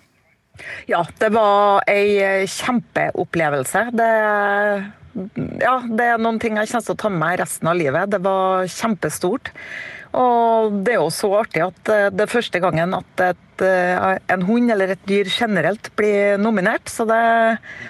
Ja, 0.88 1.02
det 1.20 1.32
var 1.36 1.84
ei 1.92 2.46
kjempeopplevelse. 2.48 3.90
Det, 3.96 4.12
ja, 5.64 5.76
det 5.84 6.08
er 6.08 6.22
noen 6.22 6.40
ting 6.40 6.60
jeg 6.60 6.72
kommer 6.72 6.88
til 6.88 6.96
å 6.96 7.02
ta 7.04 7.12
med 7.12 7.22
meg 7.24 7.40
resten 7.44 7.72
av 7.72 7.80
livet. 7.80 8.14
Det 8.14 8.22
var 8.24 8.70
kjempestort. 8.72 9.52
Og 10.16 10.78
det 10.86 10.96
er 10.96 11.02
jo 11.02 11.12
så 11.14 11.30
artig 11.42 11.64
at 11.66 11.92
eh, 11.92 12.08
det 12.14 12.26
er 12.26 12.32
første 12.32 12.62
gangen 12.64 12.96
at 12.98 13.24
et, 13.26 13.64
eh, 13.66 14.06
en 14.32 14.46
hund 14.48 14.72
eller 14.72 14.94
et 14.94 15.04
dyr 15.10 15.30
generelt 15.32 15.90
blir 16.00 16.40
nominert. 16.42 16.88
Så 16.92 17.08
det, 17.10 17.20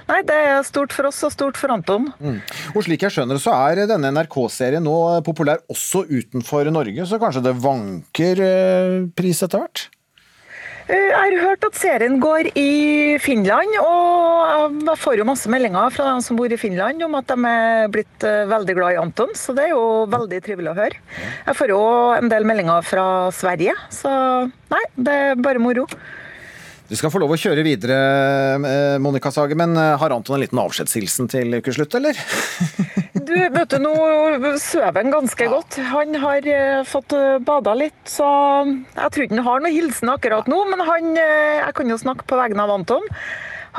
nei, 0.09 0.21
det 0.27 0.39
er 0.49 0.65
stort 0.67 0.95
for 0.95 1.09
oss 1.11 1.21
og 1.27 1.33
stort 1.35 1.59
for 1.61 1.73
Anton. 1.75 2.09
Mm. 2.19 2.39
Og 2.73 2.87
slik 2.87 3.05
jeg 3.05 3.15
skjønner 3.15 3.41
så 3.41 3.55
er 3.69 3.85
denne 3.91 4.13
NRK-serien 4.15 4.85
nå 4.85 4.97
populær 5.25 5.61
også 5.71 6.05
utenfor 6.09 6.71
Norge, 6.73 7.05
så 7.07 7.21
kanskje 7.21 7.45
det 7.45 7.57
vanker 7.61 8.45
eh, 8.45 8.97
pris 9.15 9.43
etter 9.45 9.61
hvert? 9.61 9.87
Eh, 10.85 10.93
Jeg 11.09 11.15
har 11.17 11.35
hørt 11.41 11.63
at 11.65 11.77
serien 11.79 12.19
går 12.21 12.51
i 12.61 13.17
Finland, 13.23 13.71
og 13.81 14.75
jeg 14.85 14.97
får 15.01 15.17
jo 15.17 15.25
masse 15.25 15.49
meldinger 15.49 15.89
fra 15.95 16.11
dem 16.11 16.21
som 16.21 16.37
bor 16.37 16.51
i 16.53 16.59
Finland 16.61 17.01
om 17.01 17.15
at 17.17 17.25
de 17.31 17.37
er 17.49 17.87
blitt 17.93 18.25
eh, 18.27 18.43
veldig 18.51 18.75
glad 18.77 18.93
i 18.93 18.99
Anton, 19.01 19.33
så 19.33 19.55
det 19.57 19.65
er 19.65 19.73
jo 19.73 20.05
veldig 20.13 20.41
trivelig 20.45 20.69
å 20.69 20.77
høre. 20.77 20.99
Jeg 21.47 21.57
får 21.57 21.73
jo 21.73 21.79
en 22.19 22.29
del 22.29 22.45
meldinger 22.45 22.85
fra 22.85 23.07
Sverige, 23.33 23.73
så 23.89 24.13
nei, 24.75 24.83
det 24.95 25.17
er 25.31 25.41
bare 25.41 25.63
moro. 25.63 25.87
Du 26.85 26.93
skal 26.93 27.09
få 27.09 27.17
lov 27.17 27.31
å 27.33 27.37
kjøre 27.39 27.63
videre, 27.65 27.95
eh, 28.61 28.95
Monica 29.01 29.31
Sage, 29.33 29.55
men 29.57 29.73
eh, 29.73 29.95
har 29.97 30.13
Anton 30.13 30.35
en 30.37 30.43
liten 30.43 30.59
avskjedshilsen 30.61 31.29
til 31.33 31.57
ukeslutt, 31.57 31.97
eller? 31.97 32.19
Du, 33.25 33.33
vet 33.33 33.71
du, 33.71 33.79
nå 33.81 33.91
sover 34.61 34.99
han 34.99 35.09
ganske 35.09 35.47
godt. 35.49 35.79
Han 35.89 36.13
har 36.21 36.45
eh, 36.45 36.83
fått 36.85 37.15
bada 37.41 37.73
litt, 37.73 37.97
så 38.05 38.27
jeg 38.67 39.13
tror 39.15 39.23
ikke 39.23 39.39
han 39.39 39.47
har 39.47 39.63
noen 39.63 39.73
hilsen 39.73 40.11
akkurat 40.13 40.49
nå. 40.51 40.59
Men 40.69 40.83
han, 40.85 41.07
jeg 41.17 41.73
kan 41.79 41.89
jo 41.89 41.97
snakke 41.97 42.27
på 42.29 42.37
vegne 42.37 42.67
av 42.67 42.75
Anton. 42.75 43.07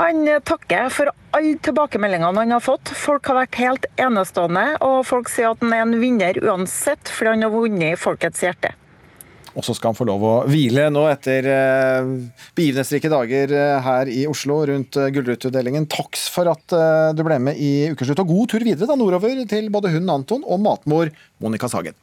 Han 0.00 0.26
takker 0.42 0.90
for 0.90 1.12
alle 1.36 1.60
tilbakemeldingene 1.62 2.42
han 2.42 2.56
har 2.56 2.64
fått. 2.64 2.90
Folk 2.90 3.30
har 3.30 3.38
vært 3.44 3.60
helt 3.60 3.86
enestående, 4.02 4.64
og 4.82 5.04
folk 5.06 5.30
sier 5.30 5.52
at 5.52 5.62
han 5.62 5.76
er 5.76 5.84
en 5.84 5.94
vinner 6.02 6.42
uansett, 6.42 7.06
fordi 7.06 7.36
han 7.36 7.46
har 7.46 7.54
vunnet 7.54 7.92
i 7.92 8.00
folkets 8.00 8.42
hjerte. 8.42 8.74
Og 9.56 9.64
så 9.64 9.72
skal 9.76 9.92
han 9.92 9.96
få 9.96 10.04
lov 10.08 10.24
å 10.24 10.34
hvile 10.50 10.90
nå 10.92 11.06
etter 11.08 11.46
eh, 11.48 12.10
begivenhetsrike 12.58 13.10
dager 13.12 13.54
eh, 13.56 13.76
her 13.86 14.10
i 14.12 14.26
Oslo 14.28 14.60
rundt 14.68 14.98
gullruteutdelingen. 15.14 15.88
Takk 15.88 16.20
for 16.32 16.52
at 16.52 16.76
eh, 16.76 17.12
du 17.16 17.24
ble 17.24 17.40
med 17.40 17.56
i 17.56 17.88
Ukeslutt, 17.94 18.20
og 18.20 18.34
god 18.34 18.52
tur 18.52 18.66
videre 18.66 18.90
da 18.90 18.98
nordover 19.00 19.40
til 19.48 19.70
både 19.72 19.94
hunden 19.94 20.12
Anton 20.12 20.44
og 20.44 20.60
matmor 20.60 21.12
Monica 21.40 21.72
Sagen. 21.72 21.96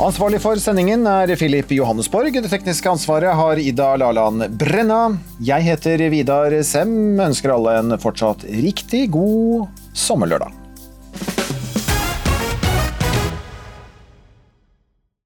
Ansvarlig 0.00 0.38
for 0.40 0.56
sendingen 0.56 1.02
er 1.04 1.28
Filip 1.36 1.74
Johannesborg. 1.76 2.32
Det 2.32 2.48
tekniske 2.48 2.88
ansvaret 2.88 3.36
har 3.36 3.60
Ida 3.60 3.90
Laland 4.00 4.46
Brenna. 4.56 5.18
Jeg 5.44 5.66
heter 5.66 6.06
Vidar 6.14 6.56
Sem. 6.64 6.94
Ønsker 7.20 7.52
alle 7.52 7.76
en 7.82 7.98
fortsatt 8.00 8.46
riktig 8.48 9.10
god 9.12 9.68
sommerlørdag. 9.92 10.56